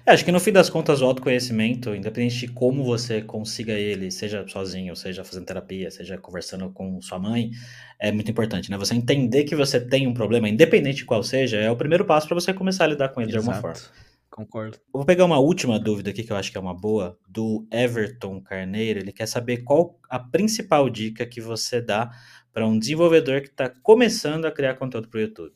É, 0.05 0.11
acho 0.11 0.25
que 0.25 0.31
no 0.31 0.39
fim 0.39 0.51
das 0.51 0.67
contas, 0.69 1.01
o 1.01 1.05
autoconhecimento, 1.05 1.93
independente 1.93 2.39
de 2.39 2.47
como 2.47 2.83
você 2.83 3.21
consiga 3.21 3.73
ele, 3.73 4.09
seja 4.09 4.47
sozinho, 4.47 4.95
seja 4.95 5.23
fazendo 5.23 5.45
terapia, 5.45 5.91
seja 5.91 6.17
conversando 6.17 6.71
com 6.71 6.99
sua 7.01 7.19
mãe, 7.19 7.51
é 7.99 8.11
muito 8.11 8.31
importante, 8.31 8.71
né? 8.71 8.77
Você 8.77 8.95
entender 8.95 9.43
que 9.43 9.55
você 9.55 9.79
tem 9.79 10.07
um 10.07 10.13
problema, 10.13 10.49
independente 10.49 10.97
de 10.97 11.05
qual 11.05 11.21
seja, 11.21 11.57
é 11.57 11.69
o 11.69 11.75
primeiro 11.75 12.03
passo 12.03 12.27
para 12.27 12.35
você 12.35 12.51
começar 12.51 12.85
a 12.85 12.87
lidar 12.87 13.09
com 13.09 13.21
ele 13.21 13.29
Exato. 13.29 13.43
de 13.43 13.49
alguma 13.49 13.61
forma. 13.61 13.89
Concordo. 14.31 14.79
Vou 14.91 15.05
pegar 15.05 15.25
uma 15.25 15.37
última 15.37 15.79
dúvida 15.79 16.09
aqui 16.09 16.23
que 16.23 16.31
eu 16.31 16.35
acho 16.35 16.51
que 16.51 16.57
é 16.57 16.61
uma 16.61 16.73
boa, 16.73 17.19
do 17.29 17.67
Everton 17.71 18.41
Carneiro. 18.41 18.99
Ele 18.99 19.11
quer 19.11 19.27
saber 19.27 19.57
qual 19.57 19.99
a 20.09 20.17
principal 20.17 20.89
dica 20.89 21.23
que 21.23 21.39
você 21.39 21.79
dá 21.79 22.09
para 22.51 22.65
um 22.65 22.79
desenvolvedor 22.79 23.41
que 23.41 23.49
está 23.49 23.69
começando 23.69 24.45
a 24.45 24.51
criar 24.51 24.73
conteúdo 24.73 25.07
para 25.07 25.19
o 25.19 25.21
YouTube. 25.21 25.53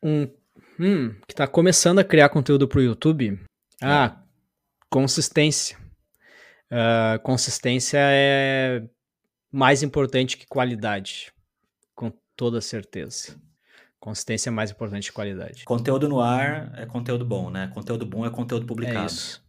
Um 0.00 0.28
Hum, 0.80 1.14
que 1.28 1.34
tá 1.34 1.46
começando 1.46 1.98
a 1.98 2.04
criar 2.04 2.30
conteúdo 2.30 2.66
pro 2.66 2.80
YouTube. 2.80 3.38
Ah, 3.82 4.16
é. 4.16 4.24
consistência. 4.88 5.76
Uh, 6.72 7.20
consistência 7.22 7.98
é 8.00 8.82
mais 9.52 9.82
importante 9.82 10.38
que 10.38 10.46
qualidade, 10.46 11.30
com 11.94 12.10
toda 12.34 12.62
certeza. 12.62 13.38
Consistência 13.98 14.48
é 14.48 14.50
mais 14.50 14.70
importante 14.70 15.08
que 15.08 15.12
qualidade. 15.12 15.64
Conteúdo 15.66 16.08
no 16.08 16.20
ar 16.20 16.72
é 16.78 16.86
conteúdo 16.86 17.26
bom, 17.26 17.50
né? 17.50 17.70
Conteúdo 17.74 18.06
bom 18.06 18.24
é 18.24 18.30
conteúdo 18.30 18.64
publicado. 18.64 19.00
É 19.00 19.06
isso. 19.06 19.44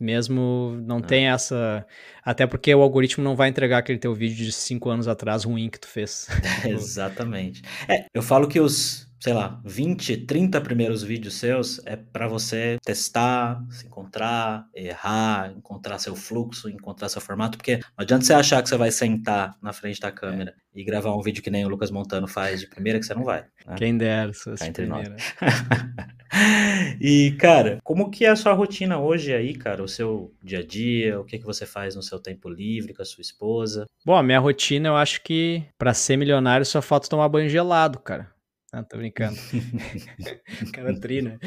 Mesmo 0.00 0.76
não 0.84 0.98
é. 0.98 1.02
tem 1.02 1.28
essa. 1.28 1.86
Até 2.24 2.44
porque 2.44 2.74
o 2.74 2.82
algoritmo 2.82 3.22
não 3.22 3.36
vai 3.36 3.48
entregar 3.48 3.78
aquele 3.78 4.00
teu 4.00 4.12
vídeo 4.12 4.44
de 4.44 4.50
cinco 4.50 4.90
anos 4.90 5.06
atrás 5.06 5.44
ruim 5.44 5.70
que 5.70 5.78
tu 5.78 5.86
fez. 5.86 6.26
exatamente. 6.66 7.62
É, 7.88 8.06
eu 8.12 8.20
falo 8.22 8.48
que 8.48 8.58
os 8.58 9.11
sei 9.22 9.34
lá, 9.34 9.60
20, 9.64 10.16
30 10.26 10.60
primeiros 10.62 11.04
vídeos 11.04 11.34
seus 11.34 11.80
é 11.86 11.94
para 11.94 12.26
você 12.26 12.76
testar, 12.84 13.64
se 13.70 13.86
encontrar, 13.86 14.66
errar, 14.74 15.52
encontrar 15.56 16.00
seu 16.00 16.16
fluxo, 16.16 16.68
encontrar 16.68 17.08
seu 17.08 17.20
formato, 17.20 17.56
porque 17.56 17.76
não 17.76 17.82
adianta 17.98 18.24
você 18.24 18.34
achar 18.34 18.60
que 18.60 18.68
você 18.68 18.76
vai 18.76 18.90
sentar 18.90 19.56
na 19.62 19.72
frente 19.72 20.00
da 20.00 20.10
câmera 20.10 20.50
é. 20.50 20.80
e 20.80 20.82
gravar 20.82 21.14
um 21.14 21.22
vídeo 21.22 21.40
que 21.40 21.50
nem 21.50 21.64
o 21.64 21.68
Lucas 21.68 21.92
Montano 21.92 22.26
faz 22.26 22.58
de 22.58 22.66
primeira, 22.66 22.98
que 22.98 23.06
você 23.06 23.14
não 23.14 23.22
vai. 23.22 23.44
Né? 23.64 23.76
Quem 23.76 23.96
dera, 23.96 24.32
se 24.32 24.42
fosse 24.42 24.66
entre 24.66 24.86
primeira. 24.86 25.10
nós. 25.10 25.34
e, 27.00 27.30
cara, 27.38 27.78
como 27.84 28.10
que 28.10 28.24
é 28.24 28.30
a 28.30 28.34
sua 28.34 28.54
rotina 28.54 28.98
hoje 28.98 29.32
aí, 29.32 29.54
cara? 29.54 29.84
O 29.84 29.88
seu 29.88 30.34
dia 30.42 30.58
a 30.58 30.66
dia, 30.66 31.20
o 31.20 31.24
que, 31.24 31.38
que 31.38 31.46
você 31.46 31.64
faz 31.64 31.94
no 31.94 32.02
seu 32.02 32.18
tempo 32.18 32.48
livre 32.48 32.92
com 32.92 33.02
a 33.02 33.06
sua 33.06 33.22
esposa? 33.22 33.86
Bom, 34.04 34.16
a 34.16 34.22
minha 34.22 34.40
rotina, 34.40 34.88
eu 34.88 34.96
acho 34.96 35.22
que 35.22 35.62
para 35.78 35.94
ser 35.94 36.16
milionário 36.16 36.66
só 36.66 36.82
falta 36.82 37.08
tomar 37.08 37.28
banho 37.28 37.48
gelado, 37.48 38.00
cara. 38.00 38.32
Não, 38.72 38.82
tô 38.82 38.96
brincando. 38.96 39.36
cara 40.72 40.98
trina. 40.98 41.38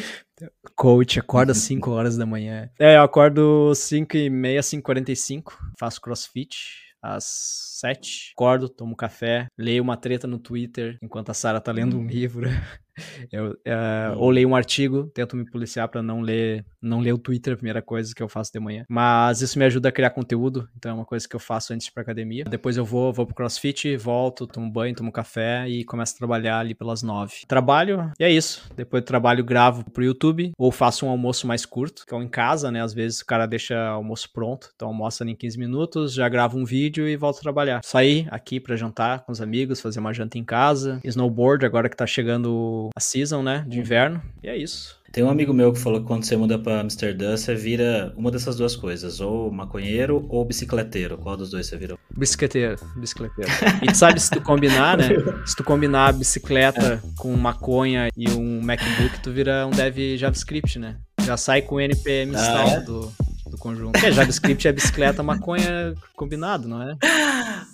Coach, 0.75 1.19
acorda 1.19 1.53
às 1.53 1.57
5 1.59 1.89
horas 1.89 2.15
da 2.15 2.25
manhã. 2.25 2.69
É, 2.79 2.97
eu 2.97 3.01
acordo 3.01 3.73
5 3.73 4.15
e 4.15 4.29
meia, 4.29 4.61
5 4.61 4.83
45 4.83 5.57
faço 5.79 5.99
crossfit 5.99 6.85
às 7.01 7.74
7, 7.79 8.31
acordo, 8.35 8.69
tomo 8.69 8.95
café, 8.95 9.47
leio 9.57 9.83
uma 9.83 9.97
treta 9.97 10.27
no 10.27 10.39
Twitter 10.39 10.97
enquanto 11.01 11.29
a 11.29 11.33
Sara 11.33 11.59
tá 11.59 11.71
lendo 11.71 11.97
um 11.97 12.01
hum. 12.01 12.07
livro. 12.07 12.47
Eu, 13.31 13.51
uh, 13.51 14.17
ou 14.17 14.29
leio 14.29 14.47
um 14.47 14.55
artigo, 14.55 15.11
tento 15.13 15.35
me 15.35 15.45
policiar 15.45 15.87
para 15.89 16.01
não 16.01 16.21
ler, 16.21 16.65
não 16.81 16.99
ler 16.99 17.13
o 17.13 17.17
Twitter, 17.17 17.53
a 17.53 17.57
primeira 17.57 17.81
coisa 17.81 18.13
que 18.15 18.23
eu 18.23 18.29
faço 18.29 18.51
de 18.53 18.59
manhã. 18.59 18.85
Mas 18.89 19.41
isso 19.41 19.59
me 19.59 19.65
ajuda 19.65 19.89
a 19.89 19.91
criar 19.91 20.11
conteúdo, 20.11 20.67
então 20.75 20.91
é 20.91 20.95
uma 20.95 21.05
coisa 21.05 21.27
que 21.27 21.35
eu 21.35 21.39
faço 21.39 21.73
antes 21.73 21.89
pra 21.89 22.03
academia. 22.03 22.45
Depois 22.45 22.77
eu 22.77 22.85
vou, 22.85 23.11
vou 23.11 23.25
pro 23.25 23.35
CrossFit, 23.35 23.97
volto, 23.97 24.47
tomo 24.47 24.71
banho, 24.71 24.95
tomo 24.95 25.11
café 25.11 25.67
e 25.67 25.83
começo 25.83 26.15
a 26.15 26.17
trabalhar 26.17 26.59
ali 26.59 26.73
pelas 26.73 27.03
nove. 27.03 27.33
Trabalho 27.47 28.11
e 28.19 28.23
é 28.23 28.31
isso. 28.31 28.69
Depois 28.75 29.03
do 29.03 29.07
trabalho 29.07 29.43
gravo 29.43 29.83
pro 29.91 30.03
YouTube 30.03 30.51
ou 30.57 30.71
faço 30.71 31.05
um 31.05 31.09
almoço 31.09 31.45
mais 31.45 31.65
curto, 31.65 32.05
que 32.05 32.15
é 32.15 32.17
em 32.17 32.29
casa, 32.29 32.71
né? 32.71 32.81
Às 32.81 32.93
vezes 32.93 33.19
o 33.19 33.25
cara 33.25 33.45
deixa 33.45 33.77
almoço 33.87 34.31
pronto, 34.31 34.69
então 34.73 34.87
almoça 34.87 35.25
em 35.25 35.35
15 35.35 35.59
minutos, 35.59 36.13
já 36.13 36.29
gravo 36.29 36.57
um 36.57 36.65
vídeo 36.65 37.07
e 37.07 37.17
volto 37.17 37.39
a 37.39 37.41
trabalhar. 37.41 37.64
Sair 37.83 38.27
aqui 38.31 38.59
para 38.59 38.75
jantar 38.75 39.25
com 39.25 39.31
os 39.31 39.41
amigos, 39.41 39.81
fazer 39.81 39.99
uma 39.99 40.13
janta 40.13 40.37
em 40.37 40.43
casa. 40.43 40.99
Snowboard 41.03 41.65
agora 41.65 41.89
que 41.89 41.97
tá 41.97 42.05
chegando 42.07 42.89
a 42.95 42.99
season, 42.99 43.41
né, 43.41 43.65
de 43.67 43.79
inverno, 43.79 44.21
e 44.43 44.47
é 44.47 44.57
isso. 44.57 44.99
Tem 45.15 45.23
um 45.23 45.29
amigo 45.29 45.53
meu 45.53 45.71
que 45.71 45.79
falou 45.79 46.01
que 46.01 46.07
quando 46.07 46.25
você 46.25 46.35
muda 46.35 46.59
para 46.59 46.81
Amsterdã, 46.81 47.37
você 47.37 47.55
vira 47.55 48.13
uma 48.17 48.29
dessas 48.29 48.57
duas 48.57 48.75
coisas, 48.75 49.21
ou 49.21 49.49
maconheiro 49.49 50.25
ou 50.27 50.43
bicicleteiro. 50.43 51.17
Qual 51.17 51.37
dos 51.37 51.51
dois 51.51 51.67
você 51.67 51.77
virou? 51.77 51.97
Bicicleteiro, 52.17 52.75
bicicleteiro. 52.97 53.49
E 53.81 53.85
tu 53.85 53.95
sabe 53.95 54.19
se 54.19 54.29
tu 54.29 54.41
combinar, 54.41 54.97
né? 54.97 55.07
Se 55.47 55.55
tu 55.55 55.63
combinar 55.63 56.07
a 56.07 56.11
bicicleta 56.11 57.01
é. 57.01 57.09
com 57.17 57.33
maconha 57.37 58.09
e 58.17 58.29
um 58.31 58.59
MacBook, 58.61 59.21
tu 59.21 59.31
vira 59.31 59.65
um 59.65 59.69
dev 59.69 60.17
JavaScript, 60.17 60.77
né? 60.77 60.97
Já 61.23 61.37
sai 61.37 61.61
com 61.61 61.75
o 61.75 61.79
npm 61.79 62.35
ah, 62.35 62.69
é? 62.71 62.81
do, 62.81 63.09
do 63.55 63.57
conjunto. 63.57 63.97
É, 63.97 64.11
JavaScript 64.11 64.67
é 64.67 64.71
bicicleta, 64.71 65.23
maconha 65.23 65.95
combinado, 66.15 66.67
não 66.67 66.81
é? 66.81 66.97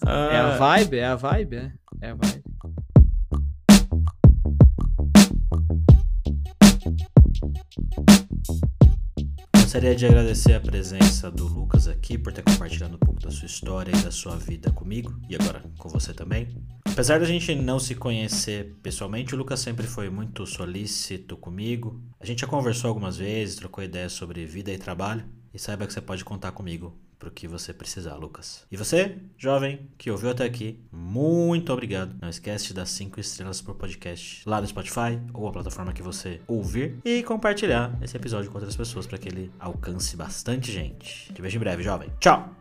Ah. 0.05 0.29
É 0.31 0.37
a 0.37 0.57
vibe, 0.57 0.97
é 0.97 1.05
a 1.05 1.15
vibe, 1.15 1.55
é. 1.55 1.71
É 2.01 2.09
a 2.11 2.15
vibe. 2.15 2.43
Gostaria 9.55 9.95
de 9.95 10.05
agradecer 10.05 10.53
a 10.53 10.59
presença 10.59 11.31
do 11.31 11.47
Lucas 11.47 11.87
aqui 11.87 12.17
por 12.17 12.33
ter 12.33 12.41
compartilhado 12.41 12.95
um 12.95 12.99
pouco 12.99 13.21
da 13.21 13.31
sua 13.31 13.45
história 13.45 13.91
e 13.95 14.03
da 14.03 14.11
sua 14.11 14.35
vida 14.35 14.69
comigo 14.71 15.17
e 15.29 15.35
agora 15.35 15.63
com 15.77 15.87
você 15.87 16.13
também. 16.13 16.47
Apesar 16.83 17.19
da 17.19 17.25
gente 17.25 17.55
não 17.55 17.79
se 17.79 17.95
conhecer 17.95 18.75
pessoalmente, 18.83 19.33
o 19.33 19.37
Lucas 19.37 19.61
sempre 19.61 19.87
foi 19.87 20.09
muito 20.09 20.45
solícito 20.45 21.37
comigo. 21.37 22.03
A 22.19 22.25
gente 22.25 22.41
já 22.41 22.47
conversou 22.47 22.89
algumas 22.89 23.17
vezes, 23.17 23.55
trocou 23.55 23.81
ideias 23.81 24.11
sobre 24.11 24.45
vida 24.45 24.73
e 24.73 24.77
trabalho 24.77 25.23
e 25.53 25.59
saiba 25.59 25.85
que 25.85 25.93
você 25.93 26.01
pode 26.01 26.23
contar 26.25 26.51
comigo 26.51 26.95
para 27.21 27.29
o 27.29 27.31
que 27.31 27.47
você 27.47 27.71
precisar, 27.71 28.15
Lucas. 28.15 28.65
E 28.71 28.75
você, 28.75 29.15
jovem, 29.37 29.87
que 29.95 30.09
ouviu 30.09 30.31
até 30.31 30.43
aqui, 30.43 30.79
muito 30.91 31.71
obrigado. 31.71 32.15
Não 32.19 32.29
esquece 32.29 32.67
de 32.67 32.73
dar 32.73 32.87
5 32.87 33.19
estrelas 33.19 33.61
por 33.61 33.75
podcast 33.75 34.41
lá 34.49 34.59
no 34.59 34.65
Spotify 34.65 35.21
ou 35.31 35.47
a 35.47 35.51
plataforma 35.51 35.93
que 35.93 36.01
você 36.01 36.41
ouvir 36.47 36.97
e 37.05 37.21
compartilhar 37.21 37.95
esse 38.01 38.17
episódio 38.17 38.49
com 38.49 38.57
outras 38.57 38.75
pessoas 38.75 39.05
para 39.05 39.19
que 39.19 39.29
ele 39.29 39.51
alcance 39.59 40.17
bastante 40.17 40.71
gente. 40.71 41.31
Te 41.31 41.41
vejo 41.41 41.57
em 41.57 41.59
breve, 41.59 41.83
jovem. 41.83 42.11
Tchau! 42.19 42.60